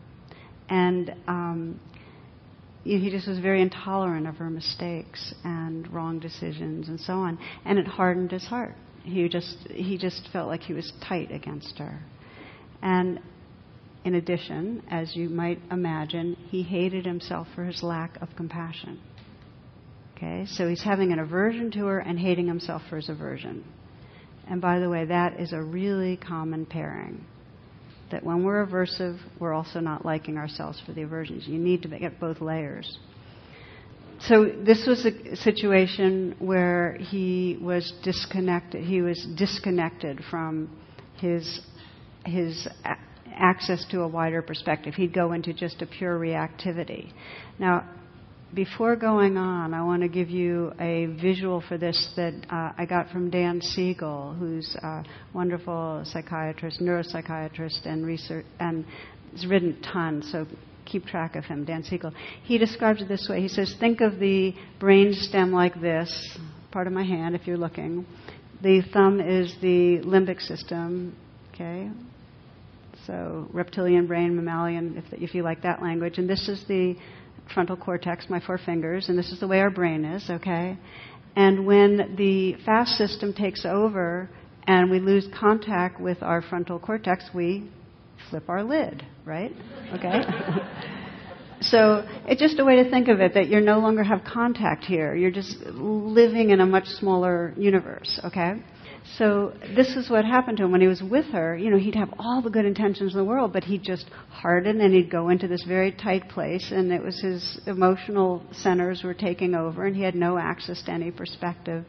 And 0.68 1.14
um, 1.26 1.80
he 2.84 3.11
just 3.11 3.26
was 3.26 3.38
very 3.38 3.62
intolerant 3.62 4.26
of 4.26 4.36
her 4.36 4.50
mistakes 4.50 5.34
and 5.44 5.90
wrong 5.92 6.18
decisions 6.18 6.88
and 6.88 7.00
so 7.00 7.14
on. 7.14 7.38
And 7.64 7.78
it 7.78 7.86
hardened 7.86 8.32
his 8.32 8.44
heart. 8.44 8.74
He 9.05 9.28
just, 9.28 9.57
he 9.70 9.96
just 9.96 10.28
felt 10.32 10.48
like 10.48 10.61
he 10.61 10.74
was 10.74 10.92
tight 11.07 11.32
against 11.32 11.78
her. 11.78 12.00
And 12.82 13.20
in 14.05 14.14
addition, 14.14 14.82
as 14.90 15.14
you 15.14 15.28
might 15.28 15.61
imagine, 15.70 16.36
he 16.48 16.62
hated 16.62 17.07
himself 17.07 17.46
for 17.55 17.64
his 17.64 17.82
lack 17.82 18.20
of 18.20 18.28
compassion. 18.36 19.00
Okay, 20.16 20.46
so 20.46 20.68
he's 20.68 20.82
having 20.82 21.12
an 21.12 21.18
aversion 21.18 21.70
to 21.72 21.86
her 21.86 21.98
and 21.98 22.18
hating 22.18 22.46
himself 22.46 22.82
for 22.88 22.96
his 22.96 23.09
aversion. 23.09 23.64
And 24.48 24.61
by 24.61 24.78
the 24.80 24.88
way, 24.88 25.05
that 25.05 25.38
is 25.40 25.53
a 25.53 25.62
really 25.62 26.16
common 26.16 26.66
pairing. 26.66 27.24
That 28.11 28.24
when 28.24 28.44
we're 28.44 28.66
aversive, 28.66 29.18
we're 29.38 29.55
also 29.55 29.80
not 29.80 30.05
liking 30.05 30.36
ourselves 30.36 30.80
for 30.84 30.92
the 30.92 31.03
aversions. 31.03 31.46
You 31.46 31.59
need 31.59 31.82
to 31.82 31.88
get 31.88 32.20
both 32.20 32.40
layers. 32.40 32.98
So 34.20 34.44
this 34.44 34.86
was 34.86 35.05
a 35.07 35.36
situation 35.36 36.36
where 36.38 36.96
he 37.00 37.59
was 37.61 37.92
disconnected. 38.05 38.84
He 38.84 39.00
was 39.00 39.26
disconnected 39.36 40.22
from 40.30 40.70
his 41.16 41.61
his 42.24 42.68
access 43.37 43.85
to 43.91 44.03
a 44.03 44.09
wider 44.09 44.43
perspective. 44.43 44.95
He'd 44.95 45.14
go 45.14 45.33
into 45.33 45.53
just 45.53 45.83
a 45.83 45.87
pure 45.87 46.18
reactivity. 46.18 47.12
Now, 47.59 47.89
before 48.55 48.97
going 48.97 49.39
on, 49.39 49.72
I 49.72 49.83
want 49.83 50.03
to 50.03 50.09
give 50.09 50.28
you 50.28 50.72
a 50.78 51.07
visual 51.20 51.62
for 51.66 51.78
this 51.78 52.12
that 52.16 52.35
uh, 52.51 52.72
I 52.76 52.85
got 52.85 53.09
from 53.11 53.30
Dan 53.30 53.62
Siegel, 53.62 54.35
who's 54.39 54.76
a 54.83 55.05
wonderful 55.33 56.03
psychiatrist, 56.05 56.80
neuropsychiatrist, 56.80 57.87
and 57.87 58.05
research, 58.05 58.45
and 58.61 58.85
has 59.33 59.47
written 59.47 59.80
tons. 59.80 60.30
So 60.30 60.47
keep 60.85 61.07
track 61.07 61.35
of 61.35 61.45
him, 61.45 61.64
Dan 61.64 61.83
Siegel. 61.83 62.12
He 62.43 62.59
describes 62.59 63.01
it 63.01 63.09
this 63.09 63.26
way. 63.30 63.41
He 63.41 63.49
says, 63.49 63.74
"Think 63.80 64.03
of 64.03 64.18
the 64.18 64.55
brain 64.78 65.14
stem 65.14 65.53
like 65.53 65.80
this, 65.80 66.39
part 66.70 66.87
of 66.87 66.93
my 66.93 67.05
hand, 67.05 67.35
if 67.35 67.47
you're 67.47 67.57
looking. 67.57 68.05
The 68.62 68.83
thumb 68.93 69.20
is 69.20 69.55
the 69.61 70.01
limbic 70.05 70.41
system. 70.41 71.16
Okay, 71.55 71.91
so 73.07 73.48
reptilian 73.53 74.07
brain, 74.07 74.36
mammalian, 74.36 74.96
if, 74.96 75.22
if 75.22 75.34
you 75.34 75.42
like 75.42 75.62
that 75.62 75.82
language. 75.82 76.18
And 76.18 76.28
this 76.28 76.48
is 76.48 76.64
the 76.68 76.96
frontal 77.53 77.76
cortex, 77.76 78.26
my 78.28 78.40
four 78.40 78.59
fingers, 78.59 79.09
and 79.09 79.18
this 79.18 79.30
is 79.32 79.40
the 79.40 79.48
way 79.48 79.61
our 79.61 79.70
brain 79.70 80.05
is, 80.05 80.28
okay? 80.30 80.78
And 81.34 81.66
when 81.66 82.14
the 82.16 82.55
fast 82.64 82.92
system 82.92 83.32
takes 83.32 83.64
over 83.64 84.28
and 84.66 84.90
we 84.90 85.00
lose 85.00 85.26
contact 85.38 86.00
with 86.00 86.22
our 86.22 86.42
frontal 86.42 86.78
cortex, 86.78 87.24
we 87.34 87.70
flip 88.30 88.48
our 88.48 88.62
lid, 88.62 89.05
right? 89.24 89.53
Okay? 89.94 90.22
so 91.62 92.07
it's 92.26 92.40
just 92.40 92.59
a 92.59 92.64
way 92.64 92.82
to 92.82 92.90
think 92.90 93.09
of 93.09 93.20
it 93.20 93.34
that 93.34 93.48
you 93.48 93.61
no 93.61 93.78
longer 93.78 94.03
have 94.03 94.22
contact 94.24 94.84
here. 94.84 95.14
You're 95.14 95.30
just 95.30 95.57
living 95.66 96.50
in 96.50 96.61
a 96.61 96.66
much 96.66 96.86
smaller 96.86 97.55
universe, 97.57 98.20
okay? 98.24 98.62
So 99.18 99.53
this 99.76 99.96
is 99.96 100.09
what 100.09 100.24
happened 100.24 100.59
to 100.59 100.64
him 100.64 100.72
when 100.72 100.80
he 100.80 100.86
was 100.86 101.03
with 101.03 101.26
her. 101.26 101.57
You 101.57 101.70
know, 101.70 101.78
he'd 101.78 101.94
have 101.94 102.14
all 102.18 102.40
the 102.40 102.50
good 102.50 102.64
intentions 102.64 103.12
in 103.12 103.18
the 103.18 103.24
world, 103.24 103.53
but 103.53 103.64
he'd 103.64 103.82
just 103.82 104.07
harden 104.30 104.80
and 104.80 104.94
he'd 104.94 105.11
go 105.11 105.28
into 105.28 105.48
this 105.48 105.64
very 105.64 105.92
tight 105.92 106.28
place, 106.28 106.70
and 106.72 106.92
it 106.92 107.03
was 107.03 107.20
his 107.20 107.61
emotional 107.66 108.42
centers 108.53 109.03
were 109.03 109.14
taking 109.14 109.55
over, 109.55 109.86
and 109.86 109.96
he 109.96 110.03
had 110.03 110.14
no 110.14 110.38
access 110.38 110.82
to 110.82 110.92
any 110.92 111.11
perspective. 111.11 111.84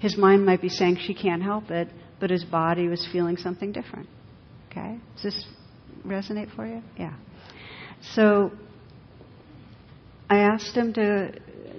His 0.00 0.16
mind 0.16 0.44
might 0.44 0.60
be 0.60 0.68
saying 0.68 0.98
she 1.06 1.14
can't 1.14 1.42
help 1.42 1.70
it, 1.70 1.88
but 2.18 2.30
his 2.30 2.44
body 2.44 2.88
was 2.88 3.06
feeling 3.12 3.36
something 3.36 3.70
different. 3.70 4.08
Okay, 4.70 4.98
does 5.14 5.22
this 5.22 5.46
resonate 6.04 6.54
for 6.54 6.66
you? 6.66 6.82
Yeah. 6.98 7.14
So 8.14 8.50
I 10.28 10.38
asked 10.38 10.76
him 10.76 10.92
to 10.94 11.32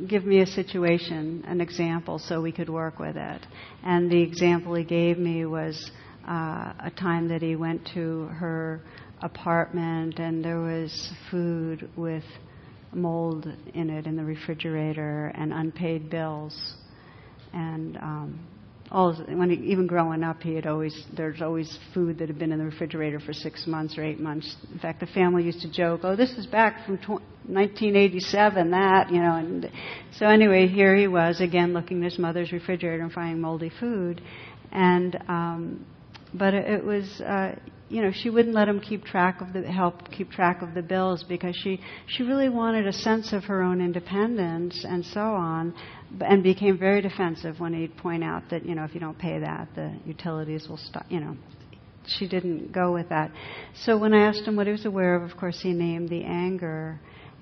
give 0.08 0.26
me 0.26 0.41
a 0.41 0.46
situation, 0.46 1.43
an 1.48 1.62
example, 1.62 2.20
so 2.20 2.41
we 2.41 2.52
could 2.52 2.70
work 2.70 3.00
with 3.00 3.16
it. 3.16 3.46
And 3.84 4.12
the 4.12 4.22
example 4.22 4.76
he 4.76 4.84
gave 4.84 5.18
me 5.18 5.46
was 5.46 5.91
uh, 6.28 6.74
a 6.80 6.91
time 6.98 7.28
that 7.30 7.41
he 7.41 7.56
went 7.56 7.88
to 7.93 8.26
her 8.28 8.82
apartment 9.22 10.20
and 10.20 10.43
there 10.43 10.60
was 10.60 11.12
food 11.32 11.89
with 11.96 12.24
mold 12.93 13.48
in 13.74 13.89
it 13.89 14.06
in 14.06 14.16
the 14.16 14.24
refrigerator 14.24 15.32
and 15.36 15.54
unpaid 15.54 16.10
bills. 16.10 16.76
And 17.54 17.98
um, 17.98 18.48
all 18.91 19.14
when 19.14 19.50
he, 19.50 19.58
even 19.72 19.88
growing 19.88 20.24
up, 20.24 20.41
he 20.41 20.56
had 20.56 20.68
always 20.68 21.06
there's 21.16 21.41
always 21.41 21.78
food 21.93 22.20
that 22.20 22.28
had 22.28 22.38
been 22.38 22.52
in 22.52 22.60
the 22.60 22.66
refrigerator 22.66 23.20
for 23.20 23.34
six 23.34 23.66
months 23.68 23.98
or 23.98 24.04
eight 24.04 24.20
months. 24.20 24.56
In 24.72 24.80
fact, 24.80 25.00
the 25.00 25.08
family 25.08 25.43
used 25.43 25.62
to 25.62 25.72
joke, 25.72 26.02
"Oh, 26.04 26.16
this 26.16 26.32
is 26.32 26.46
back 26.46 26.86
from 26.86 26.98
1987." 27.48 28.72
That 28.72 29.12
you 29.12 29.20
know, 29.20 29.36
and 29.36 29.72
so 30.18 30.28
anyway, 30.28 30.68
here 30.68 30.96
he 30.96 31.08
was 31.08 31.41
again 31.41 31.74
looking 31.74 32.04
at 32.04 32.12
his 32.12 32.20
mother's 32.20 32.52
refrigerator 32.52 33.04
and 33.04 33.12
finding 33.12 33.41
moldy 33.41 33.72
food, 33.80 34.22
and 34.72 35.16
um, 35.28 35.86
but 36.34 36.54
it, 36.54 36.84
was. 36.84 37.22
Uh, 37.22 37.56
you 37.88 38.02
know, 38.02 38.12
she 38.12 38.30
wouldn't 38.30 38.56
let 38.56 38.68
him 38.68 38.80
keep 38.80 39.06
track 39.06 39.41
of 39.41 39.54
the 39.54 39.62
help 39.62 40.12
keep 40.12 40.32
track 40.32 40.62
of 40.62 40.74
the 40.74 40.82
bills 40.82 41.24
because 41.24 41.56
she 41.56 41.80
she 42.08 42.24
really 42.24 42.50
wanted 42.50 42.88
a 42.88 42.93
sense 42.93 43.32
of 43.32 43.43
her 43.43 43.62
own 43.62 43.80
independence 43.80 44.84
and 44.88 45.06
so 45.06 45.20
on, 45.20 45.74
and 46.22 46.41
became 46.41 46.80
very 46.80 47.02
defensive 47.02 47.60
when 47.60 47.74
he'd 47.74 47.96
point 47.98 48.24
out 48.24 48.43
that 48.50 48.66
you 48.66 48.74
know 48.74 48.84
if 48.84 48.93
you 48.93 49.00
don't 49.00 49.18
pay 49.20 49.39
that 49.39 49.68
the 49.76 49.93
utilities 50.06 50.68
will 50.68 50.78
stop. 50.78 51.06
You 51.10 51.20
know, 51.20 51.38
she 52.08 52.28
didn't 52.28 52.72
go 52.72 52.91
with 52.91 53.10
that. 53.10 53.32
So 53.76 53.98
when 53.98 54.14
I 54.14 54.28
asked 54.28 54.48
him 54.48 54.56
what 54.56 54.66
he 54.66 54.72
was 54.72 54.86
aware 54.86 55.16
of, 55.16 55.30
of 55.30 55.38
course 55.38 55.60
he 55.62 55.72
named 55.72 56.10
the 56.10 56.24
anger. 56.24 57.00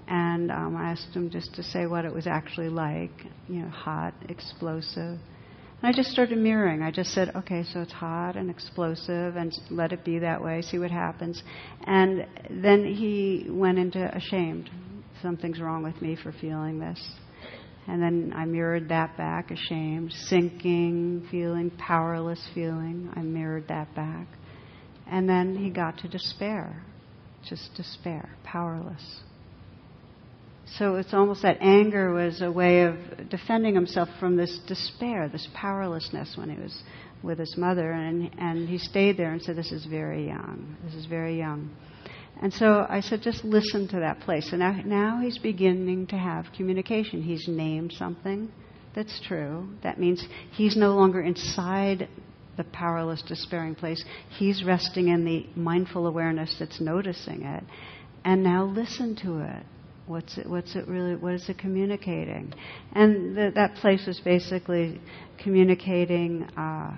And 0.07 0.51
um, 0.51 0.75
I 0.75 0.91
asked 0.91 1.13
him 1.13 1.29
just 1.29 1.55
to 1.55 1.63
say 1.63 1.85
what 1.85 2.05
it 2.05 2.13
was 2.13 2.27
actually 2.27 2.69
like, 2.69 3.11
you 3.47 3.61
know, 3.61 3.69
hot, 3.69 4.13
explosive, 4.29 5.19
and 5.83 5.93
I 5.93 5.97
just 5.97 6.11
started 6.11 6.37
mirroring. 6.37 6.81
I 6.81 6.91
just 6.91 7.11
said, 7.11 7.35
okay, 7.35 7.65
so 7.73 7.81
it's 7.81 7.91
hot 7.91 8.37
and 8.37 8.49
explosive, 8.49 9.35
and 9.35 9.53
let 9.69 9.91
it 9.91 10.05
be 10.05 10.19
that 10.19 10.41
way, 10.41 10.61
see 10.61 10.79
what 10.79 10.91
happens. 10.91 11.43
And 11.85 12.25
then 12.49 12.85
he 12.85 13.47
went 13.49 13.77
into 13.77 14.15
ashamed. 14.15 14.69
Something's 15.21 15.59
wrong 15.59 15.83
with 15.83 16.01
me 16.01 16.15
for 16.15 16.31
feeling 16.31 16.79
this. 16.79 17.05
And 17.85 18.01
then 18.01 18.31
I 18.33 18.45
mirrored 18.45 18.87
that 18.89 19.17
back, 19.17 19.51
ashamed, 19.51 20.13
sinking 20.13 21.27
feeling, 21.29 21.69
powerless 21.71 22.47
feeling. 22.55 23.11
I 23.13 23.19
mirrored 23.19 23.67
that 23.67 23.93
back. 23.93 24.27
And 25.05 25.27
then 25.27 25.53
he 25.53 25.69
got 25.69 25.97
to 25.97 26.07
despair, 26.07 26.81
just 27.45 27.73
despair, 27.75 28.29
powerless. 28.45 29.19
So 30.77 30.95
it's 30.95 31.13
almost 31.13 31.43
that 31.43 31.57
anger 31.61 32.13
was 32.13 32.41
a 32.41 32.51
way 32.51 32.83
of 32.83 32.95
defending 33.29 33.75
himself 33.75 34.09
from 34.19 34.35
this 34.35 34.59
despair, 34.67 35.29
this 35.29 35.47
powerlessness 35.53 36.35
when 36.37 36.49
he 36.49 36.59
was 36.59 36.83
with 37.21 37.39
his 37.39 37.55
mother. 37.57 37.91
And, 37.91 38.31
and 38.39 38.67
he 38.67 38.77
stayed 38.77 39.17
there 39.17 39.31
and 39.31 39.41
said, 39.41 39.55
This 39.55 39.71
is 39.71 39.85
very 39.85 40.27
young. 40.27 40.77
This 40.85 40.95
is 40.95 41.05
very 41.05 41.37
young. 41.37 41.69
And 42.41 42.53
so 42.53 42.85
I 42.89 43.01
said, 43.01 43.21
just 43.21 43.43
listen 43.45 43.87
to 43.89 43.99
that 43.99 44.21
place. 44.21 44.49
And 44.51 44.59
now, 44.59 44.81
now 44.83 45.21
he's 45.21 45.37
beginning 45.37 46.07
to 46.07 46.17
have 46.17 46.47
communication. 46.55 47.21
He's 47.21 47.47
named 47.47 47.93
something 47.93 48.51
that's 48.95 49.19
true. 49.27 49.69
That 49.83 49.99
means 49.99 50.25
he's 50.51 50.75
no 50.75 50.95
longer 50.95 51.21
inside 51.21 52.09
the 52.57 52.63
powerless, 52.65 53.23
despairing 53.25 53.75
place. 53.75 54.03
He's 54.37 54.63
resting 54.63 55.07
in 55.07 55.25
the 55.25 55.47
mindful 55.55 56.05
awareness 56.05 56.55
that's 56.59 56.79
noticing 56.79 57.43
it. 57.43 57.63
And 58.25 58.43
now 58.43 58.65
listen 58.65 59.15
to 59.23 59.39
it. 59.39 59.65
What's 60.05 60.37
it, 60.37 60.49
what's 60.49 60.75
it 60.75 60.87
really, 60.87 61.15
what 61.15 61.33
is 61.33 61.47
it 61.47 61.57
communicating? 61.57 62.53
And 62.91 63.37
the, 63.37 63.51
that 63.55 63.75
place 63.75 64.05
was 64.05 64.19
basically 64.19 64.99
communicating, 65.41 66.43
uh, 66.57 66.93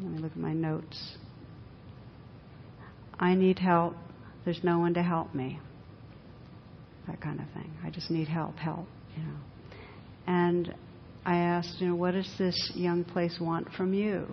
let 0.00 0.10
me 0.10 0.18
look 0.18 0.32
at 0.32 0.38
my 0.38 0.52
notes. 0.52 1.16
I 3.18 3.34
need 3.34 3.58
help. 3.58 3.94
There's 4.44 4.62
no 4.62 4.78
one 4.78 4.94
to 4.94 5.02
help 5.02 5.34
me. 5.34 5.58
That 7.06 7.20
kind 7.20 7.40
of 7.40 7.46
thing. 7.54 7.72
I 7.84 7.90
just 7.90 8.10
need 8.10 8.28
help, 8.28 8.56
help, 8.56 8.86
you 9.16 9.22
know. 9.22 9.36
And 10.26 10.74
I 11.24 11.36
asked, 11.36 11.76
you 11.80 11.88
know, 11.88 11.94
what 11.94 12.12
does 12.12 12.30
this 12.38 12.72
young 12.74 13.04
place 13.04 13.38
want 13.40 13.72
from 13.72 13.94
you? 13.94 14.26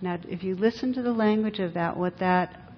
Now, 0.00 0.18
if 0.28 0.42
you 0.42 0.54
listen 0.54 0.94
to 0.94 1.02
the 1.02 1.12
language 1.12 1.58
of 1.58 1.74
that, 1.74 1.96
what 1.96 2.18
that 2.20 2.69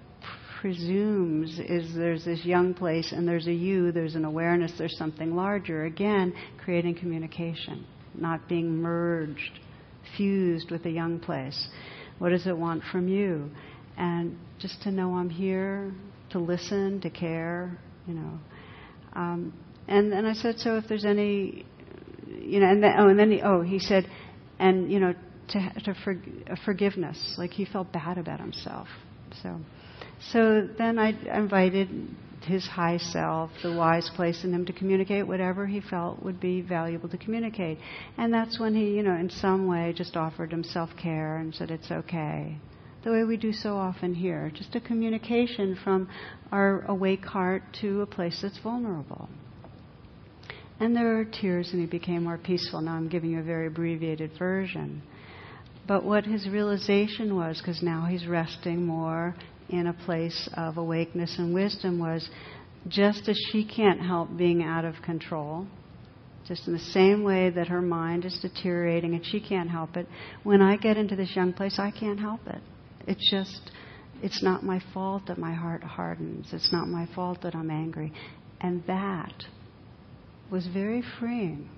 presumes 0.62 1.58
is 1.58 1.92
there's 1.92 2.24
this 2.24 2.44
young 2.44 2.72
place 2.72 3.10
and 3.10 3.26
there's 3.26 3.48
a 3.48 3.52
you, 3.52 3.90
there's 3.90 4.14
an 4.14 4.24
awareness, 4.24 4.72
there's 4.78 4.96
something 4.96 5.34
larger. 5.34 5.86
Again, 5.86 6.32
creating 6.62 6.94
communication, 6.94 7.84
not 8.14 8.48
being 8.48 8.76
merged, 8.76 9.58
fused 10.16 10.70
with 10.70 10.86
a 10.86 10.90
young 10.90 11.18
place. 11.18 11.68
What 12.20 12.28
does 12.28 12.46
it 12.46 12.56
want 12.56 12.84
from 12.92 13.08
you? 13.08 13.50
And 13.98 14.38
just 14.60 14.80
to 14.82 14.92
know 14.92 15.16
I'm 15.16 15.28
here, 15.28 15.92
to 16.30 16.38
listen, 16.38 17.00
to 17.00 17.10
care, 17.10 17.76
you 18.06 18.14
know. 18.14 18.38
Um, 19.14 19.52
and 19.88 20.12
then 20.12 20.24
I 20.24 20.32
said, 20.32 20.60
so 20.60 20.76
if 20.76 20.84
there's 20.88 21.04
any, 21.04 21.66
you 22.40 22.60
know, 22.60 22.70
and 22.70 22.80
then, 22.80 22.94
oh, 22.98 23.08
and 23.08 23.18
then 23.18 23.32
he, 23.32 23.42
oh, 23.42 23.62
he 23.62 23.80
said, 23.80 24.08
and 24.60 24.92
you 24.92 25.00
know, 25.00 25.12
to, 25.48 25.72
to 25.86 25.94
for, 26.04 26.16
forgiveness. 26.64 27.34
Like 27.36 27.50
he 27.50 27.64
felt 27.64 27.92
bad 27.92 28.16
about 28.16 28.38
himself. 28.38 28.86
So, 29.42 29.60
so 30.30 30.68
then 30.78 30.98
I 30.98 31.10
invited 31.36 31.88
his 32.44 32.66
high 32.66 32.98
self, 32.98 33.50
the 33.62 33.72
wise 33.72 34.10
place 34.14 34.44
in 34.44 34.52
him 34.52 34.66
to 34.66 34.72
communicate 34.72 35.26
whatever 35.26 35.66
he 35.66 35.80
felt 35.80 36.22
would 36.22 36.40
be 36.40 36.60
valuable 36.60 37.08
to 37.08 37.18
communicate. 37.18 37.78
And 38.18 38.32
that's 38.32 38.58
when 38.58 38.74
he, 38.74 38.90
you 38.90 39.02
know, 39.02 39.14
in 39.14 39.30
some 39.30 39.66
way 39.66 39.94
just 39.96 40.16
offered 40.16 40.52
him 40.52 40.64
self 40.64 40.90
care 41.00 41.36
and 41.36 41.54
said 41.54 41.70
it's 41.70 41.90
okay. 41.90 42.56
The 43.04 43.10
way 43.10 43.24
we 43.24 43.36
do 43.36 43.52
so 43.52 43.76
often 43.76 44.14
here, 44.14 44.52
just 44.54 44.76
a 44.76 44.80
communication 44.80 45.76
from 45.82 46.08
our 46.52 46.82
awake 46.82 47.24
heart 47.24 47.62
to 47.80 48.02
a 48.02 48.06
place 48.06 48.40
that's 48.42 48.58
vulnerable. 48.58 49.28
And 50.78 50.96
there 50.96 51.14
were 51.14 51.24
tears, 51.24 51.70
and 51.72 51.80
he 51.80 51.86
became 51.86 52.24
more 52.24 52.38
peaceful. 52.38 52.80
Now 52.80 52.94
I'm 52.94 53.08
giving 53.08 53.30
you 53.30 53.40
a 53.40 53.42
very 53.44 53.66
abbreviated 53.66 54.32
version. 54.38 55.02
But 55.86 56.04
what 56.04 56.24
his 56.24 56.48
realization 56.48 57.34
was, 57.34 57.58
because 57.58 57.82
now 57.82 58.06
he's 58.06 58.26
resting 58.26 58.86
more 58.86 59.34
in 59.68 59.86
a 59.86 59.92
place 59.92 60.48
of 60.54 60.76
awakeness 60.76 61.36
and 61.38 61.52
wisdom, 61.52 61.98
was 61.98 62.28
just 62.88 63.28
as 63.28 63.38
she 63.50 63.64
can't 63.64 64.00
help 64.00 64.36
being 64.36 64.62
out 64.62 64.84
of 64.84 64.94
control, 65.04 65.66
just 66.46 66.66
in 66.66 66.72
the 66.72 66.78
same 66.78 67.24
way 67.24 67.50
that 67.50 67.68
her 67.68 67.80
mind 67.80 68.24
is 68.24 68.38
deteriorating 68.40 69.14
and 69.14 69.24
she 69.24 69.40
can't 69.40 69.70
help 69.70 69.96
it, 69.96 70.06
when 70.42 70.60
I 70.60 70.76
get 70.76 70.96
into 70.96 71.16
this 71.16 71.34
young 71.34 71.52
place, 71.52 71.78
I 71.78 71.90
can't 71.90 72.20
help 72.20 72.46
it. 72.46 72.60
It's 73.06 73.30
just, 73.30 73.70
it's 74.22 74.42
not 74.42 74.64
my 74.64 74.80
fault 74.92 75.26
that 75.26 75.38
my 75.38 75.52
heart 75.52 75.82
hardens. 75.82 76.48
It's 76.52 76.72
not 76.72 76.88
my 76.88 77.08
fault 77.14 77.42
that 77.42 77.54
I'm 77.54 77.70
angry. 77.70 78.12
And 78.60 78.84
that 78.86 79.44
was 80.50 80.66
very 80.66 81.02
freeing. 81.18 81.68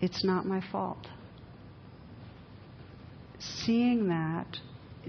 It's 0.00 0.24
not 0.24 0.46
my 0.46 0.62
fault. 0.72 1.06
Seeing 3.38 4.08
that 4.08 4.58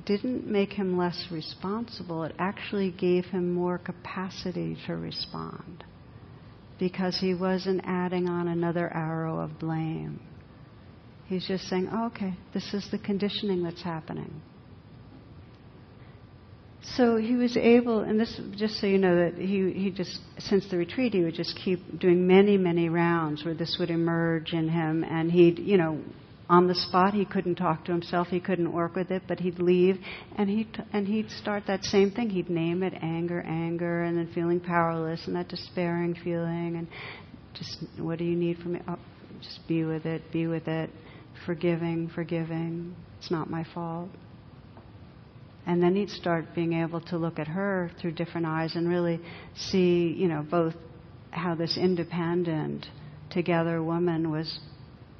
didn't 0.05 0.47
make 0.47 0.73
him 0.73 0.97
less 0.97 1.27
responsible, 1.31 2.23
it 2.23 2.35
actually 2.39 2.91
gave 2.91 3.25
him 3.25 3.53
more 3.53 3.77
capacity 3.77 4.77
to 4.87 4.95
respond 4.95 5.83
because 6.79 7.19
he 7.19 7.33
wasn't 7.33 7.81
adding 7.85 8.27
on 8.27 8.47
another 8.47 8.91
arrow 8.93 9.39
of 9.39 9.59
blame. 9.59 10.19
He's 11.27 11.47
just 11.47 11.65
saying, 11.65 11.89
oh, 11.91 12.07
okay, 12.07 12.33
this 12.53 12.73
is 12.73 12.87
the 12.91 12.97
conditioning 12.97 13.63
that's 13.63 13.83
happening. 13.83 14.41
So 16.83 17.17
he 17.17 17.35
was 17.35 17.55
able, 17.57 17.99
and 17.99 18.19
this, 18.19 18.39
just 18.55 18.79
so 18.79 18.87
you 18.87 18.97
know, 18.97 19.15
that 19.15 19.37
he, 19.37 19.71
he 19.71 19.91
just, 19.91 20.19
since 20.39 20.67
the 20.69 20.77
retreat, 20.77 21.13
he 21.13 21.21
would 21.23 21.35
just 21.35 21.55
keep 21.63 21.99
doing 21.99 22.25
many, 22.25 22.57
many 22.57 22.89
rounds 22.89 23.45
where 23.45 23.53
this 23.53 23.77
would 23.79 23.91
emerge 23.91 24.53
in 24.53 24.67
him, 24.67 25.03
and 25.03 25.31
he'd, 25.31 25.59
you 25.59 25.77
know, 25.77 26.01
on 26.49 26.67
the 26.67 26.75
spot, 26.75 27.13
he 27.13 27.23
couldn't 27.23 27.55
talk 27.55 27.85
to 27.85 27.91
himself, 27.91 28.27
he 28.27 28.39
couldn't 28.39 28.73
work 28.73 28.95
with 28.95 29.11
it, 29.11 29.21
but 29.27 29.39
he'd 29.39 29.59
leave, 29.59 29.99
and 30.37 30.49
he'd, 30.49 30.83
and 30.91 31.07
he'd 31.07 31.29
start 31.29 31.63
that 31.67 31.83
same 31.83 32.11
thing. 32.11 32.29
He'd 32.29 32.49
name 32.49 32.83
it 32.83 32.93
anger, 33.01 33.41
anger, 33.41 34.01
and 34.01 34.17
then 34.17 34.31
feeling 34.33 34.59
powerless, 34.59 35.27
and 35.27 35.35
that 35.35 35.47
despairing 35.49 36.15
feeling, 36.15 36.75
and 36.77 36.87
just, 37.53 37.77
what 37.99 38.17
do 38.17 38.25
you 38.25 38.35
need 38.35 38.57
from 38.57 38.73
me? 38.73 38.81
Oh, 38.87 38.97
just 39.39 39.65
be 39.67 39.83
with 39.85 40.05
it, 40.05 40.23
be 40.31 40.47
with 40.47 40.67
it, 40.67 40.89
forgiving, 41.45 42.09
forgiving. 42.13 42.95
It's 43.19 43.31
not 43.31 43.49
my 43.49 43.65
fault. 43.73 44.09
And 45.65 45.81
then 45.81 45.95
he'd 45.95 46.09
start 46.09 46.55
being 46.55 46.73
able 46.73 47.01
to 47.01 47.17
look 47.17 47.39
at 47.39 47.47
her 47.47 47.91
through 47.99 48.13
different 48.13 48.47
eyes 48.47 48.75
and 48.75 48.89
really 48.89 49.19
see, 49.55 50.13
you 50.17 50.27
know, 50.27 50.45
both 50.49 50.73
how 51.29 51.55
this 51.55 51.77
independent, 51.77 52.87
together 53.29 53.81
woman 53.81 54.29
was, 54.31 54.59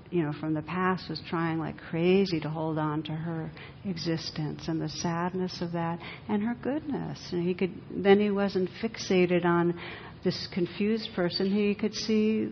you 0.09 0.23
know, 0.23 0.33
from 0.39 0.53
the 0.53 0.61
past 0.61 1.09
was 1.09 1.21
trying 1.29 1.57
like 1.57 1.77
crazy 1.77 2.39
to 2.39 2.49
hold 2.49 2.77
on 2.77 3.01
to 3.03 3.11
her 3.11 3.49
existence 3.85 4.67
and 4.67 4.81
the 4.81 4.89
sadness 4.89 5.61
of 5.61 5.71
that 5.71 5.99
and 6.27 6.43
her 6.43 6.55
goodness. 6.61 7.19
And 7.31 7.47
he 7.47 7.53
could, 7.53 7.71
then 7.95 8.19
he 8.19 8.31
wasn't 8.31 8.69
fixated 8.81 9.45
on 9.45 9.79
this 10.23 10.47
confused 10.53 11.09
person. 11.15 11.51
He 11.51 11.73
could 11.73 11.95
see 11.95 12.51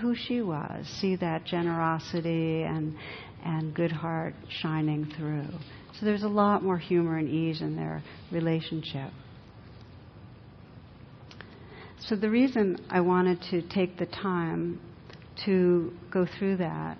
who 0.00 0.14
she 0.14 0.40
was, 0.40 0.86
see 1.00 1.16
that 1.16 1.44
generosity 1.44 2.62
and, 2.62 2.96
and 3.44 3.74
good 3.74 3.92
heart 3.92 4.34
shining 4.48 5.12
through. 5.16 5.48
So 5.98 6.06
there's 6.06 6.22
a 6.22 6.28
lot 6.28 6.62
more 6.62 6.78
humor 6.78 7.18
and 7.18 7.28
ease 7.28 7.60
in 7.60 7.76
their 7.76 8.02
relationship. 8.32 9.10
So 12.00 12.16
the 12.16 12.28
reason 12.28 12.84
I 12.90 13.00
wanted 13.00 13.40
to 13.50 13.62
take 13.62 13.96
the 13.96 14.06
time 14.06 14.80
to 15.46 15.92
go 16.10 16.26
through 16.38 16.58
that 16.58 16.98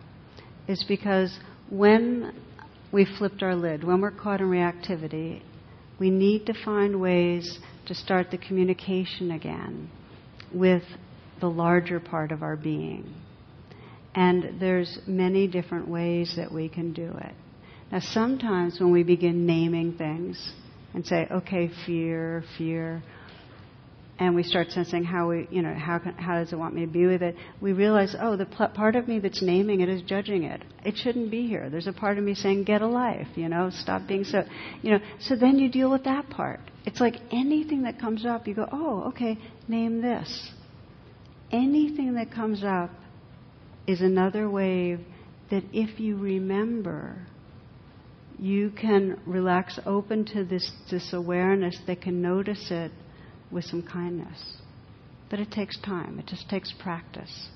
is 0.66 0.84
because 0.88 1.36
when 1.70 2.34
we 2.92 3.06
flipped 3.18 3.42
our 3.42 3.54
lid, 3.54 3.84
when 3.84 4.00
we're 4.00 4.10
caught 4.10 4.40
in 4.40 4.46
reactivity, 4.46 5.42
we 5.98 6.10
need 6.10 6.46
to 6.46 6.54
find 6.64 7.00
ways 7.00 7.58
to 7.86 7.94
start 7.94 8.30
the 8.30 8.38
communication 8.38 9.32
again 9.32 9.90
with 10.52 10.82
the 11.40 11.48
larger 11.48 12.00
part 12.00 12.32
of 12.32 12.42
our 12.42 12.56
being. 12.56 13.14
And 14.14 14.60
there's 14.60 15.00
many 15.06 15.48
different 15.48 15.88
ways 15.88 16.34
that 16.36 16.52
we 16.52 16.68
can 16.68 16.92
do 16.92 17.12
it. 17.20 17.34
Now, 17.92 18.00
sometimes 18.00 18.80
when 18.80 18.90
we 18.90 19.02
begin 19.02 19.46
naming 19.46 19.96
things 19.96 20.52
and 20.94 21.06
say, 21.06 21.28
okay, 21.30 21.70
fear, 21.86 22.44
fear, 22.56 23.02
and 24.18 24.34
we 24.34 24.44
start 24.44 24.70
sensing 24.70 25.02
how 25.02 25.28
we, 25.28 25.48
you 25.50 25.60
know, 25.60 25.74
how, 25.74 25.98
can, 25.98 26.14
how 26.14 26.38
does 26.38 26.52
it 26.52 26.56
want 26.56 26.74
me 26.74 26.82
to 26.82 26.90
be 26.90 27.06
with 27.06 27.22
it, 27.22 27.34
we 27.60 27.72
realize, 27.72 28.14
oh, 28.20 28.36
the 28.36 28.46
pl- 28.46 28.68
part 28.68 28.94
of 28.94 29.08
me 29.08 29.18
that's 29.18 29.42
naming 29.42 29.80
it 29.80 29.88
is 29.88 30.02
judging 30.02 30.44
it. 30.44 30.62
It 30.84 30.96
shouldn't 30.96 31.30
be 31.30 31.48
here. 31.48 31.68
There's 31.68 31.88
a 31.88 31.92
part 31.92 32.16
of 32.16 32.24
me 32.24 32.34
saying, 32.34 32.64
get 32.64 32.80
a 32.80 32.86
life, 32.86 33.26
you 33.34 33.48
know, 33.48 33.70
stop 33.70 34.06
being 34.06 34.22
so, 34.22 34.44
you 34.82 34.92
know. 34.92 34.98
So 35.20 35.34
then 35.34 35.58
you 35.58 35.68
deal 35.68 35.90
with 35.90 36.04
that 36.04 36.30
part. 36.30 36.60
It's 36.86 37.00
like 37.00 37.16
anything 37.32 37.82
that 37.82 37.98
comes 37.98 38.24
up, 38.24 38.46
you 38.46 38.54
go, 38.54 38.68
oh, 38.70 39.08
okay, 39.08 39.36
name 39.66 40.00
this. 40.00 40.50
Anything 41.50 42.14
that 42.14 42.30
comes 42.30 42.62
up 42.62 42.90
is 43.86 44.00
another 44.00 44.48
wave 44.48 45.00
that 45.50 45.64
if 45.72 45.98
you 45.98 46.16
remember, 46.16 47.26
you 48.38 48.70
can 48.70 49.20
relax 49.26 49.78
open 49.86 50.24
to 50.26 50.44
this, 50.44 50.70
this 50.90 51.12
awareness 51.12 51.78
They 51.86 51.96
can 51.96 52.20
notice 52.20 52.68
it 52.70 52.92
with 53.50 53.64
some 53.64 53.82
kindness. 53.82 54.58
But 55.30 55.40
it 55.40 55.50
takes 55.50 55.78
time, 55.80 56.18
it 56.18 56.26
just 56.26 56.48
takes 56.48 56.72
practice. 56.78 57.48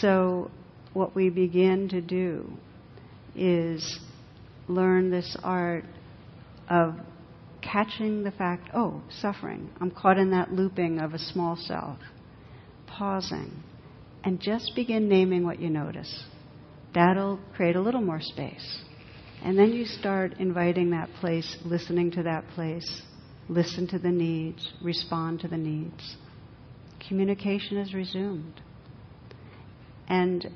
So, 0.00 0.50
what 0.92 1.14
we 1.14 1.30
begin 1.30 1.88
to 1.88 2.00
do 2.00 2.52
is 3.34 3.98
learn 4.68 5.10
this 5.10 5.36
art 5.42 5.84
of 6.68 6.94
catching 7.62 8.24
the 8.24 8.30
fact 8.30 8.68
oh, 8.74 9.02
suffering. 9.10 9.70
I'm 9.80 9.90
caught 9.90 10.18
in 10.18 10.30
that 10.30 10.52
looping 10.52 11.00
of 11.00 11.14
a 11.14 11.18
small 11.18 11.56
self. 11.56 11.98
Pausing. 12.86 13.62
And 14.24 14.40
just 14.40 14.72
begin 14.76 15.08
naming 15.08 15.44
what 15.44 15.58
you 15.60 15.70
notice. 15.70 16.24
That'll 16.94 17.40
create 17.54 17.74
a 17.74 17.80
little 17.80 18.02
more 18.02 18.20
space. 18.20 18.82
And 19.44 19.58
then 19.58 19.72
you 19.72 19.84
start 19.86 20.34
inviting 20.38 20.90
that 20.90 21.10
place, 21.20 21.56
listening 21.64 22.12
to 22.12 22.22
that 22.22 22.46
place, 22.54 23.02
listen 23.48 23.88
to 23.88 23.98
the 23.98 24.10
needs, 24.10 24.72
respond 24.80 25.40
to 25.40 25.48
the 25.48 25.56
needs. 25.56 26.16
Communication 27.08 27.76
is 27.78 27.92
resumed. 27.92 28.60
And 30.08 30.48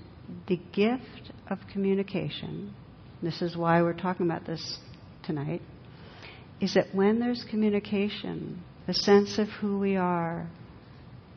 the 0.47 0.61
gift 0.73 1.33
of 1.49 1.59
communication, 1.73 2.75
this 3.23 3.43
is 3.43 3.57
why 3.57 3.83
we're 3.83 3.93
talking 3.93 4.27
about 4.27 4.47
this 4.47 4.79
tonight, 5.25 5.63
is 6.61 6.75
that 6.75 6.95
when 6.95 7.19
there's 7.19 7.45
communication, 7.51 8.63
the 8.87 8.95
sense 8.95 9.39
of 9.39 9.49
who 9.49 9.79
we 9.81 9.97
are 9.97 10.49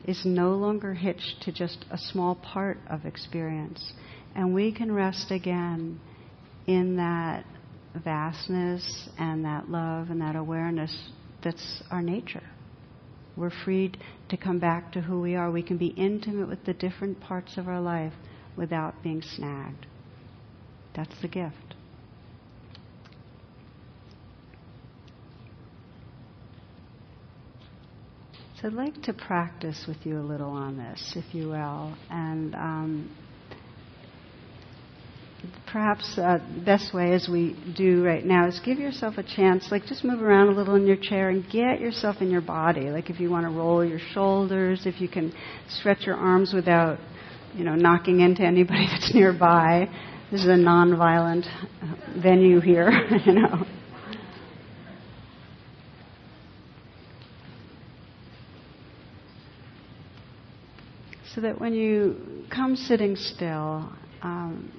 is 0.04 0.24
no 0.24 0.50
longer 0.52 0.94
hitched 0.94 1.42
to 1.42 1.52
just 1.52 1.84
a 1.90 1.98
small 1.98 2.36
part 2.36 2.78
of 2.88 3.04
experience. 3.04 3.92
And 4.36 4.54
we 4.54 4.72
can 4.72 4.92
rest 4.92 5.32
again 5.32 6.00
in 6.66 6.96
that 6.96 7.44
vastness 7.94 9.08
and 9.18 9.44
that 9.44 9.68
love 9.68 10.10
and 10.10 10.20
that 10.20 10.36
awareness 10.36 11.10
that's 11.42 11.82
our 11.90 12.02
nature. 12.02 12.42
We're 13.36 13.52
freed 13.64 13.98
to 14.28 14.36
come 14.36 14.58
back 14.58 14.92
to 14.92 15.00
who 15.00 15.20
we 15.20 15.34
are. 15.34 15.50
We 15.50 15.62
can 15.62 15.78
be 15.78 15.88
intimate 15.88 16.48
with 16.48 16.64
the 16.64 16.74
different 16.74 17.20
parts 17.20 17.56
of 17.56 17.68
our 17.68 17.80
life 17.80 18.12
without 18.56 19.02
being 19.02 19.22
snagged. 19.22 19.86
That's 20.94 21.14
the 21.22 21.28
gift. 21.28 21.56
So 28.60 28.68
I'd 28.68 28.74
like 28.74 29.02
to 29.04 29.14
practice 29.14 29.86
with 29.88 30.04
you 30.04 30.18
a 30.18 30.20
little 30.20 30.50
on 30.50 30.76
this, 30.76 31.14
if 31.16 31.34
you 31.34 31.48
will. 31.48 31.96
And 32.10 32.54
um, 32.54 33.16
perhaps 35.66 36.18
uh, 36.18 36.38
the 36.54 36.60
best 36.64 36.92
way, 36.92 37.12
as 37.12 37.28
we 37.28 37.56
do 37.76 38.04
right 38.04 38.24
now, 38.24 38.48
is 38.48 38.60
give 38.60 38.78
yourself 38.78 39.18
a 39.18 39.22
chance. 39.22 39.68
Like, 39.70 39.86
just 39.86 40.04
move 40.04 40.22
around 40.22 40.48
a 40.48 40.52
little 40.52 40.74
in 40.74 40.86
your 40.86 40.96
chair 40.96 41.30
and 41.30 41.44
get 41.44 41.80
yourself 41.80 42.16
in 42.20 42.30
your 42.30 42.40
body. 42.40 42.90
Like, 42.90 43.10
if 43.10 43.20
you 43.20 43.30
want 43.30 43.46
to 43.46 43.50
roll 43.50 43.84
your 43.84 44.00
shoulders, 44.12 44.86
if 44.86 45.00
you 45.00 45.08
can 45.08 45.32
stretch 45.68 46.06
your 46.06 46.16
arms 46.16 46.52
without 46.52 46.98
you 47.54 47.64
know, 47.64 47.74
knocking 47.74 48.20
into 48.20 48.42
anybody 48.42 48.86
that's 48.90 49.14
nearby. 49.14 49.88
This 50.30 50.42
is 50.42 50.48
a 50.48 50.56
non-violent 50.56 51.46
uh, 51.46 52.20
venue 52.22 52.60
here, 52.60 52.90
you 53.26 53.32
know. 53.32 53.66
So 61.34 61.40
that 61.42 61.60
when 61.60 61.74
you 61.74 62.44
come 62.50 62.74
sitting 62.74 63.14
still, 63.16 63.88
um, 64.22 64.72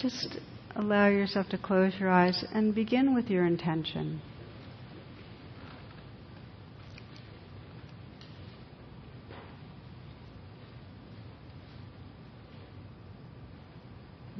just 0.00 0.38
allow 0.74 1.08
yourself 1.08 1.48
to 1.48 1.58
close 1.58 1.92
your 1.98 2.10
eyes 2.10 2.44
and 2.52 2.74
begin 2.74 3.14
with 3.14 3.28
your 3.28 3.46
intention. 3.46 4.20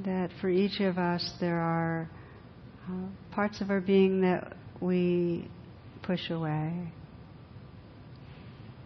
That 0.05 0.31
for 0.41 0.49
each 0.49 0.81
of 0.81 0.99
us, 0.99 1.33
there 1.41 1.59
are 1.59 2.09
uh, 2.89 3.35
parts 3.35 3.61
of 3.61 3.71
our 3.71 3.81
being 3.81 4.21
that 4.21 4.55
we 4.81 5.49
push 6.03 6.31
away. 6.31 6.93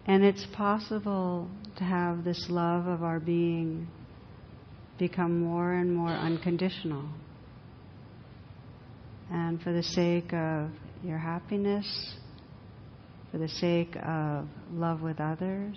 And 0.07 0.23
it's 0.23 0.45
possible 0.55 1.47
to 1.77 1.83
have 1.83 2.23
this 2.23 2.47
love 2.49 2.87
of 2.87 3.03
our 3.03 3.19
being 3.19 3.87
become 5.01 5.41
more 5.41 5.73
and 5.73 5.91
more 5.91 6.11
unconditional. 6.11 7.03
And 9.31 9.59
for 9.59 9.73
the 9.73 9.81
sake 9.81 10.31
of 10.31 10.69
your 11.03 11.17
happiness, 11.17 11.87
for 13.31 13.39
the 13.39 13.49
sake 13.49 13.95
of 14.05 14.45
love 14.71 15.01
with 15.01 15.19
others, 15.19 15.75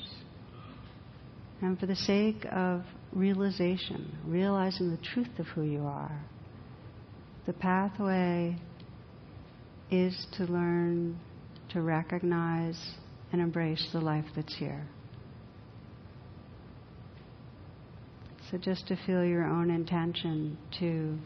and 1.62 1.80
for 1.80 1.86
the 1.86 1.96
sake 1.96 2.44
of 2.52 2.82
realization, 3.14 4.14
realizing 4.26 4.90
the 4.90 5.02
truth 5.02 5.38
of 5.38 5.46
who 5.46 5.62
you 5.62 5.86
are, 5.86 6.20
the 7.46 7.54
pathway 7.54 8.54
is 9.90 10.26
to 10.36 10.44
learn 10.44 11.18
to 11.70 11.80
recognize 11.80 12.78
and 13.32 13.40
embrace 13.40 13.88
the 13.94 14.00
life 14.00 14.26
that's 14.36 14.54
here. 14.56 14.86
So 18.54 18.58
just 18.58 18.86
to 18.86 18.96
feel 19.04 19.24
your 19.24 19.44
own 19.44 19.68
intention 19.68 20.56
to 20.78 21.18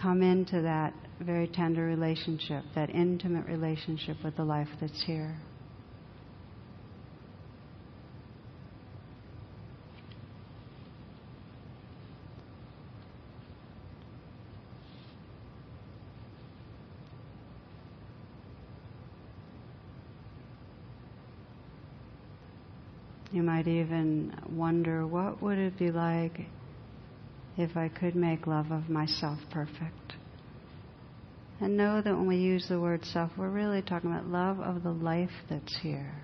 come 0.00 0.22
into 0.22 0.62
that 0.62 0.94
very 1.20 1.46
tender 1.46 1.84
relationship, 1.84 2.64
that 2.74 2.88
intimate 2.88 3.46
relationship 3.46 4.16
with 4.24 4.34
the 4.36 4.44
life 4.44 4.68
that's 4.80 5.04
here. 5.04 5.36
You 23.38 23.44
might 23.44 23.68
even 23.68 24.34
wonder 24.50 25.06
what 25.06 25.40
would 25.40 25.58
it 25.58 25.78
be 25.78 25.92
like 25.92 26.40
if 27.56 27.76
I 27.76 27.88
could 27.88 28.16
make 28.16 28.48
love 28.48 28.72
of 28.72 28.88
myself 28.88 29.38
perfect. 29.52 30.14
And 31.60 31.76
know 31.76 32.02
that 32.02 32.16
when 32.16 32.26
we 32.26 32.38
use 32.38 32.66
the 32.68 32.80
word 32.80 33.04
self, 33.04 33.30
we're 33.38 33.48
really 33.48 33.80
talking 33.80 34.10
about 34.10 34.26
love 34.26 34.58
of 34.58 34.82
the 34.82 34.90
life 34.90 35.30
that's 35.48 35.78
here, 35.82 36.20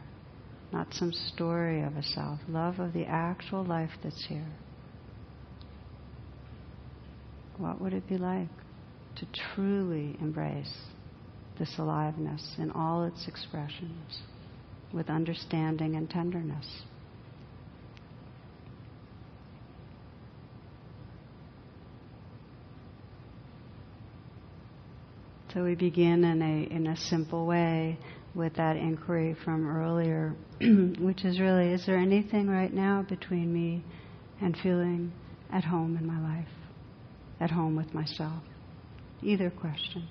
not 0.73 0.93
some 0.93 1.13
story 1.13 1.83
of 1.83 1.97
a 1.97 2.03
self, 2.03 2.41
love 2.49 2.81
of 2.81 2.93
the 2.93 3.05
actual 3.05 3.65
life 3.65 3.93
that's 4.03 4.27
here. 4.27 4.51
What 7.59 7.81
would 7.81 7.93
it 7.93 8.09
be 8.09 8.19
like 8.19 8.49
to 9.19 9.27
truly 9.55 10.17
embrace 10.21 10.77
this 11.61 11.79
aliveness 11.79 12.57
in 12.59 12.73
all 12.73 13.05
its 13.05 13.29
expressions 13.29 14.19
with 14.93 15.09
understanding 15.09 15.95
and 15.95 16.11
tenderness? 16.11 16.83
So 25.55 25.63
we 25.63 25.77
begin 25.77 26.25
in 26.25 26.43
a 26.43 26.75
in 26.75 26.89
a 26.89 26.97
simple 26.97 27.47
way 27.47 27.97
with 28.35 28.55
that 28.55 28.77
inquiry 28.77 29.37
from 29.45 29.69
earlier, 29.69 30.35
which 30.99 31.25
is 31.25 31.39
really, 31.39 31.73
is 31.73 31.87
there 31.87 31.97
anything 31.97 32.51
right 32.51 32.75
now 32.75 33.07
between 33.09 33.53
me 33.53 33.85
and 34.41 34.57
feeling 34.57 35.13
at 35.53 35.63
home 35.63 35.97
in 35.97 36.05
my 36.05 36.21
life, 36.21 36.49
at 37.39 37.53
home 37.53 37.77
with 37.77 37.95
myself? 37.95 38.43
Either 39.23 39.49
question. 39.49 40.09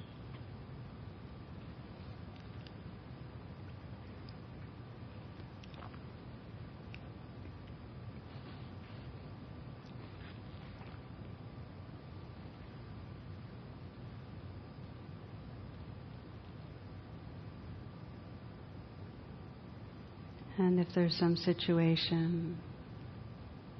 And 20.58 20.73
if 20.84 20.94
there's 20.94 21.16
some 21.18 21.38
situation 21.38 22.58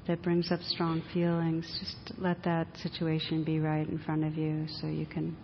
that 0.08 0.22
brings 0.22 0.52
up 0.52 0.62
strong 0.62 1.04
feelings, 1.14 1.66
just 1.82 2.18
let 2.18 2.42
that 2.46 2.68
situation 2.82 3.44
be 3.44 3.60
right 3.60 3.88
in 3.90 4.00
front 4.00 4.24
of 4.24 4.36
you 4.36 4.66
so 4.80 4.88
you 4.88 5.06
can 5.06 5.36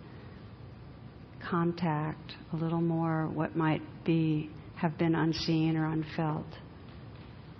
contact 1.50 2.32
a 2.54 2.56
little 2.56 2.80
more 2.80 3.28
what 3.34 3.56
might 3.56 3.82
be 4.04 4.48
have 4.76 4.96
been 4.96 5.14
unseen 5.14 5.76
or 5.76 5.86
unfelt. 5.86 6.46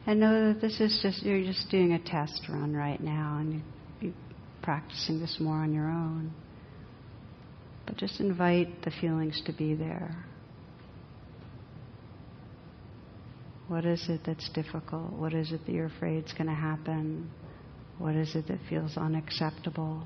And 0.06 0.18
know 0.18 0.52
that 0.52 0.62
this 0.62 0.80
is 0.80 0.98
just 1.02 1.22
you're 1.22 1.44
just 1.44 1.70
doing 1.70 1.92
a 1.92 1.98
test 1.98 2.46
run 2.48 2.74
right 2.74 3.02
now 3.02 3.36
and 3.38 3.62
you're 4.00 4.14
practicing 4.62 5.20
this 5.20 5.36
more 5.40 5.56
on 5.56 5.74
your 5.74 5.90
own. 5.90 6.32
But 7.84 7.98
just 7.98 8.18
invite 8.18 8.82
the 8.82 8.92
feelings 8.98 9.42
to 9.44 9.52
be 9.52 9.74
there. 9.74 10.24
What 13.70 13.84
is 13.84 14.04
it 14.08 14.22
that's 14.26 14.48
difficult? 14.48 15.12
What 15.12 15.32
is 15.32 15.52
it 15.52 15.64
that 15.64 15.72
you're 15.72 15.86
afraid 15.86 16.24
is 16.24 16.32
going 16.32 16.48
to 16.48 16.52
happen? 16.52 17.30
What 17.98 18.16
is 18.16 18.34
it 18.34 18.48
that 18.48 18.58
feels 18.68 18.96
unacceptable? 18.96 20.02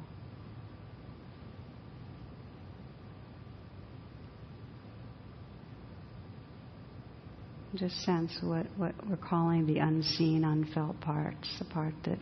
Just 7.75 8.03
sense 8.03 8.37
what, 8.43 8.67
what 8.77 8.93
we're 9.09 9.17
calling 9.17 9.67
the 9.67 9.79
unseen, 9.79 10.45
unfelt 10.45 11.01
parts, 11.01 11.49
the 11.59 11.65
part 11.65 11.95
that 12.05 12.19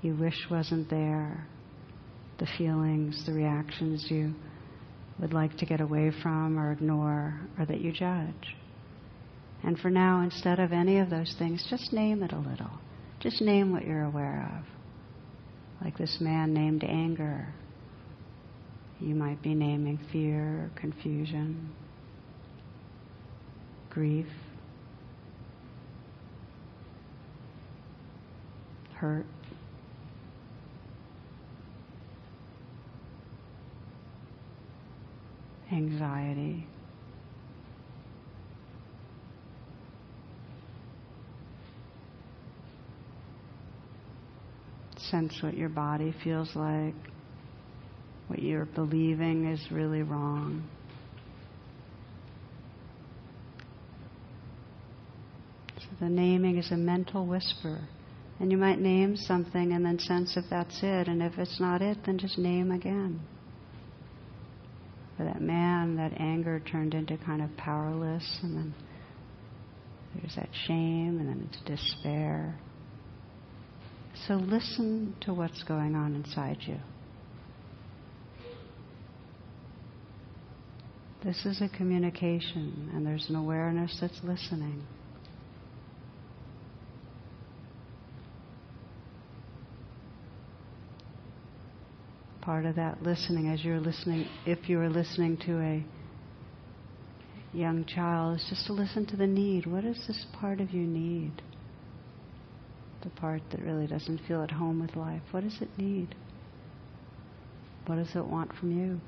you 0.00 0.16
wish 0.16 0.46
wasn't 0.50 0.88
there, 0.88 1.46
the 2.38 2.48
feelings, 2.56 3.26
the 3.26 3.34
reactions 3.34 4.06
you 4.08 4.32
would 5.20 5.34
like 5.34 5.54
to 5.58 5.66
get 5.66 5.82
away 5.82 6.12
from 6.22 6.58
or 6.58 6.72
ignore, 6.72 7.38
or 7.58 7.66
that 7.66 7.82
you 7.82 7.92
judge. 7.92 8.56
And 9.64 9.78
for 9.78 9.90
now, 9.90 10.22
instead 10.22 10.60
of 10.60 10.72
any 10.72 10.98
of 10.98 11.10
those 11.10 11.34
things, 11.38 11.66
just 11.68 11.92
name 11.92 12.22
it 12.22 12.32
a 12.32 12.38
little. 12.38 12.70
Just 13.20 13.40
name 13.40 13.72
what 13.72 13.84
you're 13.84 14.04
aware 14.04 14.50
of. 14.58 14.64
Like 15.84 15.98
this 15.98 16.18
man 16.20 16.54
named 16.54 16.84
anger. 16.84 17.52
You 19.00 19.14
might 19.14 19.42
be 19.42 19.54
naming 19.54 19.98
fear, 20.12 20.70
confusion, 20.76 21.70
grief, 23.90 24.26
hurt. 28.94 29.26
Anxiety. 35.70 36.66
Sense 45.10 45.42
what 45.42 45.56
your 45.56 45.68
body 45.68 46.14
feels 46.22 46.50
like, 46.54 46.94
what 48.28 48.40
you're 48.40 48.66
believing 48.66 49.46
is 49.46 49.60
really 49.70 50.02
wrong. 50.02 50.68
So 55.78 55.86
the 56.00 56.08
naming 56.08 56.58
is 56.58 56.70
a 56.70 56.76
mental 56.76 57.26
whisper. 57.26 57.80
And 58.40 58.52
you 58.52 58.58
might 58.58 58.78
name 58.78 59.16
something 59.16 59.72
and 59.72 59.84
then 59.84 59.98
sense 59.98 60.36
if 60.36 60.44
that's 60.48 60.78
it. 60.82 61.08
And 61.08 61.22
if 61.22 61.38
it's 61.38 61.58
not 61.60 61.82
it, 61.82 61.98
then 62.06 62.18
just 62.18 62.38
name 62.38 62.70
again. 62.70 63.20
For 65.16 65.24
that 65.24 65.40
man, 65.40 65.96
that 65.96 66.12
anger 66.20 66.60
turned 66.60 66.94
into 66.94 67.16
kind 67.18 67.42
of 67.42 67.56
powerless, 67.56 68.38
and 68.44 68.56
then 68.56 68.74
there's 70.14 70.36
that 70.36 70.48
shame, 70.66 71.18
and 71.18 71.28
then 71.28 71.50
it's 71.50 71.60
despair. 71.62 72.56
So 74.26 74.34
listen 74.34 75.14
to 75.22 75.32
what's 75.32 75.62
going 75.62 75.94
on 75.94 76.14
inside 76.14 76.58
you. 76.60 76.78
This 81.24 81.44
is 81.46 81.60
a 81.60 81.68
communication, 81.68 82.90
and 82.94 83.06
there's 83.06 83.28
an 83.28 83.36
awareness 83.36 83.98
that's 84.00 84.20
listening. 84.22 84.86
Part 92.40 92.66
of 92.66 92.76
that 92.76 93.02
listening, 93.02 93.48
as 93.48 93.64
you're 93.64 93.80
listening, 93.80 94.26
if 94.46 94.68
you 94.68 94.80
are 94.80 94.88
listening 94.88 95.36
to 95.38 95.58
a 95.60 95.84
young 97.52 97.84
child, 97.84 98.36
is 98.38 98.46
just 98.48 98.66
to 98.66 98.72
listen 98.72 99.04
to 99.06 99.16
the 99.16 99.26
need. 99.26 99.66
What 99.66 99.84
does 99.84 100.02
this 100.06 100.24
part 100.32 100.60
of 100.60 100.70
you 100.70 100.82
need? 100.82 101.42
The 103.02 103.10
part 103.10 103.42
that 103.50 103.62
really 103.62 103.86
doesn't 103.86 104.18
feel 104.18 104.42
at 104.42 104.50
home 104.50 104.80
with 104.80 104.96
life. 104.96 105.22
What 105.30 105.44
does 105.44 105.60
it 105.60 105.78
need? 105.78 106.14
What 107.86 107.96
does 107.96 108.14
it 108.16 108.26
want 108.26 108.52
from 108.54 108.72
you? 108.72 109.00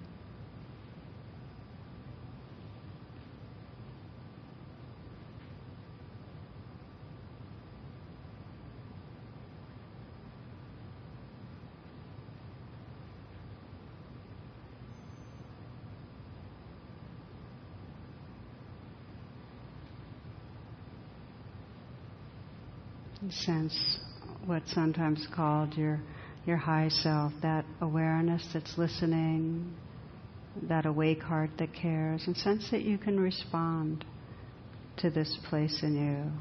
Sense 23.32 23.98
what's 24.46 24.72
sometimes 24.72 25.26
called 25.34 25.74
your 25.74 26.00
your 26.46 26.56
high 26.56 26.88
self, 26.88 27.32
that 27.42 27.64
awareness 27.80 28.46
that's 28.52 28.78
listening, 28.78 29.74
that 30.62 30.86
awake 30.86 31.22
heart 31.22 31.50
that 31.58 31.72
cares, 31.74 32.24
and 32.26 32.36
sense 32.36 32.70
that 32.70 32.82
you 32.82 32.98
can 32.98 33.20
respond 33.20 34.04
to 34.96 35.10
this 35.10 35.38
place 35.48 35.82
in 35.82 35.94
you 35.94 36.32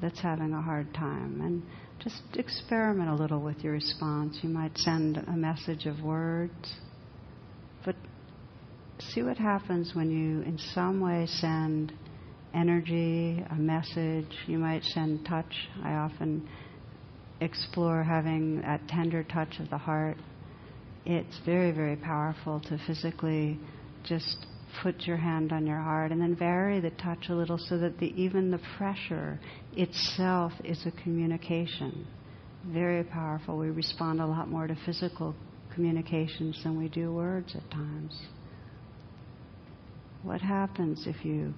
that's 0.00 0.20
having 0.20 0.52
a 0.52 0.62
hard 0.62 0.92
time. 0.94 1.40
And 1.40 1.62
just 2.02 2.22
experiment 2.34 3.10
a 3.10 3.14
little 3.14 3.40
with 3.40 3.58
your 3.58 3.72
response. 3.72 4.38
You 4.42 4.48
might 4.48 4.76
send 4.78 5.18
a 5.18 5.32
message 5.32 5.86
of 5.86 6.00
words, 6.02 6.74
but 7.84 7.94
see 8.98 9.22
what 9.22 9.36
happens 9.36 9.92
when 9.94 10.10
you, 10.10 10.42
in 10.42 10.58
some 10.72 11.00
way, 11.00 11.26
send 11.26 11.92
energy, 12.54 13.44
a 13.50 13.54
message. 13.54 14.32
You 14.46 14.58
might 14.58 14.82
send 14.84 15.26
touch. 15.26 15.54
I 15.82 15.94
often 15.94 16.48
explore 17.40 18.02
having 18.02 18.60
that 18.62 18.86
tender 18.88 19.24
touch 19.24 19.58
of 19.58 19.70
the 19.70 19.78
heart. 19.78 20.16
It's 21.04 21.38
very, 21.44 21.72
very 21.72 21.96
powerful 21.96 22.60
to 22.60 22.78
physically 22.86 23.58
just 24.04 24.46
put 24.82 25.02
your 25.02 25.16
hand 25.16 25.52
on 25.52 25.66
your 25.66 25.78
heart 25.78 26.12
and 26.12 26.20
then 26.20 26.34
vary 26.34 26.80
the 26.80 26.90
touch 26.90 27.28
a 27.28 27.34
little 27.34 27.58
so 27.58 27.78
that 27.78 27.98
the, 27.98 28.06
even 28.20 28.50
the 28.50 28.60
pressure 28.78 29.38
itself 29.76 30.52
is 30.64 30.84
a 30.86 31.02
communication. 31.02 32.06
Very 32.66 33.04
powerful. 33.04 33.58
We 33.58 33.70
respond 33.70 34.20
a 34.20 34.26
lot 34.26 34.48
more 34.48 34.66
to 34.66 34.76
physical 34.86 35.34
communications 35.74 36.60
than 36.62 36.78
we 36.78 36.88
do 36.88 37.12
words 37.12 37.54
at 37.54 37.70
times. 37.70 38.16
What 40.22 40.40
happens 40.40 41.06
if 41.06 41.24
you 41.24 41.52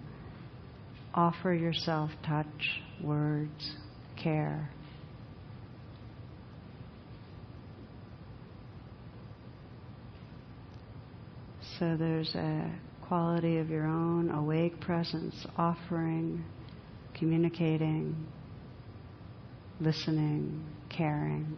offer 1.14 1.54
yourself 1.54 2.10
touch, 2.26 2.82
words, 3.02 3.72
care. 4.20 4.70
So 11.78 11.96
there's 11.96 12.34
a 12.34 12.70
quality 13.06 13.58
of 13.58 13.68
your 13.68 13.86
own 13.86 14.30
awake 14.30 14.80
presence, 14.80 15.34
offering, 15.56 16.44
communicating, 17.18 18.26
listening, 19.80 20.64
caring. 20.88 21.56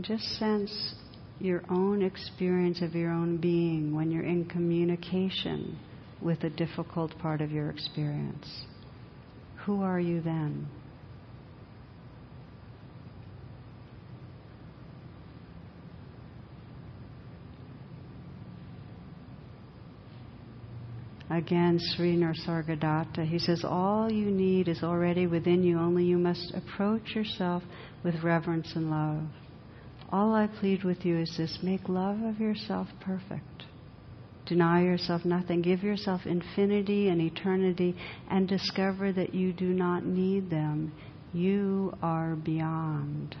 Just 0.00 0.24
sense 0.38 0.94
your 1.40 1.62
own 1.70 2.02
experience 2.02 2.82
of 2.82 2.94
your 2.94 3.10
own 3.10 3.36
being 3.36 3.94
when 3.94 4.10
you're 4.10 4.24
in 4.24 4.44
communication 4.44 5.78
with 6.20 6.42
a 6.44 6.50
difficult 6.50 7.16
part 7.18 7.40
of 7.40 7.50
your 7.50 7.70
experience. 7.70 8.64
Who 9.64 9.82
are 9.82 10.00
you 10.00 10.20
then? 10.20 10.68
Again, 21.30 21.78
Sri 21.78 22.16
Nisargadatta, 22.16 23.26
he 23.28 23.38
says, 23.38 23.62
All 23.62 24.10
you 24.10 24.30
need 24.30 24.66
is 24.66 24.82
already 24.82 25.26
within 25.26 25.62
you, 25.62 25.78
only 25.78 26.04
you 26.04 26.16
must 26.16 26.54
approach 26.54 27.14
yourself 27.14 27.62
with 28.02 28.14
reverence 28.24 28.72
and 28.74 28.90
love. 28.90 29.24
All 30.10 30.34
I 30.34 30.46
plead 30.46 30.84
with 30.84 31.04
you 31.04 31.18
is 31.18 31.34
this 31.36 31.58
make 31.62 31.88
love 31.88 32.22
of 32.22 32.40
yourself 32.40 32.88
perfect. 33.00 33.64
Deny 34.46 34.82
yourself 34.82 35.26
nothing. 35.26 35.60
Give 35.60 35.82
yourself 35.82 36.22
infinity 36.24 37.08
and 37.08 37.20
eternity 37.20 37.94
and 38.30 38.48
discover 38.48 39.12
that 39.12 39.34
you 39.34 39.52
do 39.52 39.66
not 39.66 40.06
need 40.06 40.48
them. 40.48 40.92
You 41.34 41.92
are 42.02 42.34
beyond. 42.36 43.36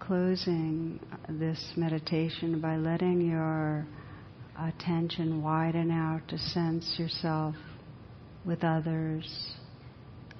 Closing 0.00 0.98
this 1.28 1.74
meditation 1.76 2.60
by 2.60 2.76
letting 2.76 3.20
your 3.20 3.86
attention 4.60 5.42
widen 5.42 5.90
out 5.90 6.26
to 6.28 6.38
sense 6.38 6.96
yourself 6.98 7.54
with 8.44 8.64
others, 8.64 9.54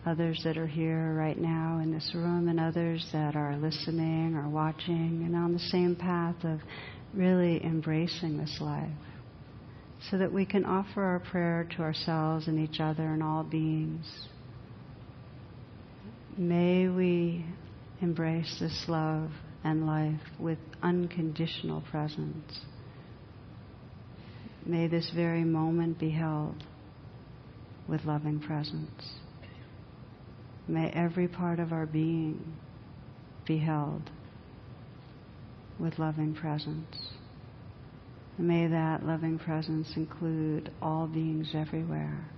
others 0.07 0.41
that 0.45 0.57
are 0.57 0.67
here 0.67 1.15
right 1.15 1.39
now 1.39 1.81
in 1.83 1.93
this 1.93 2.13
room, 2.15 2.49
and 2.49 2.59
others 2.59 3.07
that 3.13 3.37
are 3.37 3.57
listening 3.57 4.35
or 4.35 4.49
watching, 4.49 5.23
and 5.25 5.37
on 5.37 5.53
the 5.53 5.59
same 5.59 5.95
path 5.95 6.37
of 6.45 6.61
really 7.15 7.63
embracing 7.65 8.39
this 8.39 8.59
life. 8.61 8.91
So 10.11 10.19
that 10.19 10.33
we 10.33 10.47
can 10.47 10.65
offer 10.65 11.03
our 11.03 11.19
prayer 11.19 11.69
to 11.77 11.83
ourselves 11.83 12.47
and 12.47 12.59
each 12.59 12.81
other 12.81 13.03
and 13.03 13.23
all 13.23 13.43
beings. 13.43 14.07
May 16.37 16.89
we 16.89 17.45
embrace 18.01 18.59
this 18.61 18.85
love 18.87 19.31
and 19.65 19.87
life 19.87 20.21
with 20.39 20.59
unconditional 20.83 21.83
presence. 21.91 22.61
May 24.69 24.87
this 24.87 25.11
very 25.15 25.45
moment 25.45 25.99
be 25.99 26.11
held 26.11 26.63
with 27.89 28.05
loving 28.05 28.39
presence. 28.39 29.15
May 30.69 30.91
every 30.91 31.27
part 31.27 31.59
of 31.59 31.73
our 31.73 31.87
being 31.87 32.53
be 33.47 33.57
held 33.57 34.11
with 35.79 35.99
loving 35.99 36.35
presence. 36.35 37.15
may 38.37 38.67
that 38.67 39.07
loving 39.07 39.39
presence 39.39 39.91
include 39.97 40.71
all 40.83 41.07
beings 41.07 41.53
everywhere. 41.55 42.29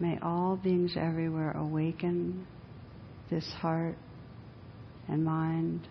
May 0.00 0.18
all 0.20 0.56
beings 0.56 0.94
everywhere 0.96 1.52
awaken 1.52 2.44
this 3.30 3.48
heart 3.60 3.96
and 5.06 5.24
mind 5.24 5.86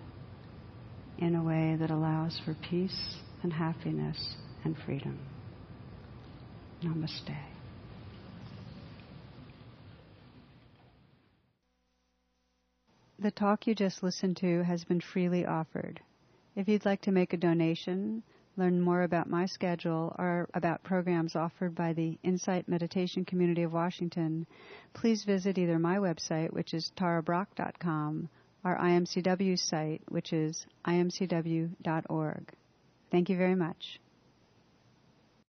in 1.18 1.36
a 1.36 1.44
way 1.44 1.76
that 1.80 1.92
allows 1.92 2.40
for 2.44 2.56
peace 2.70 3.18
and 3.44 3.54
happiness 3.54 4.36
and 4.64 4.76
freedom. 4.86 5.18
Namaste. 6.84 7.36
The 13.20 13.32
talk 13.32 13.66
you 13.66 13.74
just 13.74 14.04
listened 14.04 14.38
to 14.38 14.64
has 14.64 14.84
been 14.84 15.02
freely 15.02 15.46
offered. 15.46 16.02
If 16.56 16.68
you'd 16.68 16.86
like 16.86 17.02
to 17.02 17.12
make 17.12 17.34
a 17.34 17.38
donation, 17.38 18.24
learn 18.58 18.80
more 18.80 19.04
about 19.04 19.30
my 19.30 19.46
schedule, 19.46 20.16
or 20.20 20.50
about 20.54 20.84
programs 20.84 21.36
offered 21.36 21.76
by 21.76 21.94
the 21.94 22.18
Insight 22.24 22.68
Meditation 22.68 23.26
Community 23.26 23.64
of 23.64 23.74
Washington, 23.74 24.46
please 24.94 25.24
visit 25.24 25.58
either 25.58 25.80
my 25.80 25.98
website, 25.98 26.52
which 26.54 26.74
is 26.74 26.92
tarabrach.com, 26.98 28.30
our 28.66 28.78
IMCW 28.78 29.58
site, 29.60 30.02
which 30.10 30.34
is 30.34 30.66
imcw.org. 30.86 32.52
Thank 33.12 33.30
you 33.30 33.38
very 33.38 33.56
much. 33.56 34.00